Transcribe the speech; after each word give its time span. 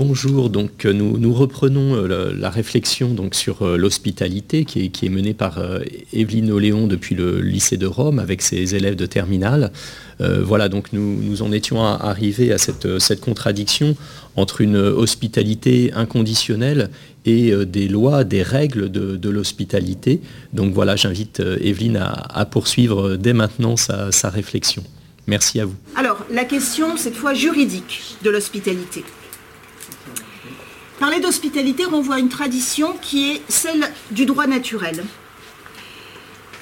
bonjour, 0.00 0.48
donc 0.48 0.86
nous, 0.86 1.18
nous 1.18 1.34
reprenons 1.34 2.06
la 2.06 2.48
réflexion 2.48 3.10
donc, 3.10 3.34
sur 3.34 3.66
l'hospitalité 3.76 4.64
qui 4.64 4.90
est, 5.02 5.08
menée 5.10 5.34
par 5.34 5.60
Evelyne 6.14 6.50
Oléon 6.50 6.86
depuis 6.86 7.14
le 7.14 7.40
lycée 7.42 7.76
de 7.76 7.86
Rome 7.86 8.18
avec 8.18 8.40
ses 8.40 8.74
élèves 8.74 8.96
de 8.96 9.04
terminale. 9.04 9.72
voilà, 10.18 10.70
donc 10.70 10.94
nous, 10.94 11.42
en 11.42 11.52
étions 11.52 11.84
arrivés 11.84 12.50
à 12.50 12.56
cette, 12.56 12.98
cette 12.98 13.20
contradiction 13.20 13.94
entre 14.36 14.62
une 14.62 14.76
hospitalité 14.76 15.92
inconditionnelle 15.92 16.88
et 17.26 17.52
des 17.66 17.86
lois, 17.86 18.24
des 18.24 18.42
règles 18.42 18.90
de, 18.90 19.28
l'hospitalité. 19.28 20.22
Donc 20.54 20.72
voilà, 20.72 20.96
j'invite 20.96 21.40
Evelyne 21.40 21.98
à, 21.98 22.44
poursuivre 22.46 23.16
dès 23.16 23.34
maintenant 23.34 23.76
sa, 23.76 24.12
sa 24.12 24.30
réflexion. 24.30 24.82
Merci 25.26 25.60
à 25.60 25.66
vous. 25.66 25.76
Alors, 25.94 26.24
la 26.32 26.44
question, 26.44 26.96
cette 26.96 27.14
fois 27.14 27.34
juridique, 27.34 28.16
de 28.24 28.30
l'hospitalité. 28.30 29.04
Parler 31.00 31.18
d'hospitalité 31.18 31.86
renvoie 31.86 32.16
à 32.16 32.18
une 32.18 32.28
tradition 32.28 32.94
qui 33.00 33.30
est 33.30 33.42
celle 33.48 33.90
du 34.10 34.26
droit 34.26 34.46
naturel, 34.46 35.02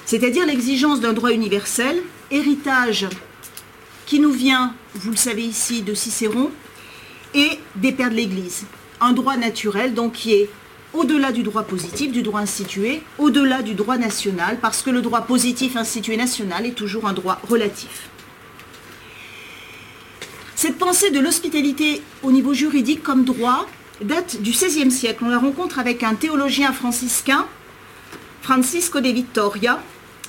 c'est-à-dire 0.05 0.45
l'exigence 0.45 1.01
d'un 1.01 1.11
droit 1.11 1.31
universel, 1.31 2.01
héritage 2.31 3.07
qui 4.05 4.21
nous 4.21 4.31
vient, 4.31 4.73
vous 4.95 5.11
le 5.11 5.17
savez 5.17 5.43
ici, 5.43 5.81
de 5.81 5.93
Cicéron 5.93 6.51
et 7.33 7.59
des 7.75 7.91
pères 7.91 8.11
de 8.11 8.15
l'Église. 8.15 8.63
Un 9.01 9.11
droit 9.11 9.35
naturel, 9.35 9.93
donc 9.93 10.13
qui 10.13 10.31
est 10.31 10.49
au-delà 10.93 11.33
du 11.33 11.43
droit 11.43 11.63
positif, 11.63 12.13
du 12.13 12.21
droit 12.21 12.39
institué, 12.39 13.01
au-delà 13.17 13.61
du 13.61 13.73
droit 13.73 13.97
national, 13.97 14.57
parce 14.61 14.81
que 14.83 14.89
le 14.89 15.01
droit 15.01 15.23
positif 15.23 15.75
institué 15.75 16.15
national 16.15 16.65
est 16.65 16.75
toujours 16.75 17.07
un 17.07 17.13
droit 17.13 17.41
relatif. 17.49 18.07
Cette 20.55 20.77
pensée 20.77 21.11
de 21.11 21.19
l'hospitalité 21.19 22.01
au 22.23 22.31
niveau 22.31 22.53
juridique 22.53 23.03
comme 23.03 23.25
droit 23.25 23.67
date 24.01 24.41
du 24.41 24.51
XVIe 24.51 24.91
siècle. 24.91 25.23
On 25.25 25.29
la 25.29 25.39
rencontre 25.39 25.79
avec 25.79 26.03
un 26.03 26.15
théologien 26.15 26.71
franciscain, 26.73 27.45
Francisco 28.41 28.99
de 28.99 29.09
Vittoria, 29.09 29.81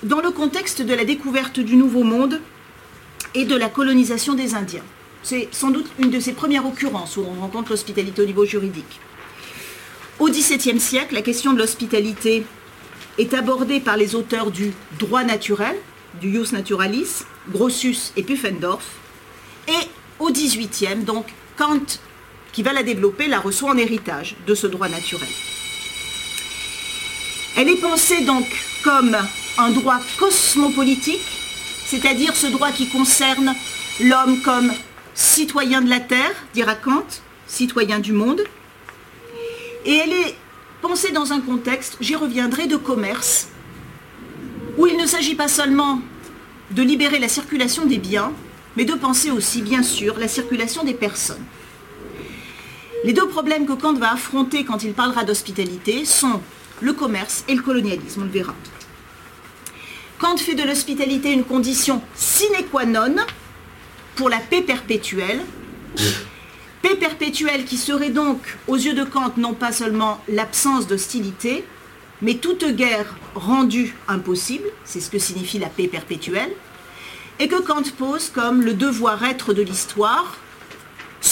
dans 0.02 0.20
le 0.20 0.30
contexte 0.30 0.82
de 0.82 0.94
la 0.94 1.04
découverte 1.04 1.60
du 1.60 1.76
Nouveau 1.76 2.02
Monde 2.02 2.40
et 3.34 3.44
de 3.44 3.54
la 3.54 3.68
colonisation 3.68 4.34
des 4.34 4.54
Indiens. 4.54 4.84
C'est 5.22 5.48
sans 5.52 5.70
doute 5.70 5.86
une 5.98 6.10
de 6.10 6.18
ses 6.18 6.32
premières 6.32 6.66
occurrences 6.66 7.16
où 7.16 7.20
on 7.20 7.40
rencontre 7.40 7.70
l'hospitalité 7.70 8.22
au 8.22 8.26
niveau 8.26 8.44
juridique. 8.44 9.00
Au 10.18 10.28
XVIIe 10.28 10.80
siècle, 10.80 11.14
la 11.14 11.22
question 11.22 11.52
de 11.52 11.58
l'hospitalité 11.58 12.44
est 13.18 13.34
abordée 13.34 13.80
par 13.80 13.96
les 13.96 14.14
auteurs 14.14 14.50
du 14.50 14.72
droit 14.98 15.24
naturel, 15.24 15.76
du 16.20 16.32
Jus 16.32 16.52
Naturalis, 16.52 17.24
Grossus 17.50 18.12
et 18.16 18.22
Pufendorf, 18.22 18.84
et 19.68 19.88
au 20.18 20.30
XVIIIe, 20.30 21.04
donc 21.04 21.26
Kant, 21.56 22.00
qui 22.52 22.62
va 22.62 22.72
la 22.72 22.82
développer, 22.82 23.28
la 23.28 23.40
reçoit 23.40 23.70
en 23.70 23.76
héritage 23.76 24.36
de 24.46 24.54
ce 24.54 24.66
droit 24.66 24.88
naturel. 24.88 25.28
Elle 27.56 27.68
est 27.68 27.80
pensée 27.80 28.24
donc 28.24 28.46
comme 28.82 29.16
un 29.58 29.70
droit 29.70 30.00
cosmopolitique, 30.18 31.20
c'est-à-dire 31.86 32.34
ce 32.36 32.46
droit 32.46 32.70
qui 32.70 32.88
concerne 32.88 33.54
l'homme 34.00 34.40
comme 34.42 34.72
citoyen 35.14 35.82
de 35.82 35.90
la 35.90 36.00
Terre, 36.00 36.32
dira 36.54 36.74
Kant, 36.74 37.06
citoyen 37.46 37.98
du 37.98 38.12
monde. 38.12 38.42
Et 39.84 39.94
elle 39.94 40.12
est 40.12 40.34
pensée 40.80 41.12
dans 41.12 41.32
un 41.32 41.40
contexte, 41.40 41.96
j'y 42.00 42.16
reviendrai, 42.16 42.66
de 42.66 42.76
commerce, 42.76 43.48
où 44.78 44.86
il 44.86 44.96
ne 44.96 45.06
s'agit 45.06 45.34
pas 45.34 45.48
seulement 45.48 46.00
de 46.70 46.82
libérer 46.82 47.18
la 47.18 47.28
circulation 47.28 47.84
des 47.84 47.98
biens, 47.98 48.32
mais 48.76 48.84
de 48.84 48.94
penser 48.94 49.30
aussi, 49.30 49.62
bien 49.62 49.82
sûr, 49.82 50.18
la 50.18 50.28
circulation 50.28 50.84
des 50.84 50.94
personnes. 50.94 51.44
Les 53.02 53.14
deux 53.14 53.28
problèmes 53.28 53.66
que 53.66 53.72
Kant 53.72 53.94
va 53.94 54.12
affronter 54.12 54.64
quand 54.64 54.84
il 54.84 54.92
parlera 54.92 55.24
d'hospitalité 55.24 56.04
sont 56.04 56.42
le 56.82 56.92
commerce 56.92 57.44
et 57.48 57.54
le 57.54 57.62
colonialisme, 57.62 58.22
on 58.22 58.24
le 58.24 58.30
verra. 58.30 58.54
Kant 60.18 60.36
fait 60.36 60.54
de 60.54 60.62
l'hospitalité 60.62 61.32
une 61.32 61.44
condition 61.44 62.02
sine 62.14 62.64
qua 62.70 62.84
non 62.84 63.16
pour 64.16 64.28
la 64.28 64.36
paix 64.36 64.60
perpétuelle. 64.60 65.40
Paix 66.82 66.94
perpétuelle 66.94 67.64
qui 67.64 67.78
serait 67.78 68.10
donc, 68.10 68.58
aux 68.68 68.76
yeux 68.76 68.92
de 68.92 69.04
Kant, 69.04 69.32
non 69.38 69.54
pas 69.54 69.72
seulement 69.72 70.22
l'absence 70.28 70.86
d'hostilité, 70.86 71.64
mais 72.20 72.34
toute 72.34 72.64
guerre 72.76 73.14
rendue 73.34 73.94
impossible, 74.08 74.68
c'est 74.84 75.00
ce 75.00 75.08
que 75.08 75.18
signifie 75.18 75.58
la 75.58 75.68
paix 75.68 75.88
perpétuelle, 75.88 76.52
et 77.38 77.48
que 77.48 77.60
Kant 77.62 77.82
pose 77.96 78.28
comme 78.28 78.60
le 78.60 78.74
devoir-être 78.74 79.54
de 79.54 79.62
l'histoire, 79.62 80.36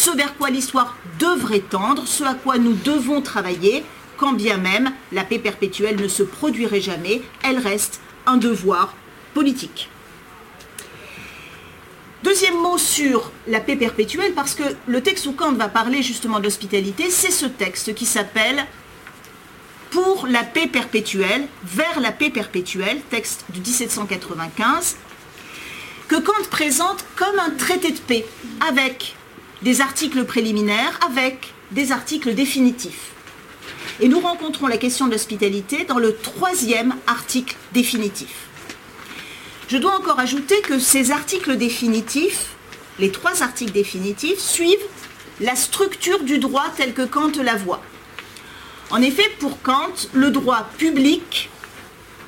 ce 0.09 0.17
vers 0.17 0.37
quoi 0.37 0.49
l'histoire 0.49 0.97
devrait 1.19 1.61
tendre, 1.61 2.07
ce 2.07 2.25
à 2.25 2.35
quoi 2.35 2.57
nous 2.59 2.73
devons 2.73 3.21
travailler, 3.21 3.85
quand 4.17 4.33
bien 4.33 4.57
même 4.57 4.91
la 5.13 5.23
paix 5.23 5.39
perpétuelle 5.39 6.01
ne 6.01 6.09
se 6.09 6.23
produirait 6.23 6.81
jamais, 6.81 7.21
elle 7.43 7.59
reste 7.59 8.01
un 8.27 8.39
devoir 8.39 8.95
politique. 9.35 9.91
Deuxième 12.23 12.57
mot 12.57 12.79
sur 12.79 13.31
la 13.47 13.61
paix 13.61 13.77
perpétuelle, 13.77 14.33
parce 14.33 14.55
que 14.55 14.63
le 14.87 15.03
texte 15.03 15.27
où 15.27 15.33
Kant 15.33 15.53
va 15.53 15.69
parler 15.69 16.03
justement 16.03 16.39
de 16.39 16.45
l'hospitalité, 16.45 17.11
c'est 17.11 17.31
ce 17.31 17.47
texte 17.47 17.95
qui 17.95 18.07
s'appelle 18.07 18.65
Pour 19.91 20.27
la 20.27 20.43
paix 20.43 20.69
perpétuelle, 20.69 21.47
vers 21.65 22.01
la 22.01 22.13
paix 22.13 22.31
perpétuelle, 22.31 23.01
texte 23.11 23.45
du 23.51 23.61
1795, 23.61 24.97
que 26.09 26.17
Kant 26.17 26.49
présente 26.51 27.05
comme 27.15 27.39
un 27.39 27.51
traité 27.51 27.91
de 27.91 27.99
paix, 27.99 28.27
avec 28.67 29.18
des 29.63 29.81
articles 29.81 30.25
préliminaires, 30.25 30.99
avec 31.07 31.53
des 31.71 31.93
articles 31.93 32.35
définitifs. 32.35 33.13
Et 34.01 34.09
nous 34.09 34.21
rencontrons 34.21 34.67
la 34.67 34.77
question 34.77 35.07
de 35.07 35.13
l'hospitalité 35.13 35.85
dans 35.85 35.99
le 35.99 36.15
troisième 36.17 36.95
article 37.07 37.57
définitif. 37.73 38.47
Je 39.69 39.77
dois 39.77 39.97
encore 39.99 40.21
ajouter 40.21 40.61
que 40.63 40.79
ces 40.79 41.11
articles 41.11 41.57
définitifs, 41.57 42.55
les 42.99 43.11
trois 43.11 43.43
articles 43.43 43.73
définitifs, 43.73 44.39
suivent 44.39 44.87
la 45.41 45.57
structure 45.57 46.23
du 46.23 46.39
droit 46.39 46.67
tel 46.77 46.95
que 46.95 47.03
Kant 47.03 47.33
la 47.43 47.57
voit. 47.57 47.83
En 48.91 49.03
effet, 49.03 49.29
pour 49.41 49.61
Kant, 49.61 49.93
le 50.15 50.31
droit 50.31 50.71
public 50.79 51.51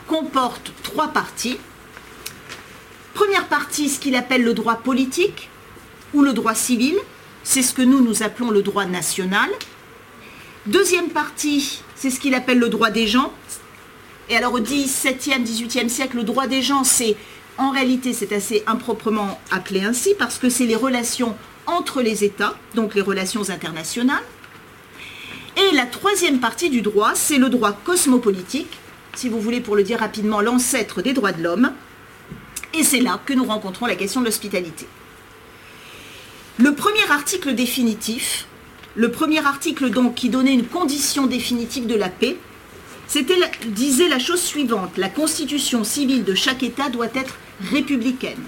comporte 0.07 0.73
trois 0.83 1.09
parties. 1.09 1.59
Première 3.15 3.47
partie, 3.47 3.89
ce 3.89 3.99
qu'il 4.01 4.17
appelle 4.17 4.43
le 4.43 4.53
droit 4.53 4.77
politique 4.77 5.49
ou 6.13 6.23
le 6.23 6.33
droit 6.33 6.55
civil, 6.55 6.97
c'est 7.43 7.63
ce 7.63 7.75
que 7.75 7.83
nous, 7.83 8.01
nous 8.01 8.23
appelons 8.23 8.51
le 8.51 8.63
droit 8.63 8.85
national. 8.85 9.49
Deuxième 10.67 11.09
partie, 11.09 11.83
c'est 11.97 12.11
ce 12.11 12.21
qu'il 12.21 12.35
appelle 12.35 12.59
le 12.59 12.69
droit 12.69 12.91
des 12.91 13.07
gens. 13.07 13.33
Et 14.29 14.37
alors 14.37 14.55
au 14.55 14.61
XVIIe, 14.61 15.43
XVIIIe 15.43 15.91
siècle, 15.91 16.17
le 16.17 16.23
droit 16.23 16.47
des 16.47 16.63
gens, 16.63 16.85
c'est 16.85 17.17
en 17.59 17.71
réalité, 17.71 18.13
c'est 18.13 18.33
assez 18.33 18.63
improprement 18.67 19.39
appelé 19.51 19.83
ainsi 19.83 20.15
parce 20.19 20.39
que 20.39 20.49
c'est 20.49 20.67
les 20.67 20.77
relations 20.77 21.37
entre 21.67 22.01
les 22.01 22.25
États, 22.25 22.55
donc 22.75 22.95
les 22.95 23.03
relations 23.03 23.51
internationales. 23.51 24.23
Et 25.57 25.75
la 25.75 25.87
troisième 25.87 26.41
partie 26.41 26.71
du 26.71 26.81
droit, 26.81 27.13
c'est 27.15 27.39
le 27.39 27.49
droit 27.49 27.73
cosmopolitique, 27.73 28.79
si 29.15 29.29
vous 29.29 29.41
voulez 29.41 29.61
pour 29.61 29.77
le 29.77 29.83
dire 29.83 29.99
rapidement, 29.99 30.41
l'ancêtre 30.41 31.03
des 31.03 31.13
droits 31.13 31.33
de 31.33 31.43
l'homme, 31.43 31.73
et 32.73 32.85
c'est 32.85 33.01
là 33.01 33.21
que 33.25 33.35
nous 33.35 33.45
rencontrons 33.45 33.87
la 33.87 33.97
question 33.97 34.21
de 34.21 34.27
l'hospitalité. 34.27 34.87
Le 36.61 36.75
premier 36.75 37.11
article 37.11 37.55
définitif, 37.55 38.45
le 38.95 39.11
premier 39.11 39.39
article 39.47 39.89
donc 39.89 40.15
qui 40.15 40.29
donnait 40.29 40.53
une 40.53 40.67
condition 40.67 41.27
définitive 41.27 41.87
de 41.87 41.95
la 41.95 42.11
paix, 42.11 42.37
disait 43.69 44.09
la 44.09 44.19
chose 44.19 44.43
suivante, 44.43 44.99
la 44.99 45.09
constitution 45.09 45.85
civile 45.85 46.23
de 46.23 46.35
chaque 46.35 46.63
État 46.63 46.91
doit 46.91 47.09
être 47.15 47.37
républicaine. 47.73 48.43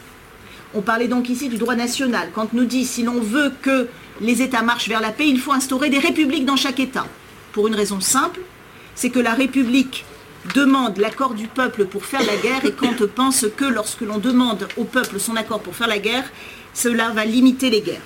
On 0.74 0.82
parlait 0.82 1.08
donc 1.08 1.30
ici 1.30 1.48
du 1.48 1.56
droit 1.56 1.74
national. 1.74 2.28
Quand 2.34 2.52
nous 2.52 2.66
dit 2.66 2.84
si 2.84 3.02
l'on 3.02 3.18
veut 3.18 3.50
que 3.62 3.88
les 4.20 4.42
États 4.42 4.60
marchent 4.60 4.90
vers 4.90 5.00
la 5.00 5.10
paix, 5.10 5.26
il 5.26 5.40
faut 5.40 5.52
instaurer 5.52 5.88
des 5.88 5.98
républiques 5.98 6.44
dans 6.44 6.56
chaque 6.56 6.80
État. 6.80 7.06
Pour 7.52 7.66
une 7.66 7.74
raison 7.74 8.02
simple, 8.02 8.40
c'est 8.94 9.08
que 9.08 9.20
la 9.20 9.32
République 9.32 10.04
demande 10.54 10.98
l'accord 10.98 11.34
du 11.34 11.46
peuple 11.46 11.84
pour 11.86 12.04
faire 12.04 12.24
la 12.24 12.36
guerre 12.36 12.64
et 12.64 12.72
Kant 12.72 12.96
pense 13.14 13.46
que 13.56 13.64
lorsque 13.64 14.00
l'on 14.00 14.18
demande 14.18 14.68
au 14.76 14.84
peuple 14.84 15.20
son 15.20 15.36
accord 15.36 15.60
pour 15.60 15.76
faire 15.76 15.88
la 15.88 15.98
guerre, 15.98 16.24
cela 16.74 17.10
va 17.10 17.24
limiter 17.24 17.70
les 17.70 17.80
guerres. 17.80 18.02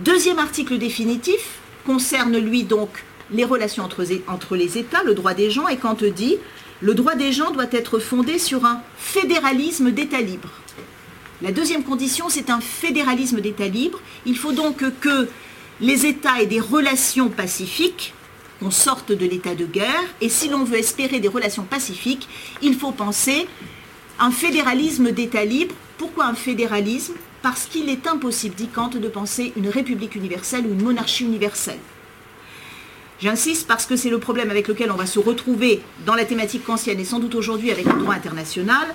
Deuxième 0.00 0.38
article 0.38 0.78
définitif 0.78 1.60
concerne 1.86 2.36
lui 2.36 2.64
donc 2.64 3.04
les 3.30 3.44
relations 3.44 3.84
entre, 3.84 4.56
les 4.56 4.78
États, 4.78 5.02
le 5.04 5.14
droit 5.14 5.34
des 5.34 5.50
gens, 5.50 5.68
et 5.68 5.76
Kant 5.76 5.96
dit 6.14 6.36
le 6.80 6.94
droit 6.94 7.14
des 7.14 7.32
gens 7.32 7.50
doit 7.50 7.66
être 7.72 7.98
fondé 7.98 8.38
sur 8.38 8.64
un 8.64 8.80
fédéralisme 8.96 9.90
d'État 9.90 10.20
libre. 10.20 10.48
La 11.42 11.52
deuxième 11.52 11.84
condition, 11.84 12.28
c'est 12.28 12.50
un 12.50 12.60
fédéralisme 12.60 13.40
d'État 13.40 13.68
libre. 13.68 14.00
Il 14.26 14.36
faut 14.36 14.52
donc 14.52 14.82
que 15.00 15.28
les 15.80 16.06
États 16.06 16.40
aient 16.40 16.46
des 16.46 16.60
relations 16.60 17.28
pacifiques 17.28 18.14
qu'on 18.60 18.70
sorte 18.70 19.10
de 19.10 19.26
l'état 19.26 19.54
de 19.54 19.64
guerre. 19.64 20.04
Et 20.20 20.28
si 20.28 20.48
l'on 20.48 20.64
veut 20.64 20.78
espérer 20.78 21.18
des 21.18 21.28
relations 21.28 21.64
pacifiques, 21.64 22.28
il 22.62 22.74
faut 22.74 22.92
penser 22.92 23.48
un 24.18 24.30
fédéralisme 24.30 25.10
d'État 25.10 25.44
libre. 25.44 25.74
Pourquoi 25.98 26.26
un 26.26 26.34
fédéralisme? 26.34 27.14
Parce 27.42 27.64
qu'il 27.64 27.88
est 27.88 28.06
impossible, 28.06 28.54
dit 28.54 28.68
Kant, 28.68 28.88
de 28.88 29.08
penser 29.08 29.52
une 29.56 29.68
république 29.68 30.14
universelle 30.14 30.66
ou 30.66 30.72
une 30.72 30.82
monarchie 30.82 31.24
universelle. 31.24 31.78
J'insiste 33.22 33.66
parce 33.66 33.86
que 33.86 33.96
c'est 33.96 34.10
le 34.10 34.18
problème 34.18 34.50
avec 34.50 34.68
lequel 34.68 34.90
on 34.90 34.96
va 34.96 35.06
se 35.06 35.18
retrouver 35.18 35.82
dans 36.06 36.14
la 36.14 36.24
thématique 36.24 36.64
kantienne 36.64 37.00
et 37.00 37.04
sans 37.04 37.18
doute 37.18 37.34
aujourd'hui 37.34 37.70
avec 37.70 37.86
le 37.86 37.98
droit 37.98 38.14
international. 38.14 38.94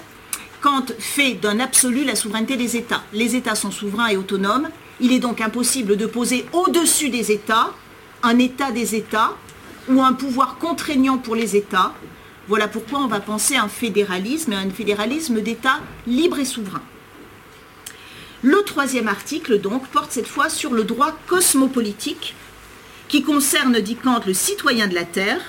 Kant 0.61 0.85
fait 0.97 1.33
d'un 1.33 1.59
absolu 1.59 2.03
la 2.03 2.15
souveraineté 2.15 2.57
des 2.57 2.75
États. 2.75 3.03
Les 3.13 3.35
États 3.35 3.53
sont 3.55 3.69
souverains 3.71 4.07
et 4.07 4.17
autonomes. 4.17 4.69
Il 4.99 5.11
est 5.11 5.19
donc 5.19 5.41
impossible 5.41 5.95
de 5.95 6.05
poser 6.05 6.45
au-dessus 6.53 7.09
des 7.09 7.31
États 7.31 7.71
un 8.23 8.39
État 8.39 8.71
des 8.71 8.95
États 8.95 9.35
ou 9.89 10.01
un 10.01 10.13
pouvoir 10.13 10.57
contraignant 10.57 11.17
pour 11.17 11.35
les 11.35 11.55
États. 11.55 11.93
Voilà 12.47 12.67
pourquoi 12.67 12.99
on 12.99 13.07
va 13.07 13.19
penser 13.19 13.55
un 13.55 13.67
fédéralisme 13.67 14.53
et 14.53 14.55
un 14.55 14.69
fédéralisme 14.69 15.41
d'États 15.41 15.79
libres 16.07 16.39
et 16.39 16.45
souverains. 16.45 16.83
Le 18.41 18.61
troisième 18.63 19.07
article, 19.07 19.59
donc, 19.59 19.87
porte 19.87 20.11
cette 20.11 20.27
fois 20.27 20.49
sur 20.49 20.73
le 20.73 20.83
droit 20.83 21.17
cosmopolitique 21.25 22.35
qui 23.07 23.23
concerne, 23.23 23.79
dit 23.79 23.95
Kant, 23.95 24.21
le 24.25 24.33
citoyen 24.33 24.87
de 24.87 24.93
la 24.93 25.03
Terre. 25.03 25.41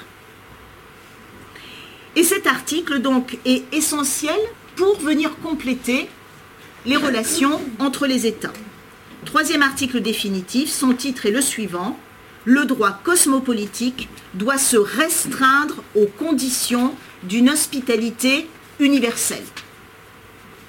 Et 2.14 2.22
cet 2.22 2.46
article, 2.46 3.00
donc, 3.00 3.38
est 3.44 3.64
essentiel 3.74 4.38
pour 4.76 4.98
venir 5.00 5.36
compléter 5.42 6.08
les 6.86 6.96
relations 6.96 7.60
entre 7.78 8.06
les 8.06 8.26
États. 8.26 8.52
Troisième 9.24 9.62
article 9.62 10.00
définitif, 10.00 10.70
son 10.70 10.94
titre 10.94 11.26
est 11.26 11.32
le 11.32 11.40
suivant. 11.40 11.98
Le 12.48 12.64
droit 12.64 13.00
cosmopolitique 13.02 14.08
doit 14.34 14.56
se 14.56 14.76
restreindre 14.76 15.82
aux 15.96 16.06
conditions 16.06 16.94
d'une 17.24 17.50
hospitalité 17.50 18.46
universelle. 18.78 19.42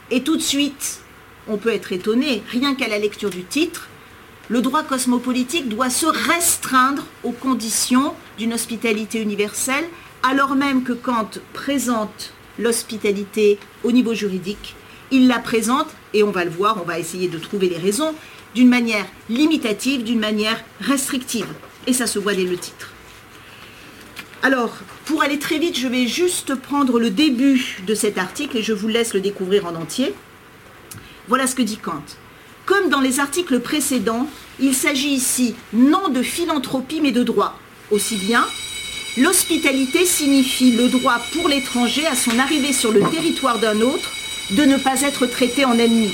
Et 0.09 0.23
tout 0.23 0.37
de 0.37 0.41
suite, 0.41 1.01
on 1.47 1.57
peut 1.57 1.71
être 1.71 1.93
étonné, 1.93 2.41
rien 2.49 2.73
qu'à 2.73 2.87
la 2.87 2.97
lecture 2.97 3.29
du 3.29 3.43
titre, 3.43 3.89
le 4.49 4.61
droit 4.61 4.81
cosmopolitique 4.81 5.69
doit 5.69 5.91
se 5.91 6.07
restreindre 6.07 7.05
aux 7.23 7.31
conditions 7.31 8.15
d'une 8.39 8.55
hospitalité 8.55 9.21
universelle, 9.21 9.85
alors 10.23 10.55
même 10.55 10.81
que 10.81 10.93
Kant 10.93 11.29
présente 11.53 12.33
l'hospitalité 12.57 13.59
au 13.83 13.91
niveau 13.91 14.15
juridique, 14.15 14.75
il 15.11 15.27
la 15.27 15.37
présente, 15.37 15.89
et 16.15 16.23
on 16.23 16.31
va 16.31 16.43
le 16.43 16.49
voir, 16.49 16.81
on 16.81 16.87
va 16.87 16.97
essayer 16.97 17.27
de 17.27 17.37
trouver 17.37 17.69
les 17.69 17.77
raisons, 17.77 18.15
d'une 18.55 18.67
manière 18.67 19.05
limitative, 19.29 20.03
d'une 20.03 20.19
manière 20.19 20.63
restrictive. 20.81 21.45
Et 21.87 21.93
ça 21.93 22.05
se 22.05 22.19
voit 22.19 22.35
dès 22.35 22.43
le 22.43 22.57
titre. 22.57 22.91
Alors, 24.43 24.77
pour 25.05 25.23
aller 25.23 25.39
très 25.39 25.57
vite, 25.57 25.77
je 25.77 25.87
vais 25.87 26.05
juste 26.05 26.53
prendre 26.55 26.99
le 26.99 27.09
début 27.09 27.79
de 27.87 27.95
cet 27.95 28.17
article 28.17 28.57
et 28.57 28.61
je 28.61 28.73
vous 28.73 28.87
laisse 28.87 29.13
le 29.13 29.21
découvrir 29.21 29.65
en 29.65 29.75
entier. 29.75 30.13
Voilà 31.27 31.47
ce 31.47 31.55
que 31.55 31.63
dit 31.63 31.77
Kant. 31.77 32.03
Comme 32.65 32.89
dans 32.89 33.01
les 33.01 33.19
articles 33.19 33.59
précédents, 33.59 34.29
il 34.59 34.75
s'agit 34.75 35.09
ici 35.09 35.55
non 35.73 36.09
de 36.09 36.21
philanthropie 36.21 37.01
mais 37.01 37.11
de 37.11 37.23
droit. 37.23 37.57
Aussi 37.89 38.17
bien, 38.17 38.45
l'hospitalité 39.17 40.05
signifie 40.05 40.73
le 40.73 40.89
droit 40.89 41.19
pour 41.33 41.47
l'étranger 41.47 42.05
à 42.05 42.15
son 42.15 42.37
arrivée 42.37 42.73
sur 42.73 42.91
le 42.91 43.01
territoire 43.09 43.59
d'un 43.59 43.81
autre 43.81 44.11
de 44.51 44.63
ne 44.63 44.77
pas 44.77 45.01
être 45.01 45.25
traité 45.25 45.65
en 45.65 45.77
ennemi. 45.77 46.13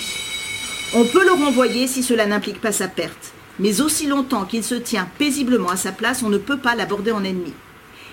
On 0.93 1.05
peut 1.05 1.23
le 1.23 1.31
renvoyer 1.31 1.87
si 1.87 2.03
cela 2.03 2.25
n'implique 2.25 2.61
pas 2.61 2.71
sa 2.71 2.87
perte, 2.87 3.32
mais 3.59 3.81
aussi 3.81 4.07
longtemps 4.07 4.45
qu'il 4.45 4.63
se 4.63 4.75
tient 4.75 5.07
paisiblement 5.17 5.69
à 5.69 5.77
sa 5.77 5.91
place, 5.91 6.23
on 6.23 6.29
ne 6.29 6.37
peut 6.37 6.57
pas 6.57 6.75
l'aborder 6.75 7.11
en 7.11 7.23
ennemi. 7.23 7.53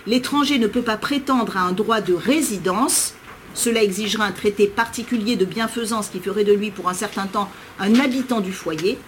L'étranger 0.07 0.59
ne 0.59 0.67
peut 0.67 0.83
pas 0.83 0.97
prétendre 0.97 1.57
à 1.57 1.63
un 1.63 1.73
droit 1.73 2.01
de 2.01 2.15
résidence 2.15 3.15
cela 3.55 3.83
exigerait 3.83 4.25
un 4.25 4.33
traité 4.33 4.67
particulier 4.67 5.37
de 5.37 5.45
bienfaisance 5.45 6.09
qui 6.09 6.21
ferait 6.21 6.45
de 6.45 6.53
lui 6.53 6.71
pour 6.71 6.89
un 6.89 6.95
certain 6.95 7.27
temps 7.27 7.51
un 7.79 7.95
habitant 7.97 8.41
du 8.41 8.53
foyer, 8.53 8.99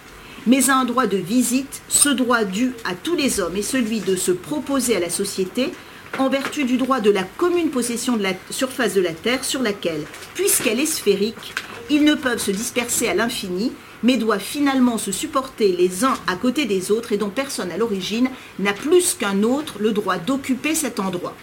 mais 0.46 0.70
à 0.70 0.76
un 0.76 0.84
droit 0.84 1.06
de 1.06 1.16
visite, 1.16 1.82
ce 1.88 2.08
droit 2.08 2.44
dû 2.44 2.72
à 2.84 2.94
tous 2.94 3.14
les 3.14 3.40
hommes 3.40 3.56
est 3.56 3.62
celui 3.62 4.00
de 4.00 4.16
se 4.16 4.32
proposer 4.32 4.96
à 4.96 5.00
la 5.00 5.10
société 5.10 5.72
en 6.18 6.28
vertu 6.28 6.64
du 6.64 6.76
droit 6.76 7.00
de 7.00 7.10
la 7.10 7.22
commune 7.22 7.70
possession 7.70 8.16
de 8.16 8.22
la 8.22 8.32
surface 8.50 8.94
de 8.94 9.00
la 9.00 9.12
Terre 9.12 9.44
sur 9.44 9.62
laquelle, 9.62 10.04
puisqu'elle 10.34 10.80
est 10.80 10.86
sphérique, 10.86 11.54
ils 11.88 12.04
ne 12.04 12.14
peuvent 12.14 12.38
se 12.38 12.50
disperser 12.50 13.08
à 13.08 13.14
l'infini, 13.14 13.72
mais 14.02 14.16
doivent 14.16 14.40
finalement 14.40 14.98
se 14.98 15.12
supporter 15.12 15.76
les 15.76 16.04
uns 16.04 16.14
à 16.26 16.36
côté 16.36 16.64
des 16.64 16.90
autres 16.90 17.12
et 17.12 17.16
dont 17.16 17.30
personne 17.30 17.70
à 17.70 17.76
l'origine 17.76 18.28
n'a 18.58 18.72
plus 18.72 19.14
qu'un 19.14 19.42
autre 19.42 19.74
le 19.78 19.92
droit 19.92 20.18
d'occuper 20.18 20.74
cet 20.74 21.00
endroit. 21.00 21.34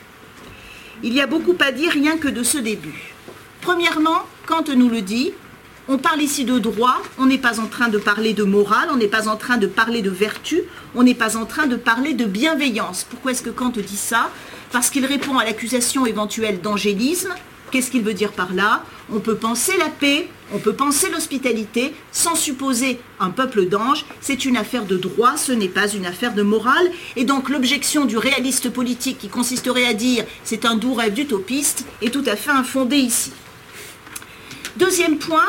Il 1.03 1.13
y 1.13 1.21
a 1.21 1.27
beaucoup 1.27 1.55
à 1.59 1.71
dire 1.71 1.91
rien 1.91 2.17
que 2.17 2.27
de 2.27 2.43
ce 2.43 2.57
début. 2.57 3.13
Premièrement, 3.61 4.23
Kant 4.47 4.65
nous 4.75 4.89
le 4.89 5.01
dit, 5.01 5.31
on 5.87 5.97
parle 5.97 6.21
ici 6.21 6.45
de 6.45 6.59
droit, 6.59 7.01
on 7.17 7.25
n'est 7.25 7.37
pas 7.37 7.59
en 7.59 7.67
train 7.67 7.87
de 7.87 7.97
parler 7.97 8.33
de 8.33 8.43
morale, 8.43 8.89
on 8.91 8.97
n'est 8.97 9.07
pas 9.07 9.27
en 9.27 9.37
train 9.37 9.57
de 9.57 9.65
parler 9.65 10.01
de 10.01 10.09
vertu, 10.09 10.61
on 10.93 11.03
n'est 11.03 11.15
pas 11.15 11.35
en 11.35 11.45
train 11.45 11.67
de 11.67 11.75
parler 11.75 12.13
de 12.13 12.25
bienveillance. 12.25 13.07
Pourquoi 13.09 13.31
est-ce 13.31 13.41
que 13.41 13.49
Kant 13.49 13.69
dit 13.69 13.97
ça? 13.97 14.29
Parce 14.71 14.89
qu'il 14.89 15.05
répond 15.05 15.37
à 15.37 15.45
l'accusation 15.45 16.05
éventuelle 16.05 16.61
d'angélisme 16.61 17.33
Qu'est-ce 17.71 17.91
qu'il 17.91 18.03
veut 18.03 18.13
dire 18.13 18.31
par 18.31 18.53
là? 18.53 18.83
On 19.11 19.19
peut 19.19 19.35
penser 19.35 19.73
la 19.77 19.89
paix, 19.89 20.27
on 20.53 20.57
peut 20.57 20.73
penser 20.73 21.09
l'hospitalité 21.09 21.93
sans 22.11 22.35
supposer 22.35 22.99
un 23.19 23.29
peuple 23.29 23.65
d'anges. 23.65 24.05
C'est 24.21 24.45
une 24.45 24.57
affaire 24.57 24.85
de 24.85 24.97
droit, 24.97 25.37
ce 25.37 25.51
n'est 25.51 25.67
pas 25.67 25.87
une 25.87 26.05
affaire 26.05 26.33
de 26.33 26.41
morale. 26.41 26.91
Et 27.15 27.25
donc 27.25 27.49
l'objection 27.49 28.05
du 28.05 28.17
réaliste 28.17 28.69
politique 28.69 29.19
qui 29.19 29.29
consisterait 29.29 29.85
à 29.85 29.93
dire 29.93 30.25
c'est 30.43 30.65
un 30.65 30.75
doux 30.75 30.93
rêve 30.93 31.13
d'utopiste 31.13 31.85
est 32.01 32.13
tout 32.13 32.23
à 32.25 32.35
fait 32.35 32.51
infondée 32.51 32.97
ici. 32.97 33.31
Deuxième 34.77 35.17
point, 35.17 35.45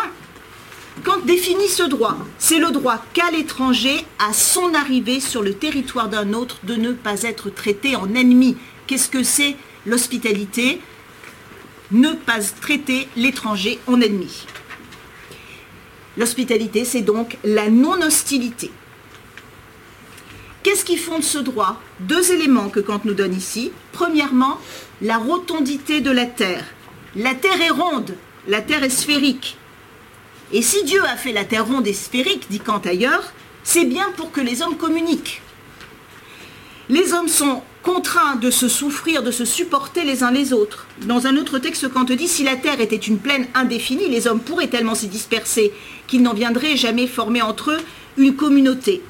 quand 1.04 1.24
définit 1.24 1.68
ce 1.68 1.84
droit 1.84 2.18
C'est 2.38 2.58
le 2.58 2.70
droit 2.70 3.02
qu'a 3.14 3.30
l'étranger, 3.30 4.04
à 4.18 4.34
son 4.34 4.74
arrivée 4.74 5.20
sur 5.20 5.42
le 5.42 5.54
territoire 5.54 6.08
d'un 6.08 6.34
autre, 6.34 6.58
de 6.64 6.74
ne 6.74 6.92
pas 6.92 7.22
être 7.22 7.48
traité 7.48 7.96
en 7.96 8.14
ennemi. 8.14 8.56
Qu'est-ce 8.86 9.08
que 9.08 9.22
c'est 9.22 9.56
l'hospitalité? 9.86 10.80
Ne 11.90 12.12
pas 12.12 12.40
traiter 12.60 13.08
l'étranger 13.16 13.78
en 13.86 14.00
ennemi. 14.00 14.46
L'hospitalité, 16.16 16.84
c'est 16.84 17.02
donc 17.02 17.38
la 17.44 17.68
non-hostilité. 17.68 18.70
Qu'est-ce 20.62 20.84
qui 20.84 20.96
fonde 20.96 21.22
ce 21.22 21.38
droit? 21.38 21.80
Deux 22.00 22.32
éléments 22.32 22.68
que 22.68 22.80
Kant 22.80 23.00
nous 23.04 23.14
donne 23.14 23.34
ici. 23.34 23.72
Premièrement, 23.92 24.58
la 25.00 25.16
rotondité 25.16 26.00
de 26.00 26.10
la 26.10 26.26
Terre. 26.26 26.64
La 27.16 27.34
Terre 27.34 27.60
est 27.62 27.70
ronde, 27.70 28.14
la 28.46 28.60
Terre 28.60 28.84
est 28.84 28.90
sphérique. 28.90 29.56
Et 30.52 30.62
si 30.62 30.84
Dieu 30.84 31.02
a 31.04 31.16
fait 31.16 31.32
la 31.32 31.44
Terre 31.44 31.66
ronde 31.66 31.86
et 31.86 31.92
sphérique, 31.92 32.46
dit 32.50 32.60
Kant 32.60 32.82
ailleurs, 32.84 33.32
c'est 33.62 33.84
bien 33.84 34.10
pour 34.16 34.32
que 34.32 34.40
les 34.40 34.62
hommes 34.62 34.76
communiquent. 34.76 35.40
Les 36.90 37.12
hommes 37.12 37.28
sont 37.28 37.62
contraints 37.84 38.34
de 38.34 38.50
se 38.50 38.66
souffrir, 38.66 39.22
de 39.22 39.30
se 39.30 39.44
supporter 39.44 40.02
les 40.02 40.24
uns 40.24 40.32
les 40.32 40.52
autres. 40.52 40.88
Dans 41.02 41.28
un 41.28 41.36
autre 41.36 41.60
texte, 41.60 41.88
Kant 41.88 42.02
dit 42.02 42.26
si 42.26 42.42
la 42.42 42.56
terre 42.56 42.80
était 42.80 42.96
une 42.96 43.20
plaine 43.20 43.46
indéfinie, 43.54 44.08
les 44.08 44.26
hommes 44.26 44.40
pourraient 44.40 44.66
tellement 44.66 44.96
s'y 44.96 45.06
disperser 45.06 45.72
qu'ils 46.08 46.22
n'en 46.22 46.34
viendraient 46.34 46.76
jamais 46.76 47.06
former 47.06 47.42
entre 47.42 47.70
eux 47.70 47.80
une 48.16 48.34
communauté. 48.34 49.02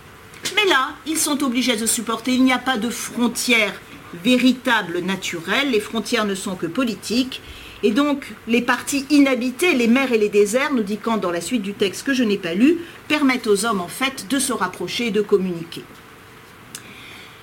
Mais 0.56 0.68
là, 0.68 0.90
ils 1.06 1.16
sont 1.16 1.42
obligés 1.42 1.72
de 1.76 1.86
se 1.86 1.94
supporter. 1.94 2.34
Il 2.34 2.44
n'y 2.44 2.52
a 2.52 2.58
pas 2.58 2.76
de 2.76 2.90
frontières 2.90 3.80
véritables 4.22 4.98
naturelles. 4.98 5.70
Les 5.70 5.80
frontières 5.80 6.26
ne 6.26 6.34
sont 6.34 6.56
que 6.56 6.66
politiques. 6.66 7.40
Et 7.82 7.92
donc, 7.92 8.34
les 8.46 8.60
parties 8.60 9.06
inhabitées, 9.08 9.72
les 9.72 9.88
mers 9.88 10.12
et 10.12 10.18
les 10.18 10.28
déserts, 10.28 10.74
nous 10.74 10.82
dit 10.82 10.98
Kant 10.98 11.16
dans 11.16 11.30
la 11.30 11.40
suite 11.40 11.62
du 11.62 11.72
texte 11.72 12.04
que 12.04 12.12
je 12.12 12.24
n'ai 12.24 12.36
pas 12.36 12.52
lu, 12.52 12.76
permettent 13.08 13.46
aux 13.46 13.64
hommes 13.64 13.80
en 13.80 13.88
fait 13.88 14.26
de 14.28 14.38
se 14.38 14.52
rapprocher 14.52 15.06
et 15.06 15.10
de 15.10 15.22
communiquer. 15.22 15.82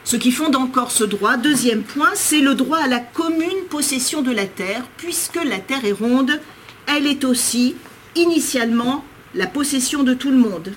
Ce 0.07 0.15
qui 0.15 0.31
fonde 0.31 0.55
encore 0.55 0.91
ce 0.91 1.03
droit, 1.03 1.35
deuxième 1.35 1.83
point, 1.83 2.11
c'est 2.15 2.39
le 2.39 2.55
droit 2.55 2.77
à 2.77 2.87
la 2.87 3.01
commune 3.01 3.65
possession 3.69 4.21
de 4.21 4.31
la 4.31 4.45
terre, 4.45 4.87
puisque 4.95 5.35
la 5.43 5.59
terre 5.59 5.83
est 5.83 5.91
ronde, 5.91 6.39
elle 6.85 7.05
est 7.05 7.25
aussi 7.25 7.75
initialement 8.15 9.03
la 9.35 9.47
possession 9.47 10.03
de 10.03 10.13
tout 10.13 10.31
le 10.31 10.37
monde. 10.37 10.71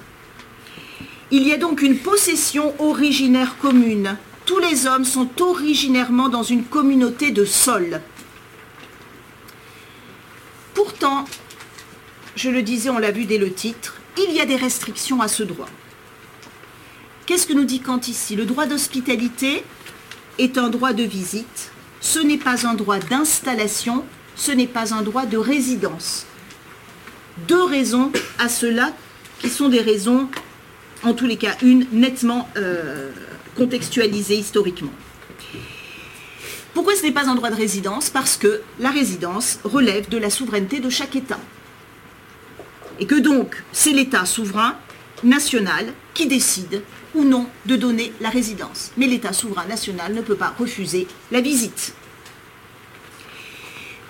Il 1.31 1.47
y 1.47 1.53
a 1.53 1.59
donc 1.59 1.81
une 1.81 1.99
possession 1.99 2.75
originaire 2.81 3.57
commune. 3.59 4.17
Tous 4.47 4.59
les 4.59 4.89
hommes 4.89 5.05
sont 5.05 5.29
originairement 5.39 6.29
dans 6.29 6.43
une 6.43 6.65
communauté 6.65 7.31
de 7.31 7.45
sol. 7.45 8.01
Pourtant, 10.75 11.25
je 12.35 12.51
le 12.51 12.63
disais, 12.63 12.91
on 12.91 12.99
l'a 12.99 13.13
vu 13.13 13.27
dès 13.27 13.39
le 13.39 13.53
titre, 13.53 13.95
il 14.19 14.35
y 14.35 14.41
a 14.41 14.45
des 14.45 14.57
restrictions 14.57 15.21
à 15.21 15.29
ce 15.29 15.45
droit. 15.45 15.69
Qu'est-ce 17.31 17.47
que 17.47 17.53
nous 17.53 17.65
dit 17.65 17.79
Kant 17.79 18.01
ici? 18.09 18.35
Le 18.35 18.45
droit 18.45 18.67
d'hospitalité 18.67 19.63
est 20.41 20.59
un 20.59 20.69
droit 20.69 20.93
de 20.93 21.05
visite, 21.05 21.71
ce 22.01 22.19
n'est 22.19 22.37
pas 22.37 22.67
un 22.67 22.75
droit 22.75 22.99
d'installation, 22.99 24.05
ce 24.35 24.51
n'est 24.51 24.67
pas 24.67 24.93
un 24.95 25.03
droit 25.03 25.27
de 25.27 25.37
résidence. 25.37 26.27
Deux 27.47 27.63
raisons 27.63 28.11
à 28.41 28.49
cela 28.49 28.93
qui 29.39 29.49
sont 29.49 29.69
des 29.69 29.81
raisons, 29.81 30.29
en 31.05 31.15
tous 31.15 31.27
les 31.27 31.37
cas 31.37 31.55
une, 31.63 31.87
nettement 31.93 32.49
euh, 32.57 33.13
contextualisée 33.57 34.35
historiquement. 34.35 34.91
Pourquoi 36.75 36.97
ce 36.97 37.05
n'est 37.05 37.13
pas 37.13 37.29
un 37.29 37.37
droit 37.37 37.51
de 37.51 37.55
résidence? 37.55 38.11
Parce 38.11 38.37
que 38.37 38.61
la 38.81 38.91
résidence 38.91 39.61
relève 39.63 40.09
de 40.09 40.19
la 40.19 40.31
souveraineté 40.31 40.81
de 40.81 40.91
chaque 40.91 41.15
État. 41.15 41.39
Et 42.99 43.07
que 43.07 43.21
donc 43.21 43.63
c'est 43.71 43.93
l'État 43.93 44.27
souverain 44.27 44.75
national 45.23 45.93
qui 46.13 46.27
décide 46.27 46.83
ou 47.15 47.25
non 47.25 47.47
de 47.67 47.77
donner 47.77 48.13
la 48.21 48.31
résidence. 48.31 48.93
Mais 48.97 49.07
l'État 49.07 49.33
souverain 49.33 49.67
national 49.67 50.15
ne 50.15 50.21
peut 50.21 50.37
pas 50.37 50.55
refuser 50.59 51.07
la 51.31 51.41
visite. 51.41 51.95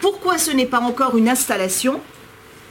Pourquoi 0.00 0.38
ce 0.38 0.50
n'est 0.50 0.66
pas 0.66 0.80
encore 0.80 1.16
une 1.16 1.28
installation? 1.28 2.00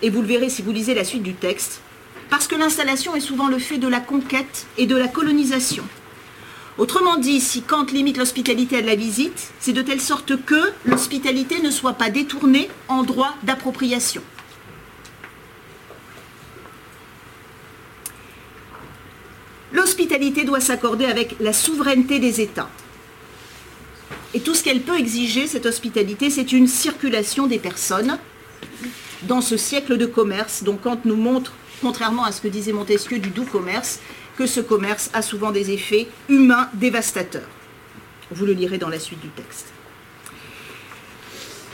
Et 0.02 0.10
vous 0.10 0.22
le 0.22 0.28
verrez 0.28 0.50
si 0.50 0.62
vous 0.62 0.72
lisez 0.72 0.94
la 0.94 1.04
suite 1.04 1.24
du 1.24 1.34
texte. 1.34 1.82
Parce 2.30 2.48
que 2.48 2.56
l'installation 2.56 3.16
est 3.16 3.22
souvent 3.22 3.48
le 3.48 3.60
fait 3.60 3.78
de 3.78 3.88
la 3.88 4.00
conquête 4.00 4.68
et 4.78 4.86
de 4.86 4.96
la 4.96 5.08
colonisation. 5.08 5.84
Autrement 6.78 7.18
dit, 7.18 7.42
si 7.42 7.62
Kant 7.62 7.88
limite 7.92 8.18
l'hospitalité 8.18 8.78
à 8.78 8.82
la 8.82 8.96
visite, 8.96 9.52
c'est 9.60 9.74
de 9.74 9.82
telle 9.82 10.00
sorte 10.00 10.42
que 10.46 10.72
l'hospitalité 10.86 11.62
ne 11.62 11.72
soit 11.72 11.94
pas 11.94 12.10
détournée 12.10 12.70
en 12.88 13.04
droit 13.04 13.36
d'appropriation. 13.44 14.22
L'hospitalité 20.20 20.46
doit 20.46 20.60
s'accorder 20.60 21.06
avec 21.06 21.38
la 21.40 21.54
souveraineté 21.54 22.20
des 22.20 22.42
États. 22.42 22.70
Et 24.34 24.42
tout 24.42 24.54
ce 24.54 24.66
qu'elle 24.66 24.82
peut 24.82 25.00
exiger, 25.00 25.48
cette 25.48 25.66
hospitalité, 25.66 26.30
c'est 26.30 26.52
une 26.52 26.68
circulation 26.68 27.48
des 27.48 27.58
personnes 27.58 28.18
dans 29.24 29.40
ce 29.40 29.56
siècle 29.56 29.98
de 29.98 30.06
commerce 30.06 30.64
dont 30.64 30.76
Kant 30.76 31.00
nous 31.06 31.16
montre, 31.16 31.54
contrairement 31.82 32.26
à 32.26 32.34
ce 32.34 32.42
que 32.42 32.50
disait 32.50 32.74
Montesquieu 32.74 33.20
du 33.20 33.30
doux 33.30 33.46
commerce, 33.46 34.02
que 34.38 34.46
ce 34.46 34.60
commerce 34.60 35.10
a 35.14 35.22
souvent 35.22 35.52
des 35.52 35.72
effets 35.72 36.10
humains 36.28 36.68
dévastateurs. 36.74 37.48
Vous 38.30 38.46
le 38.46 38.52
lirez 38.52 38.78
dans 38.78 38.90
la 38.90 39.00
suite 39.00 39.22
du 39.22 39.30
texte. 39.30 39.68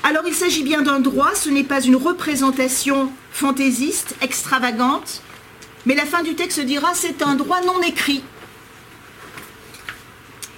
Alors 0.04 0.28
il 0.28 0.36
s'agit 0.36 0.64
bien 0.64 0.84
d'un 0.84 1.00
droit, 1.00 1.34
ce 1.34 1.50
n'est 1.50 1.64
pas 1.64 1.82
une 1.82 1.96
représentation 1.96 3.12
fantaisiste, 3.32 4.16
extravagante, 4.22 5.24
mais 5.88 5.96
la 5.96 6.06
fin 6.06 6.22
du 6.22 6.36
texte 6.36 6.60
dira 6.60 6.94
c'est 6.94 7.24
un 7.24 7.34
droit 7.34 7.62
non 7.62 7.82
écrit. 7.82 8.22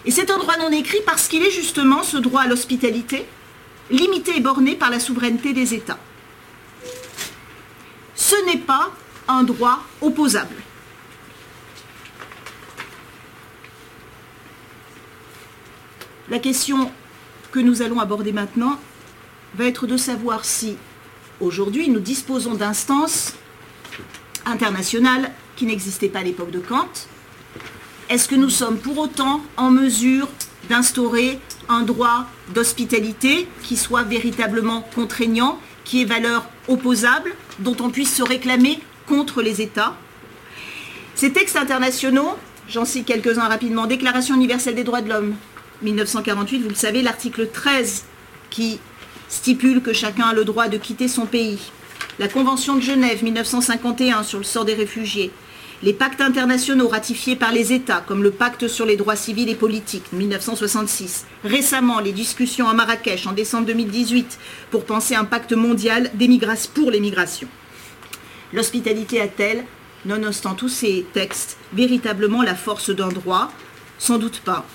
Et 0.07 0.11
c'est 0.11 0.31
un 0.31 0.37
droit 0.37 0.55
non 0.57 0.71
écrit 0.71 1.01
parce 1.05 1.27
qu'il 1.27 1.43
est 1.43 1.51
justement 1.51 2.01
ce 2.01 2.15
droit 2.15 2.43
à 2.43 2.47
l'hospitalité, 2.47 3.25
limité 3.91 4.37
et 4.37 4.39
borné 4.39 4.75
par 4.75 4.89
la 4.89 5.01
souveraineté 5.01 5.51
des 5.51 5.73
États. 5.73 5.99
Ce 8.15 8.45
n'est 8.45 8.57
pas 8.57 8.89
un 9.27 9.43
droit 9.43 9.79
opposable. 10.01 10.55
La 16.29 16.39
question 16.39 16.89
que 17.51 17.59
nous 17.59 17.81
allons 17.81 17.99
aborder 17.99 18.31
maintenant 18.31 18.79
va 19.55 19.65
être 19.65 19.87
de 19.87 19.97
savoir 19.97 20.45
si 20.45 20.77
aujourd'hui 21.41 21.89
nous 21.89 21.99
disposons 21.99 22.53
d'instances 22.53 23.33
internationales 24.45 25.33
qui 25.57 25.65
n'existaient 25.65 26.07
pas 26.07 26.19
à 26.19 26.23
l'époque 26.23 26.51
de 26.51 26.59
Kant. 26.59 26.87
Est-ce 28.09 28.29
que 28.29 28.35
nous 28.35 28.49
sommes 28.49 28.77
pour 28.77 28.97
autant 28.99 29.41
en 29.57 29.69
mesure 29.69 30.29
d'instaurer 30.69 31.39
un 31.67 31.81
droit 31.81 32.25
d'hospitalité 32.55 33.49
qui 33.63 33.75
soit 33.75 34.03
véritablement 34.03 34.87
contraignant, 34.95 35.59
qui 35.83 36.01
ait 36.01 36.05
valeur 36.05 36.45
opposable, 36.69 37.33
dont 37.59 37.75
on 37.81 37.89
puisse 37.89 38.15
se 38.15 38.23
réclamer 38.23 38.79
contre 39.07 39.41
les 39.41 39.61
États? 39.61 39.93
Ces 41.15 41.33
textes 41.33 41.57
internationaux, 41.57 42.37
j'en 42.69 42.85
cite 42.85 43.05
quelques-uns 43.05 43.49
rapidement, 43.49 43.87
Déclaration 43.87 44.35
universelle 44.35 44.75
des 44.75 44.85
droits 44.85 45.01
de 45.01 45.09
l'homme, 45.09 45.35
1948, 45.81 46.61
vous 46.61 46.69
le 46.69 46.75
savez, 46.75 47.01
l'article 47.01 47.49
13 47.51 48.05
qui 48.49 48.79
stipule 49.27 49.81
que 49.81 49.91
chacun 49.91 50.27
a 50.27 50.33
le 50.33 50.45
droit 50.45 50.69
de 50.69 50.77
quitter 50.77 51.09
son 51.09 51.25
pays. 51.25 51.59
La 52.19 52.29
Convention 52.29 52.75
de 52.75 52.81
Genève 52.81 53.21
1951 53.21 54.23
sur 54.23 54.37
le 54.37 54.45
sort 54.45 54.63
des 54.63 54.75
réfugiés. 54.75 55.31
Les 55.83 55.93
pactes 55.93 56.21
internationaux 56.21 56.87
ratifiés 56.87 57.35
par 57.35 57.51
les 57.51 57.71
États, 57.71 58.03
comme 58.07 58.23
le 58.23 58.31
pacte 58.31 58.67
sur 58.67 58.87
les 58.87 58.97
droits 58.97 59.15
civils 59.15 59.47
et 59.47 59.53
politiques 59.53 60.11
1966. 60.11 61.27
Récemment, 61.43 61.99
les 61.99 62.13
discussions 62.13 62.67
à 62.67 62.73
Marrakech 62.73 63.27
en 63.27 63.31
décembre 63.31 63.67
2018 63.67 64.39
pour 64.71 64.85
penser 64.85 65.13
un 65.13 65.25
pacte 65.25 65.53
mondial 65.53 66.11
pour 66.73 66.89
les 66.89 66.99
migrations. 66.99 67.47
L'hospitalité 68.53 69.21
a-t-elle, 69.21 69.65
nonobstant 70.05 70.55
tous 70.55 70.69
ces 70.69 71.05
textes, 71.13 71.57
véritablement 71.73 72.41
la 72.41 72.55
force 72.55 72.89
d'un 72.89 73.09
droit? 73.09 73.51
Sans 73.99 74.17
doute 74.17 74.39
pas. 74.39 74.65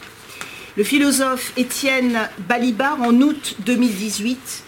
Le 0.76 0.84
philosophe 0.84 1.52
Étienne 1.56 2.28
Balibar, 2.48 3.02
en 3.02 3.12
août 3.22 3.56
2018, 3.66 4.62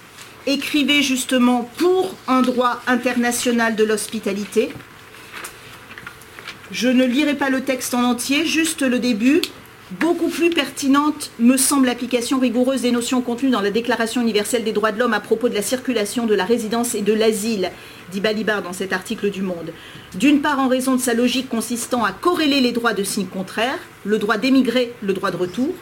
écrivait 0.49 1.03
justement 1.03 1.71
pour 1.77 2.17
un 2.27 2.43
droit 2.43 2.83
international 2.89 3.77
de 3.77 3.85
l'hospitalité. 3.85 4.73
Je 6.71 6.89
ne 6.89 7.05
lirai 7.05 7.35
pas 7.35 7.51
le 7.51 7.61
texte 7.61 7.95
en 7.95 8.03
entier, 8.03 8.47
juste 8.47 8.83
le 8.83 8.99
début. 8.99 9.43
Beaucoup 10.01 10.29
plus 10.29 10.49
pertinente 10.49 11.31
me 11.39 11.59
semble 11.59 11.87
l'application 11.87 12.39
rigoureuse 12.39 12.81
des 12.81 12.91
notions 12.91 13.21
contenues 13.21 13.51
dans 13.51 13.61
la 13.61 13.71
Déclaration 13.71 14.23
universelle 14.23 14.65
des 14.65 14.73
droits 14.73 14.91
de 14.91 14.99
l'homme 14.99 15.13
à 15.13 15.21
propos 15.21 15.51
de 15.51 15.55
la 15.55 15.61
circulation, 15.61 16.25
de 16.25 16.35
la 16.35 16.47
résidence 16.47 16.95
et 16.95 17.03
de 17.03 17.13
l'asile, 17.13 17.71
dit 18.11 18.21
Balibar 18.21 18.63
dans 18.63 18.73
cet 18.73 18.95
article 18.95 19.31
du 19.31 19.43
Monde. 19.43 19.75
D'une 20.15 20.41
part 20.41 20.59
en 20.59 20.69
raison 20.69 20.97
de 20.97 21.01
sa 21.01 21.13
logique 21.13 21.51
consistant 21.51 22.03
à 22.03 22.13
corréler 22.13 22.63
les 22.63 22.73
droits 22.73 22.95
de 22.95 23.05
signes 23.05 23.27
contraires, 23.27 23.79
le 24.05 24.19
droit 24.19 24.39
d'émigrer, 24.39 24.95
le 25.03 25.13
droit 25.13 25.31
de 25.31 25.37
retour, 25.37 25.75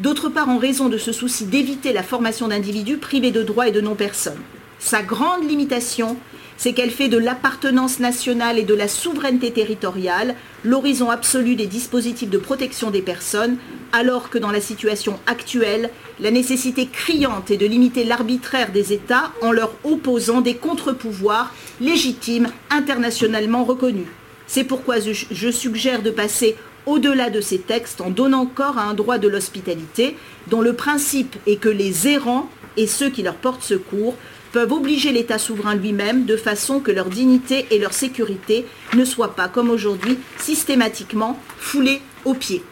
d'autre 0.00 0.28
part 0.28 0.50
en 0.50 0.58
raison 0.58 0.90
de 0.90 0.98
ce 0.98 1.12
souci 1.12 1.46
d'éviter 1.46 1.94
la 1.94 2.02
formation 2.02 2.48
d'individus 2.48 2.98
privés 2.98 3.30
de 3.30 3.42
droits 3.42 3.68
et 3.68 3.72
de 3.72 3.80
non-personnes. 3.80 4.42
Sa 4.78 5.00
grande 5.00 5.48
limitation, 5.48 6.18
c'est 6.56 6.72
qu'elle 6.72 6.90
fait 6.90 7.08
de 7.08 7.18
l'appartenance 7.18 7.98
nationale 7.98 8.58
et 8.58 8.64
de 8.64 8.74
la 8.74 8.88
souveraineté 8.88 9.50
territoriale 9.52 10.34
l'horizon 10.64 11.10
absolu 11.10 11.54
des 11.54 11.66
dispositifs 11.66 12.30
de 12.30 12.38
protection 12.38 12.90
des 12.90 13.02
personnes, 13.02 13.56
alors 13.92 14.30
que 14.30 14.38
dans 14.38 14.50
la 14.50 14.60
situation 14.60 15.18
actuelle, 15.26 15.90
la 16.20 16.30
nécessité 16.30 16.86
criante 16.86 17.50
est 17.50 17.56
de 17.56 17.66
limiter 17.66 18.04
l'arbitraire 18.04 18.72
des 18.72 18.92
États 18.92 19.32
en 19.42 19.52
leur 19.52 19.72
opposant 19.84 20.40
des 20.40 20.54
contre-pouvoirs 20.54 21.54
légitimes 21.80 22.48
internationalement 22.70 23.64
reconnus. 23.64 24.08
C'est 24.46 24.64
pourquoi 24.64 24.96
je 25.00 25.50
suggère 25.50 26.02
de 26.02 26.10
passer 26.10 26.56
au-delà 26.86 27.30
de 27.30 27.40
ces 27.40 27.58
textes 27.58 28.00
en 28.00 28.10
donnant 28.10 28.46
corps 28.46 28.78
à 28.78 28.84
un 28.84 28.94
droit 28.94 29.18
de 29.18 29.28
l'hospitalité 29.28 30.16
dont 30.46 30.60
le 30.60 30.72
principe 30.72 31.36
est 31.46 31.56
que 31.56 31.68
les 31.68 32.08
errants 32.08 32.48
et 32.76 32.86
ceux 32.86 33.10
qui 33.10 33.22
leur 33.22 33.34
portent 33.34 33.62
secours 33.62 34.14
peuvent 34.52 34.72
obliger 34.72 35.12
l'État 35.12 35.38
souverain 35.38 35.74
lui-même 35.74 36.24
de 36.24 36.36
façon 36.36 36.80
que 36.80 36.90
leur 36.90 37.06
dignité 37.06 37.66
et 37.70 37.78
leur 37.78 37.92
sécurité 37.92 38.66
ne 38.94 39.04
soient 39.04 39.34
pas, 39.34 39.48
comme 39.48 39.70
aujourd'hui, 39.70 40.18
systématiquement 40.38 41.40
foulées 41.58 42.00
aux 42.24 42.34
pieds. 42.34 42.62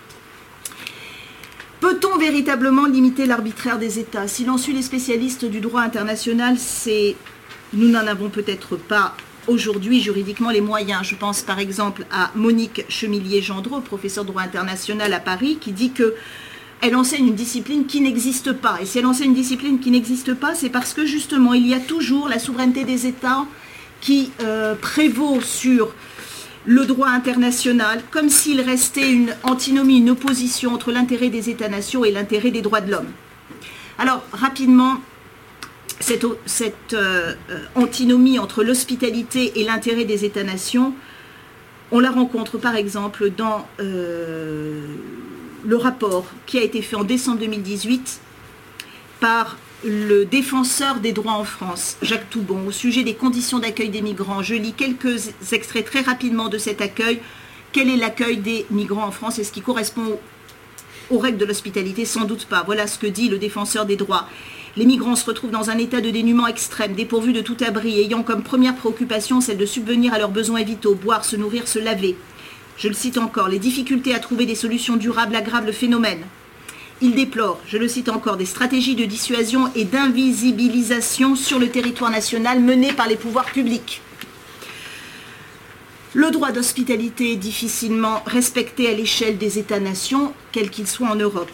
Peut-on 1.80 2.16
véritablement 2.16 2.86
limiter 2.86 3.26
l'arbitraire 3.26 3.78
des 3.78 3.98
États? 3.98 4.26
Si 4.26 4.44
l'on 4.44 4.56
suit 4.56 4.72
les 4.72 4.82
spécialistes 4.82 5.44
du 5.44 5.60
droit 5.60 5.82
international, 5.82 6.56
c'est 6.58 7.14
nous 7.74 7.88
n'en 7.88 8.06
avons 8.06 8.30
peut-être 8.30 8.76
pas 8.76 9.14
aujourd'hui 9.46 10.00
juridiquement 10.00 10.50
les 10.50 10.62
moyens. 10.62 11.06
Je 11.06 11.14
pense 11.14 11.42
par 11.42 11.58
exemple 11.58 12.06
à 12.10 12.30
Monique 12.34 12.84
Chemillier-Gendreau, 12.88 13.80
professeure 13.80 14.24
de 14.24 14.30
droit 14.30 14.42
international 14.42 15.12
à 15.12 15.20
Paris, 15.20 15.58
qui 15.60 15.72
dit 15.72 15.92
que 15.92 16.14
elle 16.84 16.96
enseigne 16.96 17.28
une 17.28 17.34
discipline 17.34 17.86
qui 17.86 18.02
n'existe 18.02 18.52
pas. 18.52 18.78
Et 18.82 18.84
si 18.84 18.98
elle 18.98 19.06
enseigne 19.06 19.28
une 19.28 19.34
discipline 19.34 19.80
qui 19.80 19.90
n'existe 19.90 20.34
pas, 20.34 20.54
c'est 20.54 20.68
parce 20.68 20.92
que 20.92 21.06
justement, 21.06 21.54
il 21.54 21.66
y 21.66 21.72
a 21.72 21.80
toujours 21.80 22.28
la 22.28 22.38
souveraineté 22.38 22.84
des 22.84 23.06
États 23.06 23.46
qui 24.02 24.30
euh, 24.42 24.74
prévaut 24.74 25.40
sur 25.40 25.94
le 26.66 26.84
droit 26.84 27.08
international, 27.08 28.02
comme 28.10 28.28
s'il 28.28 28.60
restait 28.60 29.10
une 29.10 29.34
antinomie, 29.44 29.96
une 29.96 30.10
opposition 30.10 30.74
entre 30.74 30.92
l'intérêt 30.92 31.30
des 31.30 31.48
États-nations 31.48 32.04
et 32.04 32.10
l'intérêt 32.10 32.50
des 32.50 32.60
droits 32.60 32.82
de 32.82 32.90
l'homme. 32.90 33.12
Alors, 33.98 34.22
rapidement, 34.32 34.96
cette, 36.00 36.26
euh, 36.92 37.34
antinomie 37.76 38.38
entre 38.38 38.62
l'hospitalité 38.62 39.58
et 39.58 39.64
l'intérêt 39.64 40.04
des 40.04 40.26
États-nations, 40.26 40.92
on 41.92 42.00
la 42.00 42.10
rencontre 42.10 42.58
par 42.58 42.76
exemple 42.76 43.30
dans 43.30 43.66
euh, 43.80 44.84
le 45.66 45.76
rapport 45.76 46.26
qui 46.46 46.58
a 46.58 46.62
été 46.62 46.82
fait 46.82 46.96
en 46.96 47.04
décembre 47.04 47.38
2018 47.40 48.20
par 49.20 49.56
le 49.84 50.24
défenseur 50.24 51.00
des 51.00 51.12
droits 51.12 51.34
en 51.34 51.44
France, 51.44 51.96
Jacques 52.00 52.30
Toubon, 52.30 52.66
au 52.66 52.70
sujet 52.70 53.02
des 53.02 53.14
conditions 53.14 53.58
d'accueil 53.58 53.90
des 53.90 54.00
migrants. 54.00 54.42
Je 54.42 54.54
lis 54.54 54.72
quelques 54.72 55.30
extraits 55.52 55.84
très 55.84 56.00
rapidement 56.00 56.48
de 56.48 56.58
cet 56.58 56.80
accueil. 56.80 57.20
Quel 57.72 57.90
est 57.90 57.96
l'accueil 57.96 58.38
des 58.38 58.66
migrants 58.70 59.06
en 59.06 59.10
France? 59.10 59.38
Est-ce 59.38 59.52
qui 59.52 59.60
correspond 59.60 60.18
aux 61.10 61.18
règles 61.18 61.38
de 61.38 61.44
l'hospitalité? 61.44 62.06
Sans 62.06 62.24
doute 62.24 62.46
pas. 62.46 62.62
Voilà 62.64 62.86
ce 62.86 62.98
que 62.98 63.06
dit 63.06 63.28
le 63.28 63.38
défenseur 63.38 63.84
des 63.84 63.96
droits. 63.96 64.26
Les 64.76 64.86
migrants 64.86 65.16
se 65.16 65.26
retrouvent 65.26 65.50
dans 65.50 65.70
un 65.70 65.78
état 65.78 66.00
de 66.00 66.10
dénuement 66.10 66.46
extrême, 66.46 66.94
dépourvus 66.94 67.32
de 67.32 67.42
tout 67.42 67.56
abri, 67.64 68.00
ayant 68.00 68.22
comme 68.22 68.42
première 68.42 68.74
préoccupation 68.74 69.40
celle 69.40 69.58
de 69.58 69.66
subvenir 69.66 70.14
à 70.14 70.18
leurs 70.18 70.30
besoins 70.30 70.62
vitaux, 70.62 70.94
boire, 70.94 71.24
se 71.24 71.36
nourrir, 71.36 71.68
se 71.68 71.78
laver. 71.78 72.16
Je 72.76 72.88
le 72.88 72.94
cite 72.94 73.18
encore, 73.18 73.48
les 73.48 73.58
difficultés 73.58 74.14
à 74.14 74.18
trouver 74.18 74.46
des 74.46 74.54
solutions 74.54 74.96
durables 74.96 75.36
aggravent 75.36 75.66
le 75.66 75.72
phénomène. 75.72 76.22
Il 77.00 77.14
déplore, 77.14 77.60
je 77.66 77.78
le 77.78 77.88
cite 77.88 78.08
encore, 78.08 78.36
des 78.36 78.46
stratégies 78.46 78.94
de 78.94 79.04
dissuasion 79.04 79.70
et 79.74 79.84
d'invisibilisation 79.84 81.36
sur 81.36 81.58
le 81.58 81.68
territoire 81.68 82.10
national 82.10 82.60
menées 82.60 82.92
par 82.92 83.08
les 83.08 83.16
pouvoirs 83.16 83.46
publics. 83.46 84.00
Le 86.14 86.30
droit 86.30 86.52
d'hospitalité 86.52 87.32
est 87.32 87.36
difficilement 87.36 88.22
respecté 88.26 88.88
à 88.88 88.94
l'échelle 88.94 89.36
des 89.36 89.58
États-nations, 89.58 90.32
quels 90.52 90.70
qu'ils 90.70 90.86
soient 90.86 91.08
en 91.08 91.16
Europe. 91.16 91.50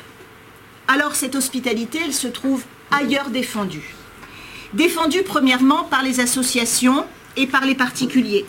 Alors 0.87 1.15
cette 1.15 1.35
hospitalité, 1.35 1.99
elle 2.05 2.13
se 2.13 2.29
trouve 2.29 2.63
ailleurs 2.91 3.31
défendue. 3.31 3.95
Défendue 4.75 5.23
premièrement 5.23 5.85
par 5.85 6.03
les 6.03 6.21
associations 6.21 7.05
et 7.37 7.47
par 7.47 7.65
les 7.65 7.75
particuliers. 7.75 8.45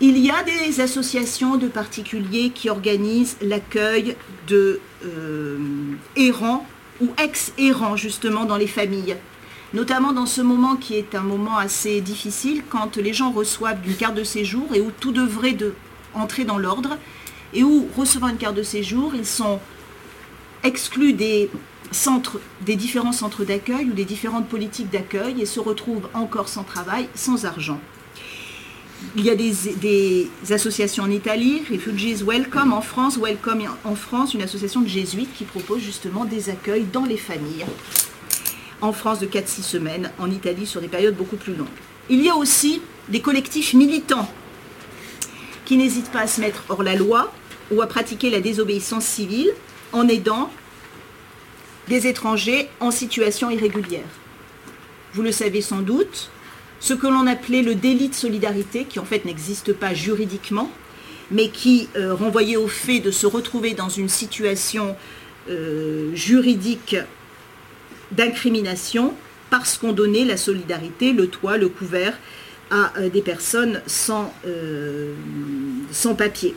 Il 0.00 0.18
y 0.18 0.30
a 0.30 0.42
des 0.42 0.80
associations 0.80 1.56
de 1.56 1.68
particuliers 1.68 2.50
qui 2.50 2.68
organisent 2.68 3.36
l'accueil 3.40 4.16
de 4.48 4.80
euh, 5.04 5.58
errants 6.16 6.66
ou 7.00 7.08
ex-errants 7.22 7.96
justement 7.96 8.44
dans 8.44 8.56
les 8.56 8.66
familles 8.66 9.16
notamment 9.74 10.12
dans 10.12 10.26
ce 10.26 10.40
moment 10.40 10.76
qui 10.76 10.94
est 10.94 11.14
un 11.14 11.20
moment 11.20 11.58
assez 11.58 12.00
difficile, 12.00 12.62
quand 12.70 12.96
les 12.96 13.12
gens 13.12 13.32
reçoivent 13.32 13.78
une 13.84 13.96
carte 13.96 14.14
de 14.14 14.24
séjour 14.24 14.72
et 14.72 14.80
où 14.80 14.90
tout 14.92 15.10
devrait 15.10 15.52
de 15.52 15.74
entrer 16.14 16.44
dans 16.44 16.58
l'ordre, 16.58 16.96
et 17.52 17.64
où, 17.64 17.88
recevant 17.96 18.28
une 18.28 18.36
carte 18.36 18.54
de 18.54 18.62
séjour, 18.62 19.14
ils 19.14 19.26
sont 19.26 19.60
exclus 20.62 21.12
des 21.12 21.50
différents 22.68 23.12
centres 23.12 23.44
d'accueil 23.44 23.86
ou 23.86 23.92
des 23.92 24.04
différentes 24.04 24.48
politiques 24.48 24.90
d'accueil 24.90 25.42
et 25.42 25.46
se 25.46 25.60
retrouvent 25.60 26.08
encore 26.14 26.48
sans 26.48 26.62
travail, 26.62 27.08
sans 27.14 27.44
argent. 27.44 27.80
Il 29.16 29.24
y 29.24 29.30
a 29.30 29.36
des, 29.36 30.28
associations 30.50 31.04
en 31.04 31.10
Italie, 31.10 31.62
Refugees 31.70 32.24
Welcome 32.24 32.72
en 32.72 32.80
France, 32.80 33.18
Welcome 33.18 33.62
en 33.84 33.94
France, 33.94 34.34
une 34.34 34.42
association 34.42 34.80
de 34.80 34.88
jésuites 34.88 35.32
qui 35.34 35.44
propose 35.44 35.80
justement 35.80 36.24
des 36.24 36.50
accueils 36.50 36.86
dans 36.92 37.04
les 37.04 37.16
familles 37.16 37.64
en 38.80 38.92
France 38.92 39.20
de 39.20 39.26
4-6 39.26 39.62
semaines, 39.62 40.10
en 40.18 40.30
Italie 40.30 40.66
sur 40.66 40.80
des 40.80 40.88
périodes 40.88 41.16
beaucoup 41.16 41.36
plus 41.36 41.54
longues. 41.54 41.66
Il 42.10 42.22
y 42.22 42.28
a 42.28 42.34
aussi 42.34 42.82
des 43.08 43.20
collectifs 43.20 43.72
militants 43.72 44.28
qui 45.64 45.76
n'hésitent 45.76 46.10
pas 46.10 46.22
à 46.22 46.26
se 46.26 46.40
mettre 46.40 46.64
hors 46.68 46.82
la 46.82 46.94
loi 46.94 47.32
ou 47.70 47.80
à 47.80 47.86
pratiquer 47.86 48.30
la 48.30 48.40
désobéissance 48.40 49.04
civile 49.04 49.50
en 49.92 50.08
aidant 50.08 50.50
des 51.88 52.06
étrangers 52.06 52.68
en 52.80 52.90
situation 52.90 53.48
irrégulière. 53.50 54.02
Vous 55.14 55.22
le 55.22 55.32
savez 55.32 55.60
sans 55.60 55.80
doute, 55.80 56.30
ce 56.84 56.92
que 56.92 57.06
l'on 57.06 57.26
appelait 57.26 57.62
le 57.62 57.74
délit 57.74 58.10
de 58.10 58.14
solidarité, 58.14 58.84
qui 58.84 58.98
en 58.98 59.06
fait 59.06 59.24
n'existe 59.24 59.72
pas 59.72 59.94
juridiquement, 59.94 60.70
mais 61.30 61.48
qui 61.48 61.88
euh, 61.96 62.12
renvoyait 62.12 62.58
au 62.58 62.68
fait 62.68 63.00
de 63.00 63.10
se 63.10 63.26
retrouver 63.26 63.72
dans 63.72 63.88
une 63.88 64.10
situation 64.10 64.94
euh, 65.48 66.14
juridique 66.14 66.96
d'incrimination 68.12 69.14
parce 69.48 69.78
qu'on 69.78 69.92
donnait 69.92 70.26
la 70.26 70.36
solidarité, 70.36 71.14
le 71.14 71.28
toit, 71.28 71.56
le 71.56 71.70
couvert 71.70 72.18
à 72.70 72.92
euh, 72.98 73.08
des 73.08 73.22
personnes 73.22 73.80
sans, 73.86 74.34
sans 75.90 76.14
papier. 76.14 76.54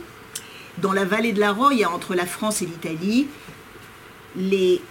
Dans 0.76 0.92
la 0.92 1.06
vallée 1.06 1.32
de 1.32 1.40
la 1.40 1.52
Roye, 1.52 1.90
entre 1.90 2.14
la 2.14 2.26
France 2.26 2.60
et 2.60 2.66
l'Italie, 2.66 3.28
les 4.36 4.82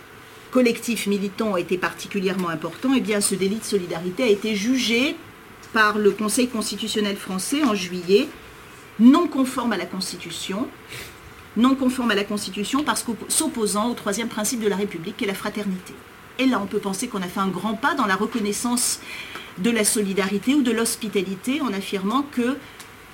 collectifs 0.49 1.05
militants 1.05 1.51
ont 1.51 1.57
été 1.57 1.77
particulièrement 1.77 2.49
importants, 2.49 2.95
et 2.95 3.01
bien 3.01 3.21
ce 3.21 3.35
délit 3.35 3.57
de 3.57 3.63
solidarité 3.63 4.23
a 4.23 4.27
été 4.29 4.55
jugé 4.55 5.15
par 5.73 5.97
le 5.97 6.11
Conseil 6.11 6.47
constitutionnel 6.47 7.17
français 7.17 7.63
en 7.63 7.75
juillet, 7.75 8.27
non 8.99 9.27
conforme 9.27 9.73
à 9.73 9.77
la 9.77 9.85
Constitution, 9.85 10.67
non 11.55 11.75
conforme 11.75 12.11
à 12.11 12.15
la 12.15 12.23
Constitution 12.23 12.83
parce 12.83 13.03
que 13.03 13.11
s'opposant 13.27 13.89
au 13.89 13.93
troisième 13.93 14.27
principe 14.27 14.61
de 14.61 14.67
la 14.67 14.75
République, 14.75 15.17
qui 15.17 15.25
est 15.25 15.27
la 15.27 15.33
fraternité. 15.33 15.93
Et 16.39 16.45
là, 16.45 16.59
on 16.61 16.67
peut 16.67 16.79
penser 16.79 17.07
qu'on 17.07 17.21
a 17.21 17.27
fait 17.27 17.39
un 17.39 17.47
grand 17.47 17.73
pas 17.73 17.95
dans 17.95 18.05
la 18.05 18.15
reconnaissance 18.15 18.99
de 19.57 19.71
la 19.71 19.83
solidarité 19.83 20.53
ou 20.53 20.61
de 20.61 20.71
l'hospitalité 20.71 21.61
en 21.61 21.73
affirmant 21.73 22.23
que 22.31 22.57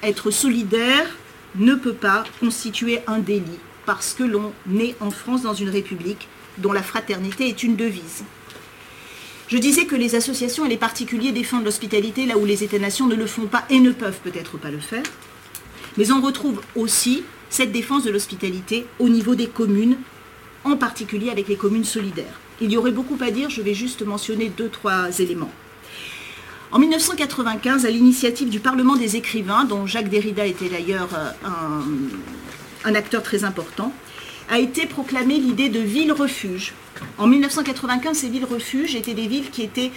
être 0.01 0.29
solidaire 0.29 1.07
ne 1.55 1.75
peut 1.75 1.93
pas 1.93 2.25
constituer 2.39 2.99
un 3.07 3.19
délit 3.19 3.59
parce 3.85 4.13
que 4.13 4.23
l'on 4.23 4.53
est 4.79 4.95
en 5.01 5.11
France 5.11 5.43
dans 5.43 5.53
une 5.53 5.69
république 5.69 6.27
dont 6.57 6.73
la 6.73 6.83
fraternité 6.83 7.47
est 7.47 7.63
une 7.63 7.75
devise. 7.75 8.23
Je 9.53 9.59
disais 9.59 9.85
que 9.85 9.95
les 9.95 10.15
associations 10.15 10.65
et 10.65 10.69
les 10.69 10.77
particuliers 10.77 11.31
défendent 11.31 11.65
l'hospitalité 11.65 12.25
là 12.25 12.39
où 12.39 12.43
les 12.43 12.63
États-nations 12.63 13.05
ne 13.05 13.13
le 13.13 13.27
font 13.27 13.45
pas 13.45 13.65
et 13.69 13.79
ne 13.79 13.91
peuvent 13.91 14.17
peut-être 14.23 14.57
pas 14.57 14.71
le 14.71 14.79
faire. 14.79 15.03
Mais 15.95 16.11
on 16.11 16.21
retrouve 16.21 16.59
aussi 16.75 17.23
cette 17.51 17.71
défense 17.71 18.03
de 18.03 18.09
l'hospitalité 18.09 18.87
au 18.97 19.09
niveau 19.09 19.35
des 19.35 19.45
communes, 19.45 19.97
en 20.63 20.75
particulier 20.75 21.29
avec 21.29 21.47
les 21.49 21.55
communes 21.55 21.83
solidaires. 21.83 22.39
Il 22.61 22.71
y 22.71 22.77
aurait 22.77 22.89
beaucoup 22.89 23.15
à 23.21 23.29
dire, 23.29 23.51
je 23.51 23.61
vais 23.61 23.75
juste 23.75 24.01
mentionner 24.01 24.49
deux, 24.49 24.69
trois 24.69 25.19
éléments. 25.19 25.51
En 26.71 26.79
1995, 26.79 27.85
à 27.85 27.91
l'initiative 27.91 28.49
du 28.49 28.59
Parlement 28.59 28.95
des 28.95 29.17
écrivains, 29.17 29.65
dont 29.65 29.85
Jacques 29.85 30.09
Derrida 30.09 30.47
était 30.47 30.69
d'ailleurs 30.69 31.09
euh, 31.13 31.29
un, 32.85 32.95
acteur 32.95 33.21
très 33.21 33.43
important, 33.43 33.93
a 34.49 34.59
été 34.59 34.85
proclamée 34.85 35.37
l'idée 35.39 35.69
de 35.69 35.79
ville-refuge. 35.79 36.73
En 37.17 37.27
1995, 37.27 38.17
ces 38.17 38.29
villes-refuges 38.29 38.95
étaient 38.95 39.13
des 39.13 39.27
villes 39.27 39.49
qui 39.49 39.63
étaient 39.63 39.91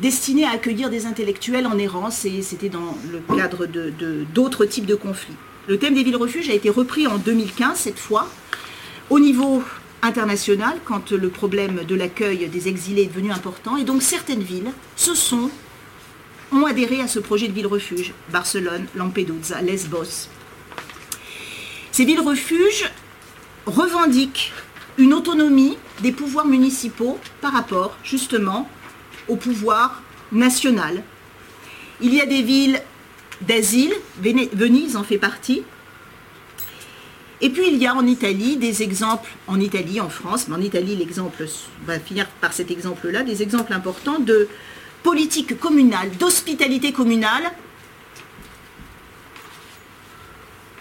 destinées 0.00 0.44
à 0.44 0.50
accueillir 0.50 0.90
des 0.90 1.06
intellectuels 1.06 1.66
en 1.66 1.78
errance 1.78 2.24
et 2.24 2.42
c'était 2.42 2.68
dans 2.68 2.96
le 3.10 3.20
cadre 3.36 3.66
d'autres 4.32 4.64
types 4.64 4.86
de 4.86 4.94
conflits. 4.94 5.34
Le 5.66 5.78
thème 5.78 5.94
des 5.94 6.02
villes-refuges 6.02 6.48
a 6.48 6.54
été 6.54 6.70
repris 6.70 7.06
en 7.06 7.18
2015, 7.18 7.76
cette 7.78 7.98
fois, 7.98 8.28
au 9.10 9.18
niveau 9.18 9.62
international 10.02 10.78
quand 10.84 11.10
le 11.10 11.28
problème 11.28 11.84
de 11.84 11.94
l'accueil 11.94 12.48
des 12.48 12.68
exilés 12.68 13.02
est 13.02 13.06
devenu 13.06 13.32
important. 13.32 13.76
Et 13.76 13.84
donc 13.84 14.02
certaines 14.02 14.42
villes 14.42 14.72
sont, 14.96 15.50
ont 16.52 16.64
adhéré 16.64 17.00
à 17.00 17.08
ce 17.08 17.18
projet 17.18 17.48
de 17.48 17.52
ville-refuge. 17.52 18.12
Barcelone, 18.30 18.86
Lampedusa, 18.94 19.60
Lesbos. 19.60 20.28
Ces 21.90 22.04
villes-refuges 22.04 22.90
revendiquent 23.68 24.52
une 24.96 25.14
autonomie 25.14 25.76
des 26.00 26.12
pouvoirs 26.12 26.46
municipaux 26.46 27.18
par 27.40 27.52
rapport 27.52 27.96
justement 28.02 28.68
au 29.28 29.36
pouvoir 29.36 30.02
national. 30.32 31.02
Il 32.00 32.14
y 32.14 32.20
a 32.20 32.26
des 32.26 32.42
villes 32.42 32.80
d'asile, 33.42 33.92
Venise 34.20 34.96
en 34.96 35.04
fait 35.04 35.18
partie, 35.18 35.62
et 37.40 37.50
puis 37.50 37.68
il 37.68 37.76
y 37.76 37.86
a 37.86 37.94
en 37.94 38.06
Italie 38.06 38.56
des 38.56 38.82
exemples, 38.82 39.30
en 39.46 39.60
Italie, 39.60 40.00
en 40.00 40.08
France, 40.08 40.48
mais 40.48 40.56
en 40.56 40.60
Italie 40.60 40.96
l'exemple 40.96 41.46
va 41.86 42.00
finir 42.00 42.26
par 42.40 42.52
cet 42.52 42.70
exemple-là, 42.70 43.22
des 43.22 43.42
exemples 43.42 43.72
importants 43.72 44.18
de 44.18 44.48
politique 45.04 45.58
communale, 45.60 46.10
d'hospitalité 46.18 46.92
communale, 46.92 47.52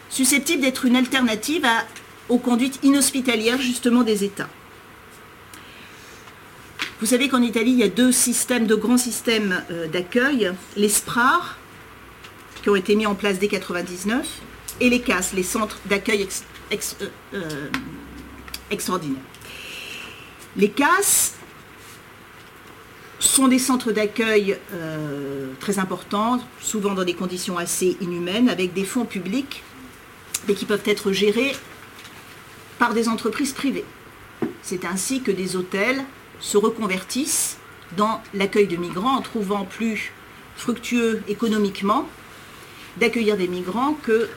susceptible 0.10 0.63
d'être 0.63 0.86
une 0.86 0.95
alternative 0.95 1.65
aux 2.29 2.37
conduites 2.37 2.79
inhospitalières 2.83 3.61
justement 3.61 4.03
des 4.03 4.23
États. 4.23 4.49
Vous 6.99 7.05
savez 7.05 7.29
qu'en 7.29 7.43
Italie, 7.43 7.71
il 7.71 7.77
y 7.77 7.83
a 7.83 7.89
deux 7.89 8.11
systèmes, 8.11 8.65
de 8.65 8.73
grands 8.73 8.97
systèmes 8.97 9.63
euh, 9.69 9.87
d'accueil, 9.87 10.51
les 10.75 10.89
SPRAR, 10.89 11.57
qui 12.63 12.69
ont 12.71 12.75
été 12.75 12.95
mis 12.95 13.05
en 13.05 13.13
place 13.13 13.37
dès 13.37 13.45
1999, 13.47 14.27
et 14.79 14.89
les 14.89 15.01
CAS, 15.01 15.33
les 15.35 15.43
centres 15.43 15.77
d'accueil 15.85 16.27
euh, 16.71 16.75
euh, 17.35 17.67
extraordinaires. 18.71 19.21
Les 20.55 20.69
CAS 20.69 21.33
sont 23.19 23.47
des 23.47 23.59
centres 23.59 23.91
d'accueil 23.91 24.57
très 25.59 25.79
importants, 25.79 26.39
souvent 26.61 26.93
dans 26.93 27.03
des 27.03 27.15
conditions 27.15 27.57
assez 27.57 27.97
inhumaines, 27.99 28.47
avec 28.47 28.73
des 28.73 28.85
fonds 28.85 29.05
publics, 29.05 29.63
mais 30.47 30.53
qui 30.53 30.65
peuvent 30.65 30.83
être 30.85 31.11
gérés 31.11 31.55
par 32.79 32.93
des 32.93 33.09
entreprises 33.09 33.53
privées. 33.53 33.85
C'est 34.61 34.85
ainsi 34.85 35.21
que 35.21 35.31
des 35.31 35.55
hôtels 35.55 36.03
se 36.39 36.57
reconvertissent 36.57 37.57
dans 37.95 38.21
l'accueil 38.33 38.67
de 38.67 38.75
migrants 38.75 39.17
en 39.17 39.21
trouvant 39.21 39.65
plus 39.65 40.11
fructueux 40.55 41.21
économiquement 41.27 42.07
d'accueillir 42.97 43.37
des 43.37 43.47
migrants 43.47 43.93
que 44.03 44.29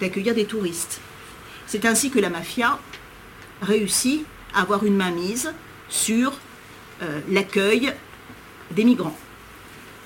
d'accueillir 0.00 0.34
des 0.34 0.44
touristes. 0.44 1.00
C'est 1.66 1.84
ainsi 1.84 2.10
que 2.10 2.18
la 2.18 2.30
mafia 2.30 2.78
réussit 3.62 4.24
à 4.54 4.62
avoir 4.62 4.84
une 4.84 4.96
mainmise 4.96 5.52
sur 5.88 6.32
euh, 7.02 7.20
l'accueil 7.30 7.92
des 8.70 8.84
migrants. 8.84 9.16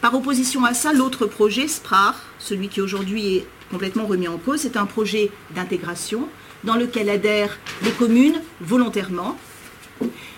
Par 0.00 0.14
opposition 0.14 0.64
à 0.64 0.74
ça, 0.74 0.92
l'autre 0.92 1.26
projet, 1.26 1.66
SPRAR, 1.66 2.14
celui 2.38 2.68
qui 2.68 2.80
aujourd'hui 2.80 3.36
est 3.36 3.46
complètement 3.70 4.06
remis 4.06 4.28
en 4.28 4.38
cause, 4.38 4.60
c'est 4.60 4.76
un 4.76 4.86
projet 4.86 5.30
d'intégration 5.54 6.28
dans 6.64 6.74
lequel 6.74 7.08
adhèrent 7.10 7.58
les 7.82 7.92
communes 7.92 8.40
volontairement 8.60 9.36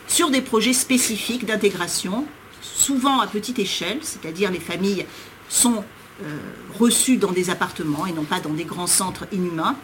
sur 0.07 0.31
des 0.31 0.41
projets 0.41 0.73
spécifiques 0.73 1.47
d'intégration, 1.47 2.27
souvent 2.61 3.21
à 3.21 3.27
petite 3.27 3.59
échelle, 3.59 3.99
c'est-à-dire 4.03 4.51
les 4.51 4.61
familles 4.61 5.07
sont 5.49 5.85
euh, 6.23 6.37
reçus 6.79 7.17
dans 7.17 7.33
des 7.33 7.49
appartements 7.49 8.07
et 8.07 8.13
non 8.13 8.25
pas 8.25 8.41
dans 8.41 8.53
des 8.53 8.65
grands 8.65 8.87
centres 8.87 9.27
inhumains, 9.33 9.77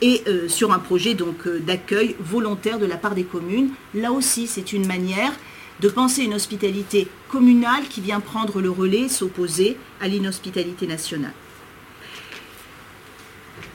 et 0.00 0.22
euh, 0.26 0.48
sur 0.48 0.72
un 0.72 0.78
projet 0.78 1.16
euh, 1.20 1.58
d'accueil 1.60 2.16
volontaire 2.20 2.78
de 2.78 2.86
la 2.86 2.96
part 2.96 3.14
des 3.14 3.24
communes. 3.24 3.70
Là 3.94 4.12
aussi, 4.12 4.46
c'est 4.46 4.72
une 4.72 4.86
manière 4.86 5.32
de 5.80 5.88
penser 5.88 6.22
une 6.22 6.34
hospitalité 6.34 7.08
communale 7.28 7.82
qui 7.90 8.00
vient 8.00 8.20
prendre 8.20 8.60
le 8.60 8.70
relais, 8.70 9.08
s'opposer 9.08 9.76
à 10.00 10.08
l'inhospitalité 10.08 10.86
nationale. 10.86 11.34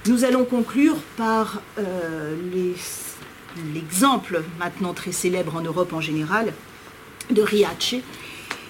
Nous 0.07 0.23
allons 0.23 0.45
conclure 0.45 0.95
par 1.17 1.61
euh, 1.77 2.35
l'exemple 3.73 4.43
maintenant 4.57 4.93
très 4.93 5.11
célèbre 5.11 5.57
en 5.57 5.61
Europe 5.61 5.91
en 5.91 5.99
général 5.99 6.53
de 7.29 7.41
Riace, 7.41 7.95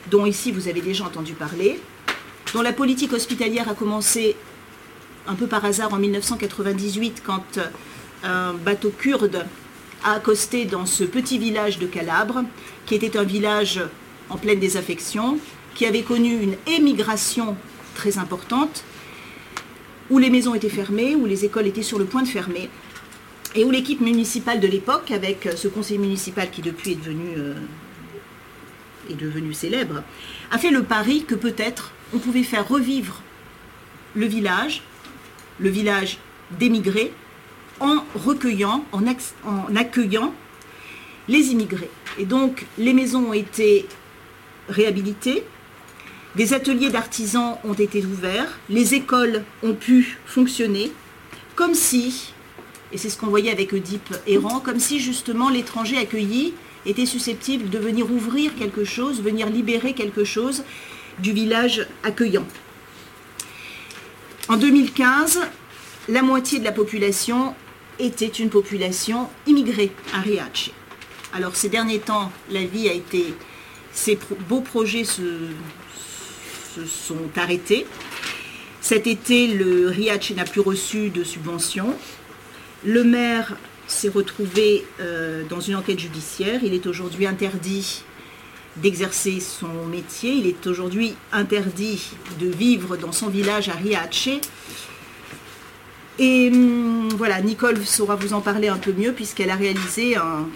dont 0.10 0.26
ici 0.26 0.52
vous 0.52 0.68
avez 0.68 0.82
déjà 0.82 1.06
entendu 1.06 1.34
parler, 1.34 1.80
dont 2.54 2.64
la 2.64 2.74
politique 2.74 3.14
hospitalière 3.14 3.70
a 3.70 3.76
commencé 3.76 4.36
un 5.28 5.36
peu 5.36 5.46
par 5.46 5.64
hasard 5.66 5.94
en 5.94 5.98
1998 5.98 7.22
quand 7.24 7.60
euh, 7.60 7.68
un 8.24 8.54
bateau 8.54 8.90
kurde 8.90 9.46
a 10.04 10.14
accosté 10.14 10.66
dans 10.66 10.88
ce 10.88 11.04
petit 11.04 11.38
village 11.38 11.78
de 11.78 11.86
Calabre, 11.86 12.44
qui 12.88 12.96
était 12.96 13.18
un 13.18 13.24
village 13.24 13.82
en 14.32 14.38
pleine 14.38 14.60
désaffection, 14.60 15.38
qui 15.76 15.86
avait 15.86 16.02
connu 16.02 16.42
une 16.42 16.56
émigration 16.66 17.56
très 17.94 18.18
importante, 18.18 18.84
où 20.10 20.18
les 20.18 20.30
maisons 20.30 20.56
étaient 20.56 20.70
fermées, 20.70 21.16
où 21.16 21.26
les 21.26 21.46
écoles 21.46 21.68
étaient 21.68 21.84
sur 21.84 22.00
le 22.00 22.06
point 22.06 22.24
de 22.24 22.28
fermer, 22.28 22.70
et 23.56 23.64
où 23.64 23.72
l'équipe 23.72 24.02
municipale 24.02 24.60
de 24.60 24.68
l'époque, 24.68 25.12
avec 25.12 25.50
ce 25.56 25.68
conseil 25.68 25.98
municipal 25.98 26.50
qui 26.52 26.62
depuis 26.62 26.92
est 26.92 26.96
devenu, 26.96 27.34
euh, 27.38 27.54
est 29.10 29.16
devenu 29.16 29.54
célèbre, 29.54 30.04
a 30.52 30.58
fait 30.58 30.72
le 30.72 30.84
pari 30.84 31.24
que 31.26 31.36
peut-être 31.36 31.92
on 32.14 32.20
pouvait 32.20 32.44
faire 32.44 32.68
revivre 32.68 33.22
le 34.16 34.26
village, 34.26 34.82
le 35.60 35.70
village 35.70 36.20
d'émigrés, 36.52 37.12
en 37.80 38.04
recueillant, 38.16 38.84
en, 38.92 39.06
accueillant 39.76 40.34
les 41.28 41.48
immigrés. 41.48 41.90
Et 42.18 42.26
donc 42.26 42.66
les 42.78 42.94
maisons 42.94 43.30
ont 43.30 43.34
été 43.34 43.88
réhabilitées, 44.68 45.44
des 46.40 46.54
ateliers 46.54 46.90
d'artisans 46.90 47.58
ont 47.66 47.74
été 47.74 48.02
ouverts, 48.06 48.60
les 48.70 48.94
écoles 48.94 49.44
ont 49.62 49.74
pu 49.74 50.18
fonctionner, 50.26 50.90
comme 51.56 51.74
si, 51.74 52.32
et 52.94 52.98
c'est 52.98 53.10
ce 53.10 53.18
qu'on 53.18 53.28
voyait 53.28 53.52
avec 53.52 53.74
Oedipe 53.74 54.16
errant, 54.26 54.62
comme 54.62 54.80
si 54.80 55.02
justement 55.02 55.50
l'étranger 55.50 55.98
accueilli 55.98 56.54
était 56.86 57.06
susceptible 57.06 57.70
de 57.70 57.78
venir 57.78 58.10
ouvrir 58.10 58.56
quelque 58.56 58.86
chose, 58.86 59.22
venir 59.22 59.50
libérer 59.50 59.92
quelque 59.92 60.24
chose 60.24 60.64
du 61.20 61.34
village 61.34 61.86
accueillant. 62.04 62.48
En 64.48 64.56
2015, 64.56 65.42
la 66.08 66.22
moitié 66.22 66.60
de 66.60 66.64
la 66.64 66.72
population 66.72 67.54
était 68.00 68.28
une 68.28 68.50
population 68.50 69.28
immigrée 69.46 69.92
à 70.14 70.22
Riace. 70.22 70.70
Alors 71.34 71.58
ces 71.58 71.68
derniers 71.68 72.00
temps, 72.00 72.32
la 72.50 72.64
vie 72.64 72.88
a 72.88 72.94
été, 72.94 73.34
ces 73.92 74.18
beaux 74.48 74.62
projets 74.62 75.04
se, 75.04 75.22
sont 76.88 77.30
arrêtés. 77.36 77.86
Cet 78.82 79.08
été, 79.08 79.48
le 79.48 79.88
Riace 79.90 80.32
n'a 80.36 80.46
plus 80.46 80.62
reçu 80.62 81.10
de 81.10 81.24
subvention. 81.24 81.94
Le 82.86 83.04
maire 83.04 83.56
s'est 83.88 84.10
retrouvé 84.10 84.86
euh, 85.00 85.44
dans 85.50 85.60
une 85.60 85.76
enquête 85.76 86.00
judiciaire. 86.00 86.62
Il 86.64 86.74
est 86.74 86.88
aujourd'hui 86.88 87.28
interdit 87.28 88.04
d'exercer 88.78 89.40
son 89.40 89.86
métier. 89.86 90.32
Il 90.34 90.48
est 90.48 90.66
aujourd'hui 90.68 91.16
interdit 91.32 92.12
de 92.40 92.48
vivre 92.48 92.96
dans 92.98 93.12
son 93.12 93.28
village 93.28 93.68
à 93.70 93.74
Riace. 93.74 94.30
Et 96.20 96.50
hum, 96.54 97.10
voilà, 97.18 97.42
Nicole 97.42 97.86
saura 97.86 98.16
vous 98.16 98.34
en 98.34 98.42
parler 98.42 98.70
un 98.70 98.78
peu 98.78 98.94
mieux 98.94 99.14
puisqu'elle 99.14 99.50
a 99.50 99.56
réalisé 99.56 100.16
un 100.16 100.48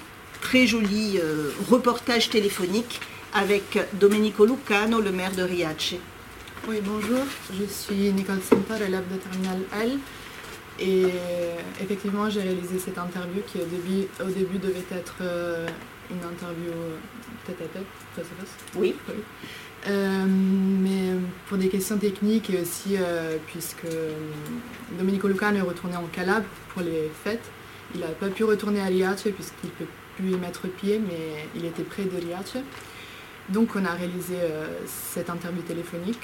très 0.42 0.68
joli 0.68 1.20
euh, 1.22 1.50
reportage 1.70 2.30
téléphonique 2.30 3.00
avec 3.34 3.80
Domenico 3.94 4.46
Lucano, 4.46 5.02
le 5.02 5.12
maire 5.12 5.32
de 5.36 5.44
Riace. 5.44 5.96
Oui, 6.66 6.80
bonjour, 6.82 7.20
je 7.52 7.66
suis 7.66 8.14
Nicole 8.14 8.42
Center, 8.42 8.76
élève 8.86 9.04
de 9.12 9.18
Terminal 9.18 9.60
L. 9.82 10.00
Et 10.80 11.08
effectivement, 11.82 12.30
j'ai 12.30 12.42
réalisé 12.42 12.80
cette 12.80 12.98
interview 12.98 13.42
qui 13.46 13.58
au 13.58 13.66
début, 13.66 14.08
au 14.22 14.30
début 14.32 14.60
devait 14.60 14.86
être 14.92 15.16
euh, 15.20 15.68
une 16.10 16.20
interview 16.20 16.72
tête 17.46 17.58
à 17.60 17.66
tête, 17.66 17.86
face 18.16 18.26
à 18.26 18.40
face. 18.40 18.56
Oui. 18.76 18.96
Euh, 19.90 20.26
mais 20.26 21.20
pour 21.50 21.58
des 21.58 21.68
questions 21.68 21.98
techniques 21.98 22.50
et 22.50 22.62
aussi 22.62 22.96
euh, 22.98 23.36
puisque 23.48 23.86
Domenico 24.98 25.28
Lucano 25.28 25.58
est 25.58 25.62
retourné 25.62 25.98
en 25.98 26.06
Calabre 26.14 26.48
pour 26.70 26.82
les 26.82 27.12
fêtes, 27.26 27.52
il 27.94 28.00
n'a 28.00 28.08
pas 28.08 28.30
pu 28.30 28.46
retourner 28.46 28.80
à 28.80 28.86
Riace 28.86 29.24
puisqu'il 29.24 29.68
ne 29.68 29.86
peut 29.86 29.92
plus 30.16 30.32
y 30.32 30.36
mettre 30.36 30.70
pied, 30.70 31.02
mais 31.06 31.46
il 31.56 31.66
était 31.66 31.84
près 31.84 32.06
de 32.06 32.16
Riace. 32.16 32.56
Donc 33.50 33.76
on 33.76 33.84
a 33.84 33.92
réalisé 33.92 34.36
cette 34.88 35.30
interview 35.30 35.62
téléphonique 35.64 36.22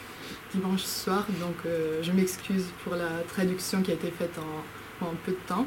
dimanche 0.53 0.83
soir, 0.83 1.25
donc 1.39 1.55
euh, 1.65 2.01
je 2.01 2.11
m'excuse 2.11 2.65
pour 2.83 2.95
la 2.95 3.09
traduction 3.27 3.81
qui 3.81 3.91
a 3.91 3.93
été 3.93 4.11
faite 4.11 4.37
en, 5.01 5.05
peu 5.25 5.31
de 5.31 5.37
temps. 5.47 5.65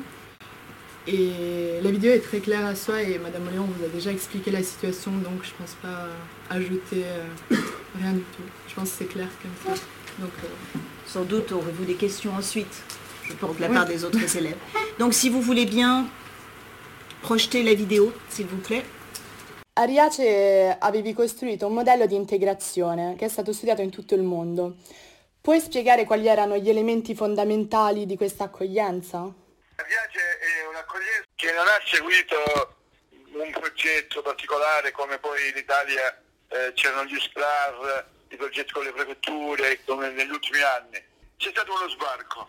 Et 1.06 1.80
la 1.82 1.90
vidéo 1.90 2.12
est 2.12 2.20
très 2.20 2.38
claire 2.38 2.64
à 2.64 2.74
soi 2.74 3.02
et 3.02 3.18
Madame 3.18 3.42
Léon 3.50 3.64
vous 3.64 3.84
a 3.84 3.88
déjà 3.88 4.12
expliqué 4.12 4.50
la 4.50 4.62
situation, 4.62 5.10
donc 5.10 5.42
je 5.42 5.50
ne 5.50 5.54
pense 5.58 5.74
pas 5.82 6.08
ajouter 6.50 7.04
euh, 7.04 7.56
rien 8.00 8.12
du 8.12 8.20
tout. 8.20 8.42
Je 8.68 8.74
pense 8.74 8.90
que 8.90 8.96
c'est 8.98 9.06
clair 9.06 9.28
comme 9.42 9.74
ça. 9.74 9.82
Donc, 10.18 10.30
Sans 11.06 11.24
doute 11.24 11.50
aurez-vous 11.52 11.84
des 11.84 11.94
questions 11.94 12.32
ensuite, 12.34 12.82
je 13.24 13.32
pense, 13.34 13.56
de 13.56 13.62
la 13.62 13.68
part 13.68 13.86
des 13.86 14.04
autres 14.04 14.36
élèves. 14.36 14.58
Donc 14.98 15.14
si 15.14 15.28
vous 15.28 15.40
voulez 15.40 15.64
bien 15.64 16.06
projeter 17.22 17.62
la 17.62 17.74
vidéo, 17.74 18.12
s'il 18.28 18.46
vous 18.46 18.58
plaît. 18.58 18.84
A 19.74 19.84
Riace 19.84 20.76
avevi 20.78 21.14
costruito 21.14 21.66
un 21.66 21.72
modello 21.72 22.04
di 22.04 22.14
integrazione 22.14 23.16
che 23.16 23.24
è 23.24 23.28
stato 23.28 23.54
studiato 23.54 23.80
in 23.80 23.90
tutto 23.90 24.14
il 24.14 24.20
mondo. 24.20 24.76
Puoi 25.40 25.60
spiegare 25.60 26.04
quali 26.04 26.28
erano 26.28 26.58
gli 26.58 26.68
elementi 26.68 27.14
fondamentali 27.14 28.04
di 28.04 28.18
questa 28.18 28.44
accoglienza? 28.44 29.20
Riace 29.76 30.38
è 30.40 30.66
un'accoglienza 30.68 31.24
che 31.34 31.52
non 31.52 31.66
ha 31.66 31.80
seguito 31.86 32.36
un 33.32 33.50
progetto 33.50 34.20
particolare 34.20 34.90
come 34.90 35.18
poi 35.18 35.48
in 35.48 35.56
Italia 35.56 36.20
eh, 36.48 36.72
c'erano 36.74 37.06
gli 37.06 37.18
SPRAR, 37.18 38.06
i 38.28 38.36
progetti 38.36 38.72
con 38.74 38.84
le 38.84 38.92
prefetture, 38.92 39.80
come 39.86 40.10
negli 40.10 40.32
ultimi 40.32 40.60
anni. 40.60 41.02
C'è 41.38 41.48
stato 41.48 41.72
uno 41.72 41.88
sbarco, 41.88 42.46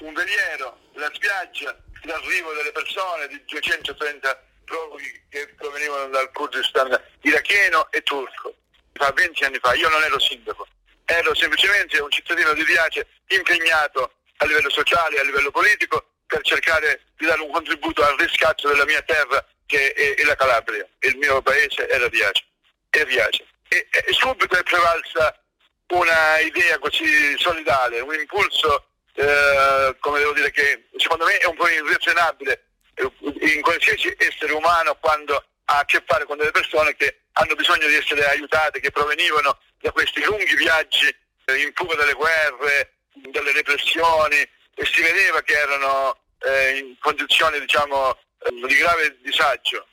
un 0.00 0.12
veliero, 0.12 0.78
la 0.92 1.10
spiaggia, 1.14 1.74
l'arrivo 2.02 2.52
delle 2.52 2.72
persone 2.72 3.28
di 3.28 3.42
230 3.46 4.45
profughi 4.66 5.24
che 5.30 5.48
provenivano 5.56 6.08
dal 6.08 6.30
Kurdistan 6.32 7.00
iracheno 7.22 7.90
e 7.90 8.02
turco. 8.02 8.54
Fa 8.92 9.10
20 9.12 9.44
anni 9.44 9.58
fa, 9.58 9.72
io 9.74 9.88
non 9.88 10.02
ero 10.02 10.18
sindaco, 10.18 10.66
ero 11.04 11.34
semplicemente 11.34 11.98
un 12.00 12.10
cittadino 12.10 12.52
di 12.52 12.64
Riace 12.64 13.06
impegnato 13.28 14.12
a 14.38 14.46
livello 14.46 14.70
sociale, 14.70 15.18
a 15.18 15.22
livello 15.22 15.50
politico, 15.50 16.10
per 16.26 16.42
cercare 16.42 17.02
di 17.16 17.24
dare 17.24 17.40
un 17.40 17.50
contributo 17.50 18.02
al 18.02 18.16
riscatto 18.16 18.68
della 18.68 18.84
mia 18.84 19.00
terra 19.02 19.44
che 19.64 19.92
è, 19.92 20.22
la 20.24 20.34
Calabria. 20.34 20.86
Il 21.00 21.16
mio 21.16 21.40
paese 21.40 21.88
era 21.88 22.08
Riace. 22.08 22.44
E, 22.90 23.04
Riace. 23.04 23.46
E, 23.68 23.86
e 23.90 24.12
subito 24.12 24.56
è 24.56 24.62
prevalsa 24.62 25.40
una 25.88 26.38
idea 26.40 26.78
così 26.78 27.36
solidale, 27.38 28.00
un 28.00 28.14
impulso, 28.14 28.88
eh, 29.14 29.94
come 30.00 30.18
devo 30.18 30.32
dire, 30.32 30.50
che 30.50 30.88
secondo 30.96 31.24
me 31.24 31.38
è 31.38 31.46
un 31.46 31.54
po' 31.54 31.68
irrazionabile 31.68 32.65
in 32.96 33.60
qualsiasi 33.62 34.14
essere 34.18 34.52
umano 34.52 34.96
quando 34.96 35.44
ha 35.66 35.78
a 35.78 35.84
che 35.84 36.02
fare 36.06 36.24
con 36.24 36.36
delle 36.36 36.50
persone 36.50 36.94
che 36.94 37.22
hanno 37.32 37.54
bisogno 37.54 37.86
di 37.86 37.94
essere 37.94 38.24
aiutate, 38.26 38.80
che 38.80 38.90
provenivano 38.90 39.58
da 39.80 39.90
questi 39.92 40.22
lunghi 40.24 40.54
viaggi 40.56 41.14
eh, 41.44 41.62
in 41.62 41.72
fuga 41.74 41.94
dalle 41.94 42.14
guerre, 42.14 42.94
dalle 43.12 43.52
repressioni 43.52 44.36
e 44.74 44.84
si 44.84 45.02
vedeva 45.02 45.40
che 45.42 45.54
erano 45.54 46.18
eh, 46.40 46.78
in 46.78 46.98
condizioni 46.98 47.60
diciamo, 47.60 48.12
eh, 48.12 48.66
di 48.66 48.76
grave 48.76 49.18
disagio. 49.22 49.86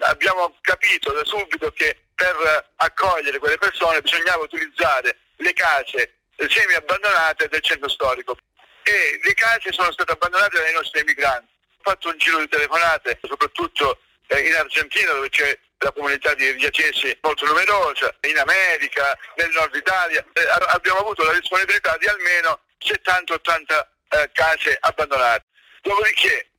Abbiamo 0.00 0.56
capito 0.60 1.12
da 1.12 1.24
subito 1.24 1.70
che 1.72 2.04
per 2.14 2.72
accogliere 2.76 3.38
quelle 3.38 3.58
persone 3.58 4.02
bisognava 4.02 4.42
utilizzare 4.42 5.18
le 5.36 5.52
case 5.52 6.14
semi 6.48 6.74
abbandonate 6.74 7.48
del 7.48 7.60
centro 7.60 7.88
storico 7.88 8.36
e 8.82 9.20
le 9.22 9.34
case 9.34 9.72
sono 9.72 9.92
state 9.92 10.12
abbandonate 10.12 10.58
dai 10.58 10.72
nostri 10.72 11.00
emigranti 11.00 11.57
fatto 11.88 12.08
un 12.08 12.18
giro 12.18 12.38
di 12.38 12.48
telefonate, 12.48 13.18
soprattutto 13.22 14.00
eh, 14.26 14.40
in 14.40 14.54
Argentina 14.54 15.12
dove 15.12 15.30
c'è 15.30 15.58
la 15.78 15.92
comunità 15.92 16.34
di 16.34 16.50
riacesi 16.50 17.16
molto 17.22 17.46
numerosa, 17.46 18.14
in 18.28 18.36
America, 18.36 19.16
nel 19.36 19.50
nord 19.50 19.74
Italia. 19.74 20.24
Eh, 20.34 20.42
abbiamo 20.68 21.00
avuto 21.00 21.24
la 21.24 21.32
disponibilità 21.32 21.96
di 21.96 22.06
almeno 22.06 22.60
70-80 22.78 23.86
eh, 24.10 24.30
case 24.32 24.76
abbandonate. 24.80 25.46
Dopodiché 25.80 26.50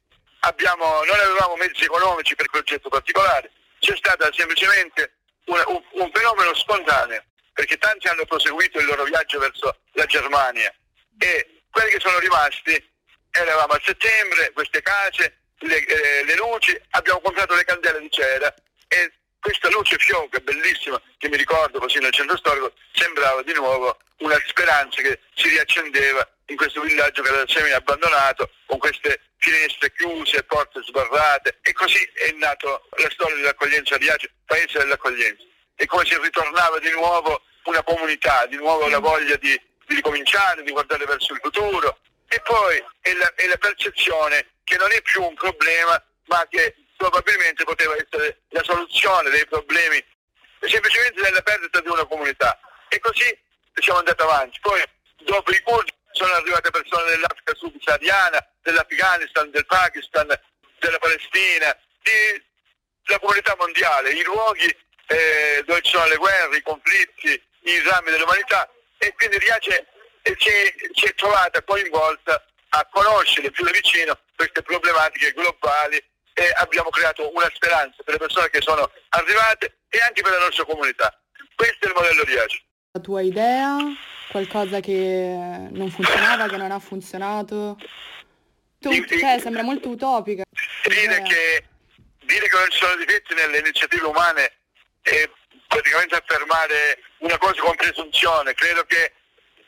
abbiamo, 0.42 1.04
non 1.04 1.20
avevamo 1.20 1.56
mezzi 1.58 1.84
economici 1.84 2.36
per 2.36 2.48
quel 2.48 2.64
progetto 2.64 2.90
particolare, 2.90 3.52
c'è 3.80 3.96
stato 3.96 4.32
semplicemente 4.34 5.18
un, 5.46 5.62
un, 5.68 5.84
un 6.02 6.12
fenomeno 6.12 6.56
spontaneo, 6.56 7.24
perché 7.54 7.78
tanti 7.78 8.08
hanno 8.08 8.26
proseguito 8.26 8.80
il 8.80 8.86
loro 8.86 9.04
viaggio 9.04 9.38
verso 9.38 9.82
la 9.94 10.06
Germania 10.06 10.74
e 11.20 11.64
quelli 11.70 11.92
che 11.92 12.00
sono 12.00 12.18
rimasti 12.20 12.89
eravamo 13.32 13.74
a 13.74 13.82
settembre, 13.84 14.52
queste 14.54 14.82
case, 14.82 15.42
le, 15.60 15.86
eh, 15.86 16.24
le, 16.24 16.36
luci, 16.36 16.80
abbiamo 16.92 17.20
comprato 17.22 17.54
le 17.56 17.64
candele 17.64 18.00
di 18.00 18.12
cera 18.12 18.54
e 18.88 19.12
questa 19.40 19.70
luce 19.70 19.98
fioca 19.98 20.40
bellissima 20.40 21.02
che 21.18 21.30
mi 21.30 21.38
ricordo 21.38 21.80
così 21.80 22.00
nel 22.00 22.12
centro 22.12 22.38
storico 22.38 22.74
sembrava 22.94 23.42
di 23.44 23.54
nuovo 23.54 23.98
una 24.20 24.40
speranza 24.46 25.02
che 25.02 25.20
si 25.34 25.50
riaccendeva 25.50 26.28
in 26.48 26.58
questo 26.58 26.82
villaggio 26.82 27.22
che 27.22 27.30
era 27.30 27.48
semi 27.48 27.72
abbandonato, 27.72 28.52
con 28.66 28.80
queste 28.80 29.22
finestre 29.38 29.92
chiuse, 29.94 30.44
porte 30.44 30.82
sbarrate 30.84 31.60
e 31.62 31.72
così 31.74 32.04
è 32.14 32.32
nato 32.38 32.88
la 32.98 33.10
storia 33.12 33.36
dell'accoglienza 33.36 33.98
di 33.98 34.10
Ace, 34.10 34.32
paese 34.46 34.80
dell'accoglienza. 34.80 35.44
E 35.76 35.86
come 35.86 36.06
si 36.06 36.18
ritornava 36.18 36.80
di 36.80 36.92
nuovo 36.92 37.42
una 37.64 37.84
comunità, 37.84 38.46
di 38.48 38.58
nuovo 38.58 38.88
la 38.88 39.00
voglia 39.00 39.36
di, 39.38 39.60
di 39.86 39.96
ricominciare, 39.96 40.64
di 40.64 40.72
guardare 40.72 41.06
verso 41.06 41.34
il 41.34 41.40
futuro. 41.42 42.00
E 42.30 42.40
poi 42.42 42.84
è 43.02 43.14
la, 43.14 43.34
è 43.36 43.48
la 43.48 43.58
percezione 43.58 44.54
che 44.64 44.78
non 44.78 44.92
è 44.92 45.02
più 45.02 45.24
un 45.24 45.34
problema, 45.34 46.02
ma 46.26 46.46
che 46.48 46.76
probabilmente 46.96 47.64
poteva 47.64 47.96
essere 47.96 48.42
la 48.50 48.64
soluzione 48.64 49.30
dei 49.30 49.46
problemi 49.48 50.04
semplicemente 50.62 51.22
della 51.22 51.42
perdita 51.42 51.82
di 51.82 51.88
una 51.88 52.06
comunità. 52.06 52.60
E 52.88 53.00
così 53.00 53.38
siamo 53.74 54.00
andati 54.00 54.22
avanti. 54.22 54.60
Poi 54.62 54.84
dopo 55.24 55.52
i 55.52 55.62
curdi 55.62 55.92
sono 56.12 56.34
arrivate 56.34 56.70
persone 56.70 57.10
dell'Africa 57.12 57.56
subsahariana, 57.56 58.46
dell'Afghanistan, 58.62 59.50
del 59.52 59.66
Pakistan, 59.66 60.28
della 60.80 61.00
Palestina, 61.00 61.76
della 63.06 63.20
comunità 63.20 63.56
mondiale, 63.58 64.12
i 64.12 64.24
luoghi 64.24 64.76
eh, 65.08 65.64
dove 65.66 65.82
ci 65.82 65.92
sono 65.92 66.08
le 66.08 66.18
guerre, 66.18 66.58
i 66.58 66.62
conflitti, 66.62 67.42
i 67.64 67.82
drammi 67.82 68.12
dell'umanità 68.12 68.70
e 68.98 69.14
quindi 69.14 69.40
Riace 69.40 69.88
eh, 70.32 70.76
si, 70.94 71.06
è 71.06 71.14
trovata 71.16 71.62
coinvolta 71.64 72.44
a 72.70 72.88
conoscere 72.92 73.52
più 73.52 73.64
da 73.64 73.72
vicino 73.72 74.18
queste 74.36 74.62
problematiche 74.62 75.34
globali 75.34 75.98
e 76.34 76.54
abbiamo 76.56 76.90
creato 76.90 77.30
una 77.34 77.50
speranza 77.54 78.02
per 78.04 78.14
le 78.14 78.20
persone 78.20 78.50
che 78.50 78.62
sono 78.62 78.90
arrivate 79.10 79.80
e 79.90 80.00
anche 80.00 80.22
per 80.22 80.32
la 80.32 80.40
nostra 80.46 80.66
comunità. 80.66 81.20
Questo 81.56 81.86
è 81.86 81.88
il 81.88 81.94
modello 81.96 82.24
Riace. 82.24 82.64
La 82.92 83.02
tua 83.02 83.22
idea? 83.22 83.78
Qualcosa 84.30 84.80
che 84.80 85.68
non 85.72 85.90
funzionava, 85.90 86.48
che 86.48 86.58
non 86.58 86.72
ha 86.72 86.80
funzionato? 86.80 87.78
Tu, 88.80 89.06
cioè, 89.06 89.40
sembra 89.40 89.64
molto 89.64 89.90
utopica. 89.90 90.44
Dire 90.88 91.22
che, 91.24 91.66
dire 92.24 92.48
che 92.48 92.58
non 92.58 92.70
ci 92.70 92.78
sono 92.78 92.96
difetti 92.96 93.34
nelle 93.34 93.58
iniziative 93.58 94.06
umane 94.06 94.54
è 95.02 95.30
praticamente 95.68 96.16
affermare 96.16 97.00
una 97.20 97.38
cosa 97.38 97.62
con 97.62 97.76
presunzione. 97.76 98.54
Credo 98.54 98.86
che 98.86 99.14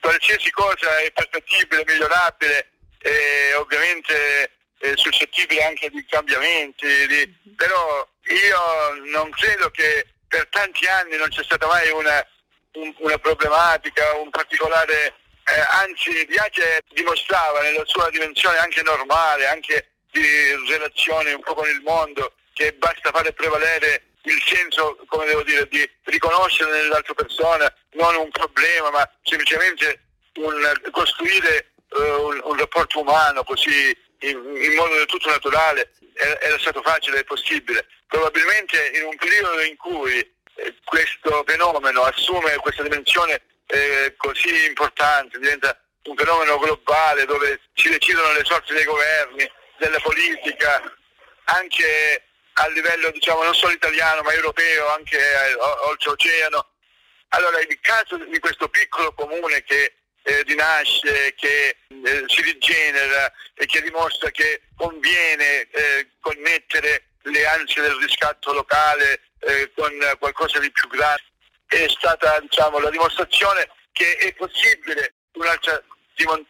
qualsiasi 0.02 0.52
cosa 0.52 1.00
è 1.00 1.12
perfettibile, 1.12 1.84
migliorabile 1.86 2.72
e 3.00 3.54
ovviamente 3.54 4.52
suscettibile 4.96 5.64
anche 5.64 5.90
di 5.90 6.04
cambiamenti, 6.10 7.08
di... 7.08 7.54
però 7.56 8.08
io 8.24 9.12
non 9.12 9.30
credo 9.30 9.70
che 9.70 10.08
per 10.28 10.48
tanti 10.50 10.88
anni 10.88 11.18
non 11.18 11.30
c'è 11.30 11.44
stata 11.44 11.68
mai 11.68 11.90
una, 11.92 12.26
un, 12.74 12.94
una 13.00 13.18
problematica, 13.18 14.16
un 14.16 14.30
particolare, 14.30 15.14
eh, 15.46 15.60
anzi 15.84 16.26
Diace 16.26 16.82
dimostrava 16.94 17.62
nella 17.62 17.84
sua 17.86 18.10
dimensione 18.10 18.58
anche 18.58 18.82
normale, 18.82 19.48
anche 19.48 19.92
di 20.12 20.22
relazione 20.68 21.34
un 21.34 21.42
po' 21.42 21.54
con 21.54 21.68
il 21.68 21.82
mondo, 21.82 22.34
che 22.54 22.74
basta 22.74 23.12
fare 23.12 23.34
prevalere 23.34 24.11
il 24.24 24.42
senso, 24.46 24.98
come 25.08 25.26
devo 25.26 25.44
dire, 25.44 25.68
di 25.68 25.90
riconoscere 26.04 26.72
nell'altra 26.72 27.14
persona 27.14 27.74
non 27.92 28.16
un 28.16 28.30
problema, 28.30 28.90
ma 28.92 29.10
semplicemente 29.24 30.04
un, 30.36 30.54
costruire 30.92 31.74
uh, 31.90 32.28
un, 32.28 32.42
un, 32.44 32.58
rapporto 32.58 33.00
umano 33.02 33.44
così 33.44 33.96
in, 34.20 34.38
in 34.56 34.74
modo 34.76 34.96
del 34.96 35.06
tutto 35.08 35.30
naturale 35.30 35.92
era, 36.40 36.60
stato 36.60 36.82
facile 36.82 37.20
e 37.20 37.24
possibile. 37.24 37.88
Probabilmente 38.08 38.92
in 38.96 39.06
un 39.06 39.16
periodo 39.16 39.62
in 39.62 39.76
cui 39.78 40.20
eh, 40.20 40.76
questo 40.84 41.44
fenomeno 41.48 42.04
assume 42.04 42.56
questa 42.58 42.84
dimensione 42.84 43.42
eh, 43.68 44.14
così 44.18 44.66
importante, 44.68 45.40
diventa 45.40 45.78
un 46.04 46.16
fenomeno 46.16 46.58
globale 46.58 47.26
dove 47.26 47.62
si 47.74 47.90
decidono 47.90 48.32
le 48.34 48.44
sorti 48.44 48.74
dei 48.74 48.84
governi, 48.84 49.50
della 49.78 50.00
politica, 50.00 50.82
anche 51.46 52.24
a 52.54 52.68
livello 52.70 53.12
diciamo 53.12 53.44
non 53.44 53.56
solo 53.56 53.74
italiano 53.74 54.22
ma 54.22 54.34
europeo, 54.34 54.90
anche 54.90 55.18
eh, 55.18 55.56
oltreoceano. 55.56 56.70
Allora 57.30 57.60
il 57.62 57.80
caso 57.82 58.18
di 58.18 58.40
questo 58.40 58.68
piccolo 58.68 59.14
comune 59.14 59.64
che 59.64 59.96
eh, 60.24 60.44
rinasce, 60.44 61.34
che 61.36 61.78
eh, 61.88 62.24
si 62.28 62.42
rigenera 62.42 63.32
e 63.54 63.66
che 63.66 63.82
dimostra 63.82 64.30
che 64.32 64.64
conviene 64.76 65.68
eh, 65.72 66.10
connettere 66.20 67.06
le 67.24 67.46
ansie 67.48 67.82
del 67.82 67.96
riscatto 67.96 68.52
locale 68.54 69.22
eh, 69.40 69.72
con 69.76 69.92
qualcosa 70.20 70.60
di 70.60 70.72
più 70.72 70.90
grande, 70.90 71.24
è 71.68 71.88
stata 71.88 72.40
diciamo, 72.40 72.80
la 72.80 72.90
dimostrazione 72.90 73.70
che 73.92 74.18
è 74.18 74.34
possibile 74.34 75.14
un'altra 75.34 75.82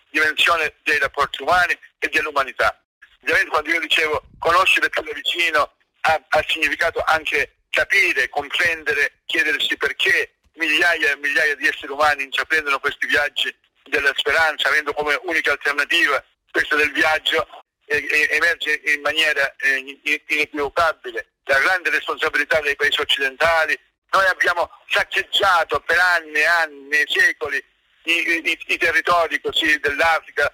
dimensione 0.10 0.76
dei 0.84 1.00
rapporti 1.00 1.42
umani 1.44 1.78
e 2.00 2.10
dell'umanità. 2.10 2.82
Ovviamente 3.22 3.50
quando 3.50 3.70
io 3.70 3.80
dicevo 3.80 4.24
conoscere 4.40 4.90
più 4.90 5.04
da 5.04 5.12
vicino 5.14 5.76
ha, 6.02 6.26
ha 6.28 6.46
significato 6.48 7.02
anche 7.06 7.58
capire, 7.70 8.30
comprendere, 8.30 9.22
chiedersi 9.26 9.78
perché 9.78 10.36
migliaia 10.56 11.12
e 11.12 11.18
migliaia 11.18 11.56
di 11.56 11.68
esseri 11.68 11.92
umani 11.92 12.24
intraprendono 12.24 12.80
questi 12.80 13.08
viaggi 13.08 13.54
della 13.86 14.12
speranza, 14.16 14.68
avendo 14.68 14.94
come 14.94 15.20
unica 15.24 15.52
alternativa 15.52 16.24
questa 16.52 16.76
del 16.76 16.92
viaggio, 16.92 17.48
e, 17.86 18.06
e, 18.10 18.30
emerge 18.32 18.82
in 18.86 19.02
maniera 19.02 19.54
eh, 19.58 20.00
inequivocabile 20.28 21.28
la 21.46 21.60
grande 21.60 21.90
responsabilità 21.90 22.60
dei 22.62 22.76
paesi 22.76 23.00
occidentali. 23.02 23.78
Noi 24.12 24.26
abbiamo 24.28 24.70
saccheggiato 24.88 25.80
per 25.82 25.98
anni 25.98 26.40
e 26.40 26.46
anni, 26.46 27.04
secoli, 27.06 27.64
i, 28.04 28.42
i, 28.44 28.60
i 28.68 28.78
territori 28.78 29.40
così 29.42 29.80
dell'Africa 29.80 30.54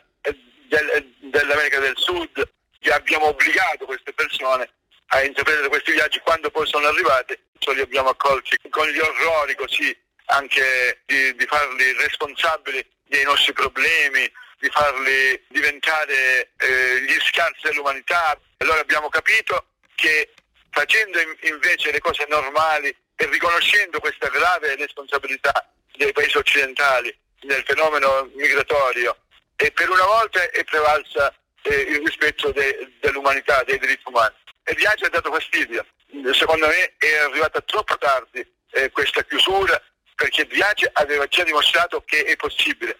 del, 0.68 1.14
dell'America 1.20 1.80
del 1.80 1.98
Sud, 1.98 2.50
che 2.80 2.92
abbiamo 2.92 3.28
obbligato 3.28 3.86
queste 3.86 4.14
persone 4.14 4.70
a 5.08 5.24
intraprendere 5.24 5.70
questi 5.70 5.92
viaggi, 5.92 6.20
quando 6.20 6.50
poi 6.50 6.68
sono 6.68 6.88
arrivati, 6.88 7.38
li 7.74 7.82
abbiamo 7.82 8.10
accolti 8.10 8.58
con 8.70 8.88
gli 8.88 9.00
orrori 9.00 9.56
così 9.56 9.96
anche 10.28 11.02
di, 11.06 11.36
di 11.36 11.46
farli 11.46 11.94
responsabili 11.94 12.86
dei 13.04 13.24
nostri 13.24 13.54
problemi, 13.54 14.32
di 14.60 14.70
farli 14.70 15.44
diventare 15.50 16.52
eh, 16.58 17.02
gli 17.02 17.20
scarsi 17.22 17.62
dell'umanità. 17.64 18.40
Allora 18.58 18.80
abbiamo 18.80 19.10
capito 19.10 19.68
che 19.96 20.34
facendo 20.72 21.20
invece 21.42 21.92
le 21.92 22.00
cose 22.00 22.26
normali 22.30 22.96
e 23.16 23.26
riconoscendo 23.26 24.00
questa 24.00 24.30
grave 24.30 24.76
responsabilità 24.76 25.70
dei 25.96 26.12
paesi 26.12 26.38
occidentali 26.38 27.16
nel 27.42 27.64
fenomeno 27.66 28.30
migratorio, 28.36 29.18
e 29.56 29.72
per 29.72 29.90
una 29.90 30.06
volta 30.06 30.50
è 30.50 30.64
prevalsa 30.64 31.34
eh, 31.64 31.76
il 31.76 32.02
rispetto 32.06 32.52
de, 32.52 32.94
dell'umanità, 33.00 33.64
dei 33.64 33.80
diritti 33.80 34.04
umani. 34.06 34.36
E 34.70 34.74
Biagio 34.74 35.06
ha 35.06 35.10
dato 35.10 35.32
fastidio. 35.32 35.86
Secondo 36.34 36.68
me 36.68 36.94
è 36.98 37.16
arrivata 37.20 37.62
troppo 37.62 37.98
tardi 37.98 38.46
eh, 38.72 38.92
questa 38.92 39.24
chiusura 39.24 39.82
perché 40.14 40.46
Biagio 40.46 40.90
aveva 40.92 41.26
già 41.28 41.46
dimostrato 41.46 42.04
che 42.06 42.26
è 42.26 42.36
possibile. 42.36 42.98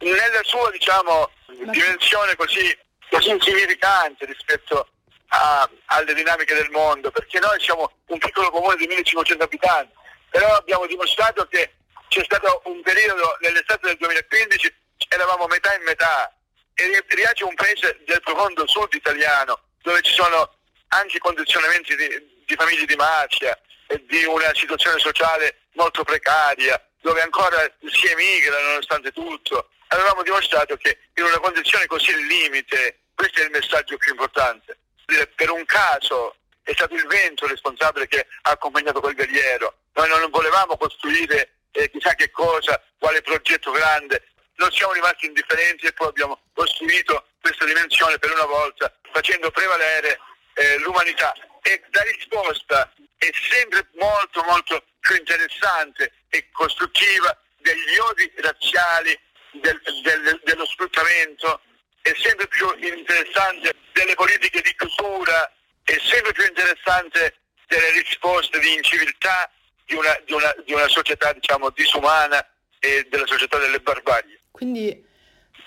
Nella 0.00 0.42
sua 0.42 0.70
diciamo, 0.70 1.30
dimensione 1.46 2.36
così, 2.36 2.76
così 3.08 3.30
insignificante 3.30 4.26
rispetto 4.26 4.90
a, 5.28 5.66
alle 5.86 6.12
dinamiche 6.12 6.52
del 6.52 6.68
mondo, 6.70 7.10
perché 7.10 7.38
noi 7.38 7.58
siamo 7.60 7.90
un 8.08 8.18
piccolo 8.18 8.50
comune 8.50 8.76
di 8.76 8.86
1500 8.86 9.42
abitanti, 9.42 9.94
però 10.28 10.54
abbiamo 10.54 10.84
dimostrato 10.84 11.46
che 11.46 11.76
c'è 12.08 12.24
stato 12.24 12.60
un 12.64 12.82
periodo 12.82 13.38
nell'estate 13.40 13.86
del 13.86 13.96
2015, 13.96 14.74
eravamo 15.08 15.46
metà 15.46 15.74
in 15.74 15.82
metà, 15.84 16.30
e 16.74 17.04
Riace 17.08 17.42
è 17.42 17.48
un 17.48 17.54
paese 17.54 18.02
del 18.04 18.20
profondo 18.20 18.66
sud 18.66 18.92
italiano, 18.92 19.60
dove 19.80 20.02
ci 20.02 20.12
sono 20.12 20.55
anche 20.88 21.18
condizionamenti 21.18 21.94
di, 21.96 22.08
di 22.44 22.54
famiglie 22.54 22.86
di 22.86 22.96
mafia 22.96 23.58
e 23.86 24.04
di 24.06 24.24
una 24.24 24.52
situazione 24.54 24.98
sociale 24.98 25.62
molto 25.72 26.04
precaria, 26.04 26.80
dove 27.00 27.20
ancora 27.20 27.60
si 27.90 28.06
emigra 28.06 28.60
nonostante 28.60 29.12
tutto. 29.12 29.70
Avevamo 29.88 30.22
dimostrato 30.22 30.76
che 30.76 30.98
in 31.14 31.24
una 31.24 31.38
condizione 31.38 31.86
così 31.86 32.14
limite, 32.26 33.00
questo 33.14 33.40
è 33.40 33.44
il 33.44 33.50
messaggio 33.50 33.96
più 33.96 34.12
importante, 34.12 34.78
per 35.34 35.50
un 35.50 35.64
caso 35.64 36.36
è 36.62 36.72
stato 36.72 36.94
il 36.94 37.06
vento 37.06 37.46
responsabile 37.46 38.08
che 38.08 38.26
ha 38.42 38.50
accompagnato 38.50 39.00
quel 39.00 39.14
veliero. 39.14 39.82
Noi 39.94 40.08
non 40.08 40.28
volevamo 40.30 40.76
costruire 40.76 41.58
eh, 41.70 41.88
chissà 41.90 42.14
che 42.14 42.30
cosa, 42.30 42.82
quale 42.98 43.22
progetto 43.22 43.70
grande. 43.70 44.32
Non 44.56 44.72
siamo 44.72 44.92
rimasti 44.92 45.26
indifferenti 45.26 45.86
e 45.86 45.92
poi 45.92 46.08
abbiamo 46.08 46.40
costruito 46.52 47.28
questa 47.40 47.64
dimensione 47.66 48.18
per 48.18 48.32
una 48.32 48.46
volta, 48.46 48.92
facendo 49.12 49.50
prevalere 49.50 50.18
eh, 50.56 50.78
l'umanità. 50.78 51.32
E 51.62 51.82
la 51.90 52.02
risposta 52.02 52.92
è 53.16 53.30
sempre 53.50 53.88
molto 53.94 54.42
molto 54.44 54.82
più 55.00 55.16
interessante 55.16 56.12
e 56.28 56.48
costruttiva 56.52 57.36
degli 57.58 57.98
odi 58.10 58.32
razziali, 58.36 59.18
del, 59.52 59.80
del, 60.02 60.40
dello 60.44 60.66
sfruttamento, 60.66 61.60
è 62.02 62.12
sempre 62.16 62.46
più 62.48 62.68
interessante 62.78 63.74
delle 63.92 64.14
politiche 64.14 64.60
di 64.60 64.74
chiusura, 64.76 65.52
è 65.82 65.96
sempre 66.02 66.32
più 66.32 66.44
interessante 66.44 67.40
delle 67.66 67.90
risposte 67.90 68.58
di 68.60 68.74
inciviltà 68.74 69.50
di 69.84 69.94
una, 69.94 70.16
di 70.24 70.32
una, 70.32 70.54
di 70.64 70.72
una 70.72 70.88
società 70.88 71.32
diciamo, 71.32 71.70
disumana 71.70 72.44
e 72.78 73.06
della 73.08 73.26
società 73.26 73.58
delle 73.58 73.80
barbarie. 73.80 74.40
Quindi 74.50 75.04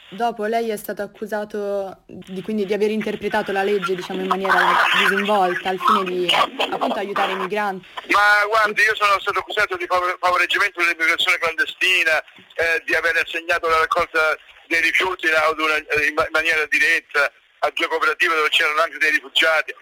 dopo 0.10 0.46
lei 0.46 0.70
è 0.70 0.78
stato 0.78 1.02
accusato 1.02 2.04
di, 2.06 2.42
quindi, 2.42 2.66
di 2.66 2.74
aver 2.74 2.92
interpretato 2.92 3.52
la 3.52 3.64
legge 3.64 3.96
diciamo, 3.96 4.22
in 4.22 4.28
maniera 4.28 4.76
disinvolta 5.00 5.70
al 5.70 5.80
fine 5.80 6.04
di 6.04 6.28
appunto, 6.70 7.00
aiutare 7.00 7.34
i 7.34 7.38
migranti. 7.38 7.86
Ma 8.08 8.46
guardi, 8.48 8.82
io 8.82 8.96
sono 8.96 9.20
stato 9.20 9.40
accusato 9.40 9.78
di 9.78 9.88
favoreggiamento 9.88 10.80
dell'immigrazione 10.80 11.38
clandestina, 11.38 12.24
eh, 12.56 12.82
di 12.86 12.96
aver 12.96 13.18
assegnato 13.18 13.68
la 13.68 13.80
raccolta 13.80 14.38
dei 14.68 14.82
rifiuti 14.82 15.28
in 15.28 16.14
maniera 16.32 16.66
diretta 16.68 17.32
a 17.60 17.72
due 17.74 17.88
cooperative 17.88 18.36
dove 18.36 18.50
c'erano 18.50 18.82
anche 18.82 18.98
dei 18.98 19.12
rifugiati. 19.12 19.74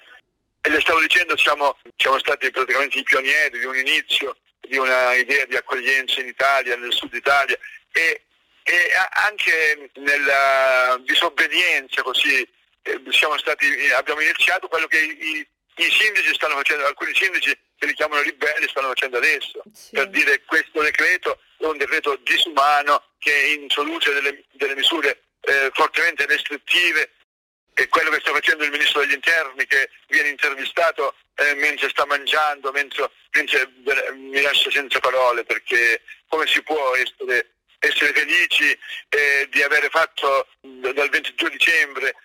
E 0.62 0.70
le 0.70 0.82
stavo 0.82 1.00
dicendo, 1.00 1.38
siamo, 1.38 1.78
siamo 1.96 2.20
stati 2.20 2.50
praticamente 2.52 3.00
i 3.00 3.04
pionieri 3.04 3.60
di 3.60 3.66
un 3.66 3.76
inizio 3.78 4.36
di 4.68 4.78
una 4.78 5.14
idea 5.14 5.46
di 5.46 5.56
accoglienza 5.56 6.20
in 6.20 6.28
Italia, 6.28 6.76
nel 6.76 6.92
sud 6.92 7.14
Italia 7.14 7.58
e, 7.92 8.24
e 8.70 8.92
anche 9.14 9.90
nella 9.96 11.00
disobbedienza 11.06 12.02
così 12.04 12.46
eh, 12.82 13.02
stati, 13.38 13.90
abbiamo 13.96 14.20
iniziato 14.20 14.68
quello 14.68 14.88
che 14.88 15.00
i, 15.00 15.48
i, 15.76 15.90
sindaci 15.90 16.34
stanno 16.34 16.56
facendo, 16.56 16.86
alcuni 16.86 17.16
sindaci 17.16 17.58
che 17.78 17.86
li 17.86 17.94
chiamano 17.94 18.22
ribelli 18.24 18.68
stanno 18.68 18.90
facendo 18.90 19.18
adesso, 19.18 19.62
sì. 19.74 19.92
per 19.92 20.10
dire 20.10 20.44
questo 20.44 20.82
decreto 20.82 21.40
è 21.58 21.66
un 21.66 21.78
decreto 21.78 22.20
disumano 22.24 23.04
che 23.20 23.58
introduce 23.60 24.12
delle, 24.12 24.44
delle 24.52 24.76
misure 24.76 25.22
eh, 25.42 25.72
fortemente 25.74 26.26
restrittive 26.26 27.12
e 27.74 27.88
quello 27.88 28.10
che 28.10 28.20
sta 28.20 28.32
facendo 28.32 28.66
il 28.66 28.72
ministro 28.72 29.02
degli 29.02 29.14
interni 29.14 29.66
che 29.66 29.92
viene 30.08 30.30
intervistato 30.30 31.16
eh, 31.36 31.54
mentre 31.54 31.90
sta 31.90 32.06
mangiando, 32.06 32.72
mentre, 32.72 33.10
mentre, 33.32 33.70
mi 34.14 34.42
lascia 34.42 34.72
senza 34.72 35.00
parole 35.00 35.44
perché 35.44 36.02
come 36.28 36.48
si 36.48 36.62
può 36.64 36.96
essere, 36.96 37.57
essere 37.80 38.14
felici 38.14 38.78
eh, 39.10 39.48
di 39.52 39.62
avere 39.62 39.90
fatto 39.90 40.48
dal 40.62 41.10
22 41.10 41.50
dicembre 41.50 42.16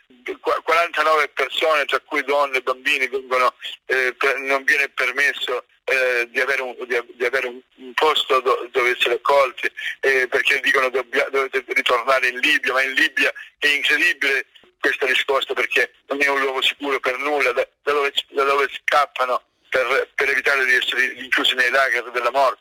49 0.41 1.29
persone, 1.29 1.85
tra 1.85 2.01
cui 2.01 2.23
donne 2.23 2.59
e 2.59 2.63
bambini, 2.63 3.09
vengono, 3.09 3.55
eh, 3.87 4.15
non 4.39 4.63
viene 4.65 4.89
permesso 4.91 5.65
eh, 5.85 6.29
di 6.31 6.41
avere 6.41 6.63
un, 6.63 6.77
di, 6.87 7.01
di 7.15 7.25
avere 7.25 7.49
un, 7.49 7.61
posto 7.95 8.41
do, 8.41 8.69
dove 8.71 8.91
essere 8.91 9.15
accolti 9.15 9.71
eh, 10.01 10.27
perché 10.29 10.61
dicono 10.61 10.89
dobbia, 10.89 11.27
dovete 11.31 11.65
ritornare 11.69 12.29
in 12.29 12.39
Libia, 12.39 12.73
ma 12.73 12.83
in 12.83 12.93
Libia 12.93 13.33
è 13.59 13.67
incredibile 13.67 14.47
questa 14.81 15.07
risposta 15.07 15.55
perché 15.55 15.93
non 16.09 16.21
è 16.23 16.29
un 16.29 16.41
luogo 16.41 16.63
sicuro 16.63 16.99
per 17.01 17.19
nulla, 17.19 17.53
da, 17.53 17.67
da, 17.83 17.93
dove, 17.93 18.13
da 18.31 18.45
dove, 18.45 18.69
scappano 18.83 19.43
per, 19.69 20.11
per, 20.15 20.29
evitare 20.31 20.65
di 20.65 20.75
essere 20.75 21.09
rinchiusi 21.15 21.55
nei 21.55 21.71
lager 21.71 22.11
della 22.11 22.31
morte. 22.31 22.61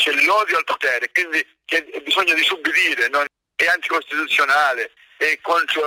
C'è 0.00 0.12
l'odio 0.12 0.56
al 0.56 0.64
potere, 0.64 1.10
quindi 1.12 1.46
bisogna 2.02 2.32
disubbidire, 2.32 3.08
non, 3.08 3.26
è 3.54 3.66
anticostituzionale, 3.66 4.92
è 5.18 5.38
contro 5.42 5.82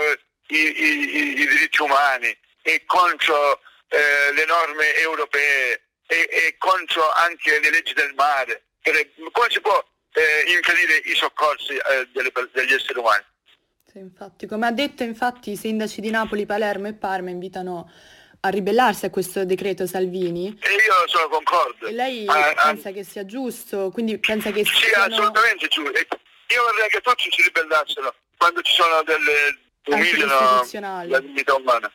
i, 0.49 0.55
i, 0.55 1.39
i 1.41 1.47
diritti 1.47 1.81
umani, 1.81 2.37
è 2.61 2.83
contro 2.85 3.59
eh, 3.87 4.31
le 4.33 4.45
norme 4.45 4.93
europee, 4.97 5.81
è, 6.05 6.27
è, 6.29 6.55
contro 6.59 7.09
anche 7.13 7.59
le 7.59 7.71
leggi 7.71 7.93
del 7.93 8.13
mare. 8.13 8.65
Come 9.31 9.47
si 9.49 9.59
può 9.61 9.83
eh, 10.13 10.51
impedire 10.51 10.97
i 11.05 11.15
soccorsi 11.15 11.73
eh, 11.73 12.07
delle, 12.13 12.31
degli 12.51 12.73
esseri 12.73 12.99
umani? 12.99 13.23
Sì, 13.91 13.97
infatti, 13.97 14.45
come 14.45 14.67
ha 14.67 14.71
detto 14.71 15.01
infatti 15.01 15.51
i 15.51 15.57
sindaci 15.57 16.01
di 16.01 16.11
Napoli, 16.11 16.45
Palermo 16.45 16.87
e 16.87 16.93
Parma 16.93 17.31
invitano 17.31 17.91
a 18.45 18.49
ribellarsi 18.49 19.05
a 19.05 19.09
questo 19.09 19.45
decreto 19.45 19.87
Salvini. 19.87 20.47
E 20.61 20.69
io 20.69 21.07
sono 21.07 21.29
concordo. 21.29 21.87
E 21.87 21.91
lei 21.91 22.25
ah, 22.27 22.53
pensa 22.65 22.89
ah, 22.89 22.91
che 22.91 23.03
sia 23.03 23.25
giusto, 23.25 23.89
quindi 23.91 24.17
pensa 24.17 24.51
che 24.51 24.65
sia... 24.65 24.73
Sì, 24.73 24.85
siano... 24.87 25.13
assolutamente 25.13 25.67
giusto. 25.67 25.91
Io 25.91 26.63
vorrei 26.63 26.89
che 26.89 26.99
tutti 26.99 27.29
si 27.31 27.41
ribellassero 27.41 28.13
quando 28.37 28.61
ci 28.61 28.73
sono 28.73 29.01
delle 29.03 29.57
umiliano 29.85 30.65
la 31.05 31.19
dignità 31.19 31.55
umana. 31.55 31.91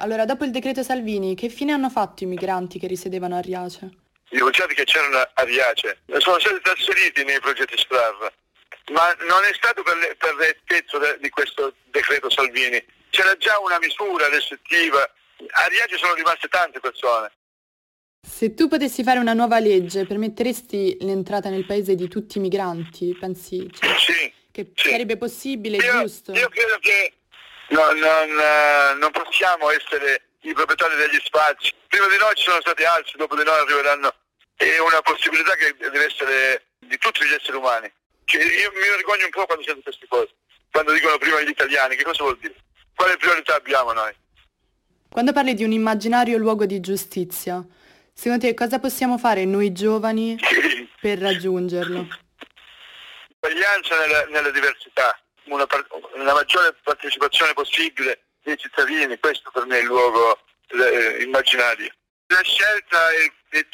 Allora, 0.00 0.24
dopo 0.24 0.44
il 0.44 0.50
decreto 0.50 0.82
Salvini, 0.82 1.34
che 1.34 1.48
fine 1.48 1.72
hanno 1.72 1.90
fatto 1.90 2.22
i 2.22 2.26
migranti 2.26 2.78
che 2.78 2.86
risiedevano 2.86 3.36
a 3.36 3.40
Riace? 3.40 3.90
I 4.30 4.36
rifugiati 4.36 4.74
che 4.74 4.84
c'erano 4.84 5.16
a 5.16 5.42
Riace 5.42 6.02
sono 6.18 6.38
stati 6.38 6.60
trasferiti 6.60 7.24
nei 7.24 7.40
progetti 7.40 7.76
SPRAR 7.76 8.32
ma 8.90 9.14
non 9.26 9.44
è 9.44 9.52
stato 9.54 9.82
per, 9.82 10.16
per 10.16 10.34
l'effetto 10.36 10.98
di 11.20 11.28
questo 11.28 11.74
decreto 11.90 12.30
Salvini. 12.30 12.82
C'era 13.10 13.36
già 13.36 13.58
una 13.60 13.78
misura 13.78 14.28
restrittiva, 14.28 15.08
a 15.50 15.66
Riace 15.66 15.96
sono 15.96 16.14
rimaste 16.14 16.48
tante 16.48 16.80
persone. 16.80 17.30
Se 18.20 18.54
tu 18.54 18.68
potessi 18.68 19.02
fare 19.02 19.18
una 19.18 19.32
nuova 19.32 19.58
legge, 19.58 20.06
permetteresti 20.06 20.98
l'entrata 21.00 21.48
nel 21.48 21.64
paese 21.64 21.94
di 21.94 22.08
tutti 22.08 22.38
i 22.38 22.40
migranti? 22.40 23.16
Pensi 23.18 23.70
cioè, 23.72 23.96
sì, 23.96 24.32
che 24.50 24.72
sì. 24.74 24.90
sarebbe 24.90 25.16
possibile, 25.16 25.76
io, 25.76 26.00
giusto? 26.00 26.32
Io 26.32 26.48
credo 26.48 26.78
che 26.80 27.14
no, 27.68 27.90
non, 27.92 28.28
uh, 28.30 28.98
non 28.98 29.10
possiamo 29.12 29.70
essere 29.70 30.30
i 30.42 30.52
proprietari 30.52 30.96
degli 30.96 31.18
spazi. 31.22 31.72
Prima 31.86 32.06
di 32.08 32.16
noi 32.18 32.34
ci 32.34 32.44
sono 32.44 32.60
stati 32.60 32.84
altri, 32.84 33.12
dopo 33.16 33.36
di 33.36 33.44
noi 33.44 33.58
arriveranno. 33.58 34.14
È 34.54 34.78
una 34.78 35.00
possibilità 35.02 35.54
che 35.54 35.74
deve 35.78 36.04
essere 36.04 36.66
di 36.78 36.98
tutti 36.98 37.24
gli 37.24 37.32
esseri 37.32 37.56
umani. 37.56 37.90
Cioè, 38.24 38.42
io 38.42 38.72
mi 38.74 38.88
vergogno 38.88 39.24
un 39.24 39.30
po' 39.30 39.46
quando 39.46 39.64
sento 39.64 39.82
queste 39.82 40.06
cose, 40.06 40.34
quando 40.70 40.92
dicono 40.92 41.16
prima 41.18 41.40
gli 41.40 41.48
italiani, 41.48 41.96
che 41.96 42.04
cosa 42.04 42.24
vuol 42.24 42.38
dire? 42.38 42.54
Quale 42.94 43.16
priorità 43.16 43.54
abbiamo 43.54 43.92
noi? 43.92 44.12
Quando 45.10 45.32
parli 45.32 45.54
di 45.54 45.64
un 45.64 45.72
immaginario 45.72 46.36
luogo 46.36 46.66
di 46.66 46.80
giustizia, 46.80 47.64
secondo 48.12 48.46
te 48.46 48.54
cosa 48.54 48.78
possiamo 48.78 49.16
fare 49.16 49.44
noi 49.46 49.72
giovani 49.72 50.38
per 51.00 51.18
raggiungerlo? 51.18 52.06
Uguaglianza 53.40 53.98
nella, 54.00 54.26
nella, 54.26 54.50
diversità, 54.50 55.18
una, 55.44 55.66
una, 56.14 56.34
maggiore 56.34 56.76
partecipazione 56.82 57.54
possibile 57.54 58.24
dei 58.42 58.58
cittadini, 58.58 59.18
questo 59.18 59.50
per 59.50 59.64
me 59.64 59.78
è 59.78 59.80
il 59.80 59.86
luogo 59.86 60.38
eh, 60.68 61.22
immaginario. 61.22 61.90
La 62.26 62.42
scelta 62.42 63.10
è, 63.10 63.56
è 63.56 63.66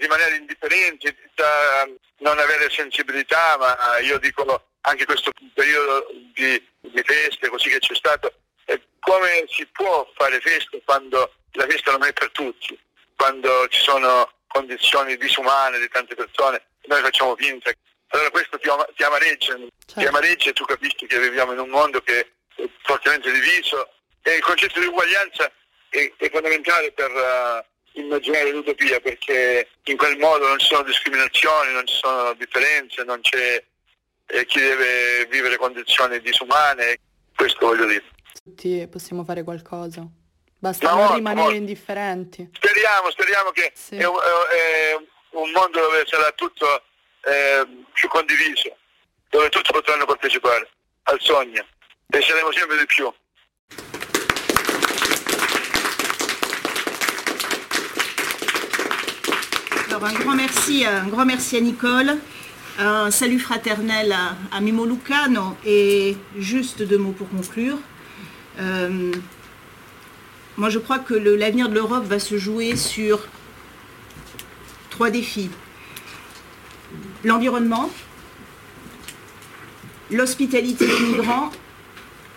rimanere 0.00 0.36
indifferenti, 0.36 1.06
senza 1.06 1.88
non 2.18 2.38
avere 2.38 2.68
sensibilità, 2.68 3.56
ma 3.58 3.98
io 4.00 4.18
dico 4.18 4.70
anche 4.82 5.04
questo 5.04 5.30
periodo 5.54 6.06
di, 6.34 6.60
di 6.80 7.02
feste 7.04 7.48
così 7.48 7.68
che 7.68 7.78
c'è 7.78 7.94
stato, 7.94 8.32
eh, 8.70 8.80
come 9.00 9.44
si 9.48 9.66
può 9.66 10.10
fare 10.14 10.40
feste 10.40 10.80
quando 10.84 11.34
la 11.52 11.66
festa 11.66 11.92
non 11.92 12.04
è 12.04 12.12
per 12.12 12.30
tutti, 12.30 12.78
quando 13.16 13.66
ci 13.68 13.80
sono 13.80 14.30
condizioni 14.46 15.16
disumane 15.16 15.78
di 15.78 15.88
tante 15.88 16.14
persone, 16.14 16.62
noi 16.86 17.00
facciamo 17.02 17.34
finta. 17.36 17.70
Allora 18.08 18.30
questo 18.30 18.58
ti, 18.58 18.68
ti 18.96 19.02
amareggia, 19.02 19.56
certo. 19.56 20.00
ti 20.00 20.06
amareggia 20.06 20.50
e 20.50 20.52
tu 20.52 20.64
capisci 20.64 21.06
che 21.06 21.18
viviamo 21.18 21.52
in 21.52 21.60
un 21.60 21.68
mondo 21.68 22.00
che 22.00 22.20
è 22.56 22.68
fortemente 22.82 23.30
diviso 23.30 23.88
e 24.22 24.34
il 24.34 24.42
concetto 24.42 24.80
di 24.80 24.86
uguaglianza 24.86 25.50
è, 25.88 26.12
è 26.16 26.30
fondamentale 26.30 26.92
per, 26.92 27.10
uh, 27.10 27.64
immaginare 27.92 28.50
l'utopia 28.50 29.00
perché 29.00 29.68
in 29.84 29.96
quel 29.96 30.18
modo 30.18 30.46
non 30.46 30.58
ci 30.58 30.66
sono 30.66 30.82
discriminazioni, 30.82 31.72
non 31.72 31.86
ci 31.86 31.96
sono 31.96 32.34
differenze, 32.34 33.02
non 33.04 33.20
c'è 33.20 33.62
eh, 34.26 34.46
chi 34.46 34.60
deve 34.60 35.26
vivere 35.26 35.56
condizioni 35.56 36.20
disumane, 36.20 36.98
questo 37.34 37.66
voglio 37.66 37.86
dire. 37.86 38.04
Tutti 38.44 38.86
possiamo 38.90 39.24
fare 39.24 39.42
qualcosa, 39.42 40.06
basta 40.58 40.88
no, 40.88 40.90
non 40.90 41.00
molto, 41.00 41.16
rimanere 41.16 41.42
molto. 41.42 41.56
indifferenti. 41.58 42.50
Speriamo, 42.52 43.10
speriamo 43.10 43.50
che 43.50 43.72
sì. 43.74 43.96
è, 43.96 44.06
un, 44.06 44.16
è, 44.16 44.94
un, 45.30 45.50
mondo 45.50 45.80
dove 45.80 46.04
sarà 46.06 46.30
tutto 46.32 46.82
eh, 47.24 47.66
più 47.92 48.08
condiviso, 48.08 48.76
dove 49.28 49.48
tutti 49.48 49.72
potranno 49.72 50.04
partecipare 50.06 50.68
al 51.04 51.20
sogno 51.20 51.64
e 52.08 52.20
saremo 52.20 52.52
sempre 52.52 52.78
di 52.78 52.86
più. 52.86 53.12
un 60.02 60.14
grand 60.14 60.36
merci, 60.36 60.86
un 60.86 61.10
grand 61.10 61.26
merci 61.26 61.56
à 61.56 61.60
Nicole. 61.60 62.18
Un 62.78 63.10
salut 63.10 63.38
fraternel 63.38 64.16
à, 64.50 64.60
Mimo 64.60 64.86
Lucano 64.86 65.56
et 65.66 66.16
juste 66.38 66.82
deux 66.82 66.96
mots 66.96 67.12
pour 67.12 67.28
conclure. 67.28 67.78
Euh, 68.60 69.12
moi, 70.56 70.68
je 70.68 70.78
crois 70.78 70.98
que 70.98 71.14
l'avenir 71.14 71.68
de 71.68 71.74
l'Europe 71.74 72.04
va 72.04 72.18
se 72.18 72.36
jouer 72.36 72.76
sur 72.76 73.20
trois 74.90 75.10
défis. 75.10 75.50
L'environnement, 77.24 77.90
l'hospitalité 80.10 80.86
des 80.86 81.00
migrants 81.00 81.50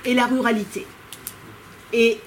et 0.05 0.13
la 0.13 0.25
ruralité. 0.25 0.85
Et 1.91 2.19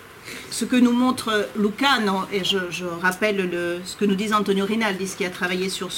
ce 0.51 0.65
que 0.65 0.77
nous 0.77 0.93
montre 0.93 1.49
Lucano, 1.57 2.25
et 2.33 2.45
je, 2.45 2.85
rappelle 3.01 3.49
ce 3.85 3.97
que 3.97 4.05
nous 4.05 4.15
disait 4.17 4.35
Antonio 4.35 4.67
Rinaldi, 4.67 5.07
qui 5.17 5.25
a 5.25 5.31
travaillé 5.31 5.69
sur, 5.69 5.91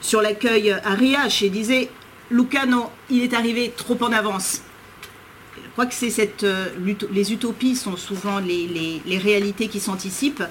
sur 0.00 0.22
l'accueil 0.22 0.70
à 0.70 0.94
Riache, 0.94 1.42
et 1.42 1.50
disait 1.50 1.90
Lucano, 2.30 2.90
il 3.10 3.22
est 3.22 3.34
arrivé 3.34 3.72
trop 3.76 3.98
en 4.02 4.12
avance. 4.12 4.62
Je 5.70 5.72
crois 5.72 5.86
que 5.86 6.44
euh, 6.44 6.66
les 7.12 7.32
utopies 7.32 7.76
sont 7.76 7.96
souvent 7.96 8.40
les, 8.40 9.00
réalités 9.18 9.68
qui 9.68 9.78
s'anticipent. 9.78 10.42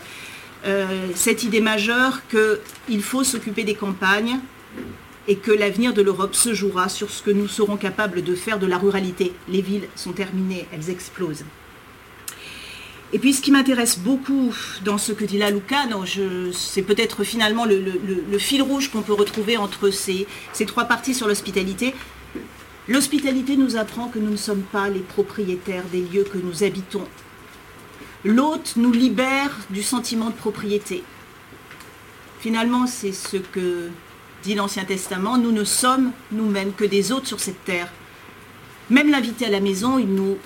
Euh, 0.65 0.85
cette 1.13 1.43
idée 1.43 1.59
majeure 1.59 2.21
qu'il 2.29 3.03
faut 3.03 3.25
s'occuper 3.25 3.65
des 3.65 3.75
campagnes 3.75 4.39
et 5.27 5.35
que 5.35 5.51
l'avenir 5.51 5.93
de 5.93 6.01
l'Europe 6.01 6.35
se 6.35 6.53
jouera 6.53 6.87
sur 6.87 7.09
ce 7.09 7.21
que 7.21 7.31
nous 7.31 7.49
serons 7.49 7.75
capables 7.75 8.23
de 8.23 8.33
faire 8.33 8.59
de 8.59 8.65
la 8.65 8.77
ruralité. 8.77 9.33
Les 9.49 9.61
villes 9.61 9.89
sont 9.95 10.13
terminées, 10.13 10.65
elles 10.73 10.89
explosent. 10.89 11.43
Et 13.11 13.19
puis 13.19 13.33
ce 13.33 13.41
qui 13.41 13.51
m'intéresse 13.51 13.99
beaucoup 13.99 14.53
dans 14.85 14.97
ce 14.97 15.11
que 15.11 15.25
dit 15.25 15.37
la 15.37 15.51
Lucano, 15.51 16.05
c'est 16.53 16.81
peut-être 16.81 17.23
finalement 17.23 17.65
le, 17.65 18.37
fil 18.37 18.61
rouge 18.61 18.89
qu'on 18.89 19.01
peut 19.01 19.13
retrouver 19.13 19.57
entre 19.57 19.89
ces 19.89 20.27
trois 20.65 20.85
parties 20.85 21.13
sur 21.13 21.27
l'hospitalité. 21.27 21.93
L'hospitalité 22.89 23.55
nous 23.55 23.75
apprend 23.75 24.07
que 24.07 24.17
nous 24.17 24.31
ne 24.31 24.35
sommes 24.35 24.63
pas 24.63 24.89
les 24.89 25.01
propriétaires 25.01 25.83
des 25.91 26.01
lieux 26.01 26.23
que 26.23 26.39
nous 26.39 26.63
habitons. 26.63 27.07
L'hôte 28.25 28.73
nous 28.77 28.91
libère 28.91 29.55
du 29.69 29.83
sentiment 29.83 30.31
de 30.31 30.35
propriété. 30.35 31.03
Finalement, 32.39 32.87
c'est 32.87 33.11
ce 33.11 33.37
que 33.37 33.89
dit 34.41 34.55
l'Ancien 34.55 34.85
Testament, 34.85 35.37
nous 35.37 35.51
ne 35.51 35.63
sommes 35.63 36.11
nous-mêmes 36.31 36.73
que 36.73 36.83
des 36.83 37.11
hôtes 37.11 37.27
sur 37.27 37.39
cette 37.39 37.63
terre. 37.63 37.91
Même 38.89 39.11
l'invité 39.11 39.45
à 39.45 39.51
la 39.51 39.59
maison, 39.59 39.99
il 39.99 40.11
nous 40.11 40.37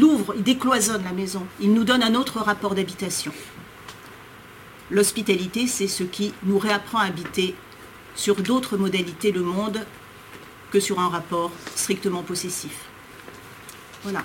ouvre, 0.00 0.32
il 0.36 0.42
décloisonne 0.42 1.04
la 1.04 1.12
maison, 1.12 1.46
il 1.60 1.74
nous 1.74 1.84
donne 1.84 2.02
un 2.02 2.14
autre 2.14 2.38
rapport 2.38 2.74
d'habitation. 2.74 3.32
L'hospitalité, 4.90 5.66
c'est 5.66 5.88
ce 5.88 6.04
qui 6.04 6.32
nous 6.44 6.58
réapprend 6.58 7.00
à 7.00 7.04
habiter 7.04 7.54
sur 8.14 8.36
d'autres 8.36 8.78
modalités 8.78 9.30
le 9.30 9.42
monde 9.42 9.84
que 10.74 10.80
sur 10.80 10.98
un 10.98 11.08
rapport 11.08 11.52
strictement 11.76 12.24
possessif. 12.24 12.72
Voilà. 14.02 14.24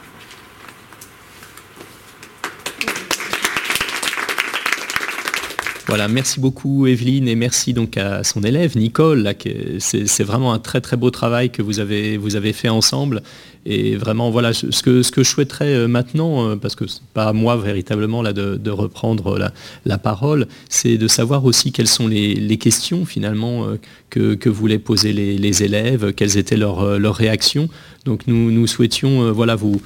Voilà, 5.86 6.08
merci 6.08 6.40
beaucoup 6.40 6.88
Evelyne 6.88 7.28
et 7.28 7.36
merci 7.36 7.74
donc 7.74 7.98
à 7.98 8.24
son 8.24 8.42
élève 8.42 8.76
Nicole. 8.76 9.32
C'est 9.78 10.24
vraiment 10.24 10.52
un 10.52 10.60
très 10.60 10.82
très 10.82 10.98
beau 10.98 11.12
travail 11.12 11.52
que 11.52 11.62
vous 11.62 11.80
avez, 11.80 12.18
vous 12.18 12.36
avez 12.36 12.54
fait 12.54 12.70
ensemble. 12.70 13.22
Et 13.72 13.98
vraiment, 13.98 14.32
voilà, 14.32 14.52
ce 14.52 14.82
que, 14.82 15.04
je 15.04 15.24
souhaiterais 15.24 15.76
euh, 15.76 15.88
maintenant, 15.88 16.50
euh, 16.50 16.56
parce 16.56 16.74
que 16.74 16.88
ce 16.88 16.96
n'est 16.96 17.08
pas 17.14 17.26
à 17.26 17.34
moi 17.34 17.56
véritablement 17.56 18.24
là, 18.24 18.34
de, 18.34 18.72
reprendre 18.72 19.38
la, 19.86 19.98
parole, 20.00 20.48
c'est 20.70 20.98
de 20.98 21.08
savoir 21.08 21.46
aussi 21.46 21.72
quelles 21.72 21.88
sont 21.88 22.08
les, 22.08 22.58
questions 22.58 23.06
finalement 23.06 23.68
euh, 23.68 24.36
que, 24.36 24.50
voulaient 24.50 24.80
poser 24.80 25.14
les, 25.14 25.64
élèves, 25.64 26.14
quelles 26.14 26.38
étaient 26.40 26.58
leurs, 26.58 26.80
réactions. 27.16 27.70
Donc 28.06 28.26
nous, 28.26 28.66
souhaitions 28.66 29.32
voilà, 29.32 29.56
vous, 29.56 29.80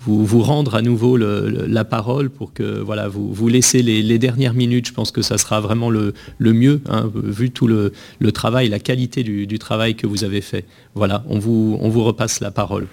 vous, 0.00 0.42
rendre 0.42 0.74
à 0.74 0.82
nouveau 0.82 1.16
la 1.16 1.84
parole 1.84 2.30
pour 2.30 2.52
que 2.52 2.80
voilà, 2.80 3.06
vous, 3.06 3.32
vous 3.32 3.46
laissez 3.46 3.82
les, 3.82 4.18
dernières 4.18 4.54
minutes. 4.54 4.88
Je 4.88 4.92
pense 4.92 5.12
que 5.12 5.22
ça 5.22 5.38
sera 5.38 5.60
vraiment 5.60 5.90
le, 5.90 6.12
mieux, 6.40 6.80
hein, 6.88 7.08
vu 7.14 7.52
tout 7.52 7.68
le, 7.68 7.92
travail, 8.32 8.68
la 8.68 8.80
qualité 8.80 9.22
du, 9.22 9.58
travail 9.60 9.94
que 9.94 10.08
vous 10.08 10.24
avez 10.24 10.40
fait. 10.40 10.64
Voilà, 10.96 11.22
on 11.28 11.38
vous, 11.38 11.78
on 11.80 11.88
vous 11.88 12.02
repasse 12.02 12.40
la 12.40 12.50
parole. 12.50 12.88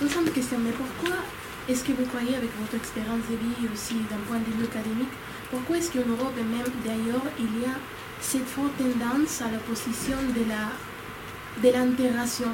Une 0.00 0.08
question, 0.32 0.58
mais 0.62 0.72
pourquoi 0.72 1.16
est-ce 1.68 1.82
que 1.84 1.92
vous 1.92 2.06
croyez, 2.06 2.34
avec 2.36 2.50
votre 2.60 2.74
expérience 2.76 3.24
de 3.30 3.36
vie 3.36 3.68
aussi 3.72 3.94
d'un 4.10 4.22
point 4.28 4.38
de 4.38 4.50
vue 4.56 4.64
académique, 4.64 5.14
pourquoi 5.50 5.76
est-ce 5.78 5.90
qu'en 5.92 6.06
Europe 6.08 6.34
et 6.38 6.42
même 6.42 6.70
d'ailleurs, 6.84 7.26
il 7.38 7.62
y 7.62 7.64
a 7.64 7.76
cette 8.20 8.46
forte 8.46 8.76
tendance 8.78 9.42
à 9.42 9.50
la 9.50 9.58
position 9.58 10.16
de 10.34 10.42
la 10.48 10.64
de 11.62 11.72
l'intégration 11.72 12.52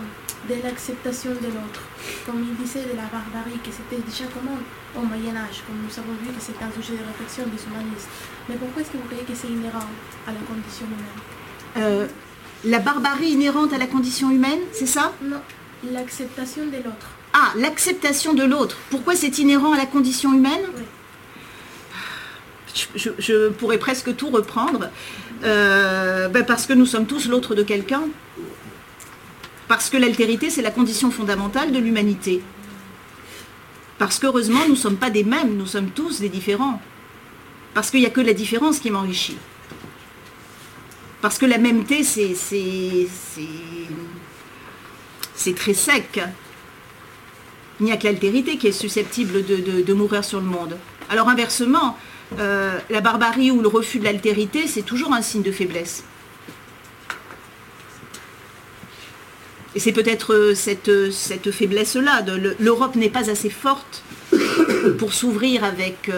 de 0.48 0.54
l'acceptation 0.62 1.30
de 1.30 1.46
l'autre? 1.54 1.82
Comme 2.26 2.44
il 2.48 2.54
disait 2.62 2.82
de 2.84 2.96
la 2.96 3.08
barbarie, 3.10 3.58
que 3.64 3.70
c'était 3.70 4.00
déjà 4.02 4.24
commun 4.32 4.58
au 4.96 5.02
Moyen 5.02 5.34
Âge, 5.36 5.62
comme 5.66 5.78
nous 5.82 5.98
avons 5.98 6.12
vu 6.22 6.28
que 6.34 6.40
c'est 6.40 6.58
un 6.62 6.70
sujet 6.70 6.96
de 7.00 7.04
réflexion 7.06 7.44
des 7.44 7.62
humanistes. 7.66 8.08
Mais 8.48 8.56
pourquoi 8.56 8.82
est-ce 8.82 8.90
que 8.90 8.98
vous 8.98 9.04
croyez 9.04 9.24
que 9.24 9.34
c'est 9.34 9.48
inhérent 9.48 9.88
à 10.26 10.32
la 10.32 10.42
condition 10.48 10.86
humaine? 10.86 11.20
Euh, 11.78 12.06
La 12.64 12.78
barbarie 12.78 13.30
inhérente 13.30 13.72
à 13.72 13.78
la 13.78 13.86
condition 13.88 14.30
humaine, 14.30 14.60
c'est 14.72 14.86
ça? 14.86 15.12
Non, 15.22 15.40
l'acceptation 15.90 16.66
de 16.66 16.76
l'autre. 16.76 17.08
Ah, 17.32 17.52
l'acceptation 17.56 18.34
de 18.34 18.44
l'autre. 18.44 18.76
Pourquoi 18.90 19.16
c'est 19.16 19.38
inhérent 19.38 19.72
à 19.72 19.76
la 19.76 19.86
condition 19.86 20.34
humaine 20.34 20.60
oui. 20.76 20.82
je, 22.94 23.48
pourrais 23.48 23.78
presque 23.78 24.14
tout 24.16 24.30
reprendre. 24.30 24.90
Euh, 25.44 26.28
ben 26.28 26.44
parce 26.44 26.66
que 26.66 26.72
nous 26.72 26.86
sommes 26.86 27.06
tous 27.06 27.28
l'autre 27.28 27.54
de 27.54 27.62
quelqu'un. 27.62 28.02
Parce 29.68 29.88
que 29.88 29.96
l'altérité, 29.96 30.50
c'est 30.50 30.62
la 30.62 30.70
condition 30.70 31.10
fondamentale 31.10 31.72
de 31.72 31.78
l'humanité. 31.78 32.42
Parce 33.98 34.18
qu'heureusement, 34.18 34.60
nous 34.66 34.72
ne 34.72 34.78
sommes 34.78 34.96
pas 34.96 35.10
des 35.10 35.24
mêmes, 35.24 35.56
nous 35.56 35.66
sommes 35.66 35.90
tous 35.90 36.20
des 36.20 36.28
différents. 36.28 36.80
Parce 37.72 37.90
qu'il 37.90 38.00
n'y 38.00 38.06
a 38.06 38.10
que 38.10 38.20
la 38.20 38.34
différence 38.34 38.80
qui 38.80 38.90
m'enrichit. 38.90 39.38
Parce 41.22 41.38
que 41.38 41.46
la 41.46 41.56
mêmeté, 41.58 42.02
c'est, 42.02 42.34
très 45.54 45.74
sec. 45.74 46.20
Il 47.82 47.86
n'y 47.86 47.92
a 47.92 47.96
que 47.96 48.04
l'altérité 48.04 48.58
qui 48.58 48.68
est 48.68 48.72
susceptible 48.72 49.44
de, 49.44 49.92
mourir 49.92 50.24
sur 50.24 50.38
le 50.38 50.46
monde. 50.46 50.76
Alors 51.10 51.28
inversement, 51.28 51.98
euh, 52.38 52.78
la 52.90 53.00
barbarie 53.00 53.50
ou 53.50 53.60
le 53.60 53.66
refus 53.66 53.98
de 53.98 54.04
l'altérité, 54.04 54.68
c'est 54.68 54.82
toujours 54.82 55.12
un 55.12 55.20
signe 55.20 55.42
de 55.42 55.50
faiblesse. 55.50 56.04
Et 59.74 59.80
c'est 59.80 59.90
peut-être 59.90 60.32
euh, 60.32 60.54
cette, 60.54 60.90
euh, 60.90 61.10
cette 61.10 61.50
faiblesse-là. 61.50 62.24
L'Europe 62.60 62.94
n'est 62.94 63.10
pas 63.10 63.28
assez 63.28 63.50
forte 63.50 64.04
pour 64.98 65.12
s'ouvrir 65.12 65.64
avec, 65.64 66.08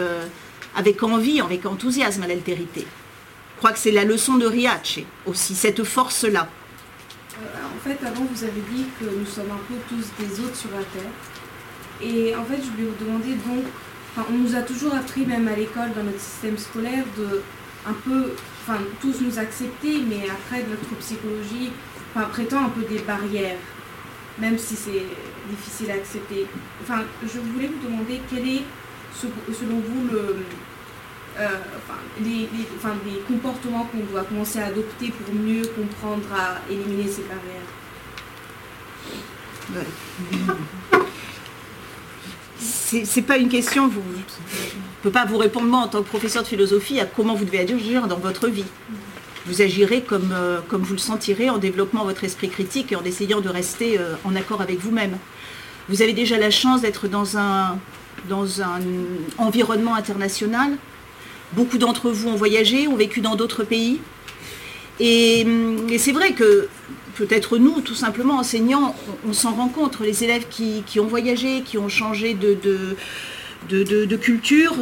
avec 0.76 1.02
envie, 1.02 1.40
avec 1.40 1.64
enthousiasme 1.64 2.24
à 2.24 2.26
l'altérité. 2.26 2.86
Je 3.54 3.58
crois 3.60 3.72
que 3.72 3.78
c'est 3.78 3.90
la 3.90 4.04
leçon 4.04 4.34
de 4.34 4.44
Riace 4.44 4.98
aussi, 5.24 5.54
cette 5.54 5.82
force-là. 5.82 6.46
en 7.38 7.88
fait, 7.88 8.06
avant, 8.06 8.26
vous 8.30 8.44
avez 8.44 8.60
dit 8.70 8.84
que 9.00 9.06
nous 9.06 9.24
sommes 9.24 9.50
un 9.50 9.64
peu 9.66 9.76
tous 9.88 10.22
des 10.22 10.44
autres 10.44 10.56
sur 10.56 10.70
la 10.70 10.84
Terre. 10.84 11.10
Et 12.04 12.36
en 12.36 12.44
fait, 12.44 12.56
je 12.56 12.70
voulais 12.70 12.88
vous 12.90 13.04
demander 13.04 13.34
donc, 13.34 13.64
on 14.30 14.32
nous 14.32 14.54
a 14.54 14.62
toujours 14.62 14.94
appris, 14.94 15.24
même 15.26 15.48
à 15.48 15.56
l'école, 15.56 15.92
dans 15.96 16.04
notre 16.04 16.20
système 16.20 16.58
scolaire, 16.58 17.04
de 17.16 17.42
un 17.86 17.92
peu, 17.92 18.32
enfin, 18.62 18.78
tous 19.00 19.20
nous 19.20 19.38
accepter, 19.38 20.00
mais 20.08 20.28
après, 20.30 20.64
notre 20.68 20.94
psychologie, 21.00 21.70
enfin, 22.14 22.26
prétend 22.28 22.64
un 22.66 22.68
peu 22.68 22.82
des 22.82 23.00
barrières, 23.00 23.58
même 24.38 24.58
si 24.58 24.76
c'est 24.76 25.04
difficile 25.50 25.90
à 25.90 25.94
accepter. 25.94 26.46
Enfin, 26.82 27.02
je 27.22 27.40
voulais 27.40 27.68
vous 27.68 27.86
demander 27.86 28.20
quel 28.30 28.46
est, 28.48 28.62
selon 29.20 29.80
vous, 29.80 30.08
le, 30.12 30.36
euh, 31.38 31.48
les, 32.22 32.48
comportements 33.26 33.88
qu'on 33.90 34.12
doit 34.12 34.24
commencer 34.24 34.60
à 34.60 34.66
adopter 34.66 35.10
pour 35.10 35.34
mieux 35.34 35.62
comprendre 35.66 36.26
à 36.32 36.60
éliminer 36.70 37.08
ces 37.08 37.22
barrières? 37.22 37.62
C'est 42.58 43.22
pas 43.22 43.36
une 43.36 43.48
question, 43.48 43.88
vous, 43.88 44.00
je 44.48 44.76
ne 44.76 45.02
peux 45.02 45.10
pas 45.10 45.24
vous 45.24 45.36
répondre 45.36 45.66
moi 45.66 45.80
en 45.80 45.88
tant 45.88 46.02
que 46.02 46.08
professeur 46.08 46.42
de 46.42 46.48
philosophie 46.48 47.00
à 47.00 47.04
comment 47.04 47.34
vous 47.34 47.44
devez 47.44 47.60
agir 47.60 48.06
dans 48.06 48.18
votre 48.18 48.48
vie 48.48 48.64
vous 49.46 49.62
agirez 49.62 50.02
comme, 50.02 50.32
euh, 50.32 50.60
comme 50.68 50.82
vous 50.82 50.94
le 50.94 50.98
sentirez 50.98 51.50
en 51.50 51.58
développant 51.58 52.04
votre 52.04 52.24
esprit 52.24 52.48
critique 52.48 52.92
et 52.92 52.96
en 52.96 53.04
essayant 53.04 53.40
de 53.40 53.48
rester 53.48 53.98
euh, 53.98 54.14
en 54.24 54.34
accord 54.36 54.60
avec 54.60 54.78
vous-même. 54.78 55.18
Vous 55.88 56.02
avez 56.02 56.14
déjà 56.14 56.38
la 56.38 56.50
chance 56.50 56.80
d'être 56.80 57.08
dans 57.08 57.36
un 57.36 57.78
environnement 59.36 59.94
international. 59.94 60.72
Beaucoup 61.52 61.76
d'entre 61.76 62.10
vous 62.10 62.28
ont 62.28 62.36
voyagé, 62.36 62.88
ont 62.88 62.96
vécu 62.96 63.20
dans 63.20 63.36
d'autres 63.36 63.64
pays. 63.64 64.00
Et, 65.00 65.46
c'est 65.98 66.12
vrai 66.12 66.32
que 66.32 66.68
peut-être 67.16 67.58
nous, 67.58 67.80
tout 67.80 67.94
simplement, 67.94 68.38
enseignants, 68.38 68.94
on, 69.26 69.32
s'en 69.32 69.52
rencontre. 69.52 70.04
Les 70.04 70.24
élèves 70.24 70.46
qui, 70.48 71.00
ont 71.00 71.06
voyagé, 71.06 71.62
qui 71.62 71.78
ont 71.78 71.88
changé 71.88 72.34
de, 72.34 72.56
de, 73.68 74.04
de 74.04 74.16
culture, 74.16 74.74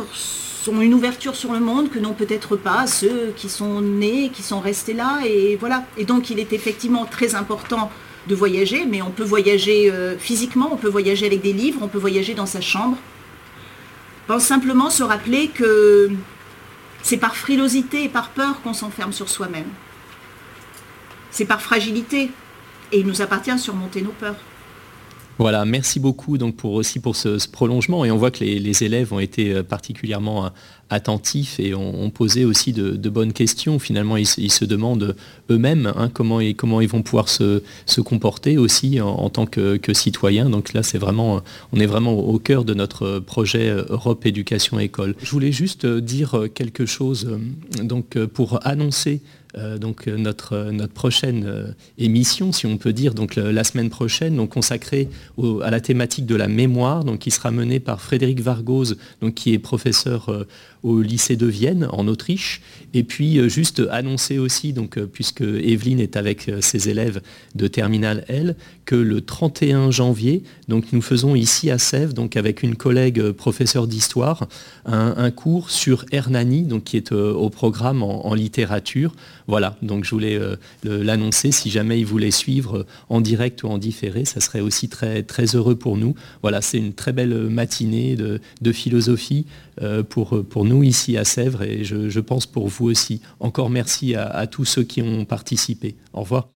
sont 0.62 0.80
une 0.80 0.94
ouverture 0.94 1.34
sur 1.34 1.52
le 1.52 1.58
monde 1.58 1.90
que 1.90 1.98
n'ont 1.98 2.12
peut-être 2.14 2.56
pas 2.56 2.86
ceux 2.86 3.32
qui 3.36 3.48
sont 3.48 3.80
nés, 3.80 4.30
qui 4.32 4.42
sont 4.42 4.60
restés 4.60 4.94
là. 4.94 5.20
Et 5.26 5.56
voilà. 5.56 5.84
Et 5.96 6.04
donc 6.04 6.30
il 6.30 6.38
est 6.38 6.52
effectivement 6.52 7.04
très 7.04 7.34
important 7.34 7.90
de 8.28 8.34
voyager, 8.36 8.86
mais 8.86 9.02
on 9.02 9.10
peut 9.10 9.24
voyager 9.24 9.90
euh, 9.90 10.16
physiquement, 10.16 10.70
on 10.72 10.76
peut 10.76 10.88
voyager 10.88 11.26
avec 11.26 11.42
des 11.42 11.52
livres, 11.52 11.80
on 11.82 11.88
peut 11.88 11.98
voyager 11.98 12.34
dans 12.34 12.46
sa 12.46 12.60
chambre. 12.60 12.96
Pense 14.28 14.44
simplement 14.44 14.90
se 14.90 15.02
rappeler 15.02 15.48
que 15.48 16.10
c'est 17.02 17.16
par 17.16 17.34
frilosité 17.34 18.04
et 18.04 18.08
par 18.08 18.30
peur 18.30 18.62
qu'on 18.62 18.74
s'enferme 18.74 19.12
sur 19.12 19.28
soi-même. 19.28 19.66
C'est 21.32 21.46
par 21.46 21.60
fragilité. 21.60 22.30
Et 22.92 23.00
il 23.00 23.06
nous 23.06 23.22
appartient 23.22 23.52
de 23.52 23.58
surmonter 23.58 24.02
nos 24.02 24.10
peurs. 24.10 24.36
Voilà, 25.38 25.64
merci 25.64 25.98
beaucoup 25.98 26.36
donc 26.36 26.56
pour 26.56 26.74
aussi 26.74 27.00
pour 27.00 27.16
ce, 27.16 27.48
prolongement 27.48 28.04
et 28.04 28.10
on 28.10 28.18
voit 28.18 28.30
que 28.30 28.44
les, 28.44 28.84
élèves 28.84 29.12
ont 29.12 29.18
été 29.18 29.52
euh, 29.52 29.62
particulièrement 29.62 30.44
euh, 30.44 30.48
attentifs 30.90 31.58
et 31.58 31.74
ont, 31.74 32.10
posé 32.10 32.44
aussi 32.44 32.74
de, 32.74 33.08
bonnes 33.08 33.32
questions. 33.32 33.78
Finalement, 33.78 34.18
ils, 34.18 34.26
se 34.26 34.64
demandent 34.66 35.16
eux-mêmes 35.50 35.90
hein, 35.96 36.10
comment, 36.12 36.38
ils, 36.38 36.54
comment 36.54 36.82
ils 36.82 36.88
vont 36.88 37.00
pouvoir 37.00 37.30
se, 37.30 37.62
comporter 38.04 38.58
aussi 38.58 39.00
en, 39.00 39.30
tant 39.30 39.46
que, 39.46 39.80
citoyens. 39.94 40.50
Donc 40.50 40.74
là, 40.74 40.82
c'est 40.82 40.98
vraiment, 40.98 41.40
on 41.72 41.80
est 41.80 41.86
vraiment 41.86 42.12
au 42.12 42.38
cœur 42.38 42.66
de 42.66 42.74
notre 42.74 43.18
projet 43.18 43.70
euh, 43.70 43.84
Europe 43.88 44.26
Éducation 44.26 44.78
École. 44.78 45.14
Je 45.22 45.30
voulais 45.30 45.52
juste 45.52 45.86
dire 45.86 46.44
quelque 46.54 46.84
chose 46.84 47.38
donc 47.82 48.18
pour 48.26 48.60
annoncer 48.66 49.22
euh, 49.56 49.76
donc 49.78 50.08
euh, 50.08 50.16
notre, 50.16 50.70
notre 50.70 50.92
prochaine 50.92 51.44
euh, 51.46 51.66
émission, 51.98 52.52
si 52.52 52.66
on 52.66 52.78
peut 52.78 52.92
dire, 52.92 53.14
donc 53.14 53.36
la 53.36 53.64
semaine 53.64 53.90
prochaine, 53.90 54.36
donc 54.36 54.50
consacrée 54.50 55.08
à 55.62 55.70
la 55.70 55.80
thématique 55.80 56.26
de 56.26 56.34
la 56.34 56.48
mémoire, 56.48 57.04
donc 57.04 57.20
qui 57.20 57.30
sera 57.30 57.50
menée 57.50 57.80
par 57.80 58.00
Frédéric 58.00 58.40
Vargose, 58.40 58.96
donc 59.20 59.34
qui 59.34 59.52
est 59.52 59.58
professeur 59.58 60.46
au 60.82 61.00
lycée 61.00 61.36
de 61.36 61.46
Vienne 61.46 61.88
en 61.90 62.08
Autriche. 62.08 62.60
Et 62.94 63.04
puis 63.04 63.48
juste 63.48 63.82
annoncer 63.90 64.38
aussi, 64.38 64.72
donc, 64.72 64.98
puisque 64.98 65.40
Evelyne 65.40 66.00
est 66.00 66.16
avec 66.16 66.50
ses 66.60 66.88
élèves 66.88 67.22
de 67.54 67.66
Terminal 67.66 68.24
L, 68.28 68.56
que 68.84 68.96
le 68.96 69.20
31 69.20 69.90
janvier, 69.90 70.42
donc 70.68 70.92
nous 70.92 71.00
faisons 71.00 71.34
ici 71.34 71.70
à 71.70 71.78
Sèvres, 71.78 72.12
donc 72.12 72.36
avec 72.36 72.62
une 72.62 72.76
collègue 72.76 73.30
professeure 73.30 73.86
d'histoire, 73.86 74.48
un, 74.84 75.30
cours 75.30 75.70
sur 75.70 76.04
Hernani, 76.12 76.62
donc 76.62 76.84
qui 76.84 76.96
est 76.96 77.12
au 77.12 77.48
programme 77.48 78.02
en 78.02 78.34
littérature 78.34 79.14
voilà, 79.46 79.76
donc 79.82 80.04
je 80.04 80.10
voulais 80.10 80.36
euh, 80.36 80.56
l'annoncer. 80.84 81.52
Si 81.52 81.70
jamais 81.70 81.98
ils 81.98 82.06
voulaient 82.06 82.30
suivre 82.30 82.78
euh, 82.78 82.86
en 83.08 83.20
direct 83.20 83.62
ou 83.64 83.68
en 83.68 83.78
différé, 83.78 84.24
ça 84.24 84.40
serait 84.40 84.60
aussi 84.60 84.88
très, 84.88 85.22
très 85.22 85.56
heureux 85.56 85.74
pour 85.74 85.96
nous. 85.96 86.14
Voilà, 86.42 86.60
c'est 86.60 86.78
une 86.78 86.94
très 86.94 87.12
belle 87.12 87.34
matinée 87.34 88.16
de, 88.16 88.40
philosophie 88.72 89.44
euh, 89.82 90.02
pour, 90.02 90.42
pour 90.44 90.64
nous 90.64 90.71
ici 90.80 91.18
à 91.18 91.24
Sèvres 91.24 91.62
et 91.62 91.84
je, 91.84 92.20
pense 92.20 92.46
pour 92.46 92.68
vous 92.68 92.86
aussi. 92.86 93.20
Encore 93.40 93.68
merci 93.68 94.14
à 94.14 94.46
tous 94.46 94.64
ceux 94.64 94.84
qui 94.84 95.02
ont 95.02 95.24
participé. 95.24 95.96
Au 96.12 96.20
revoir. 96.20 96.48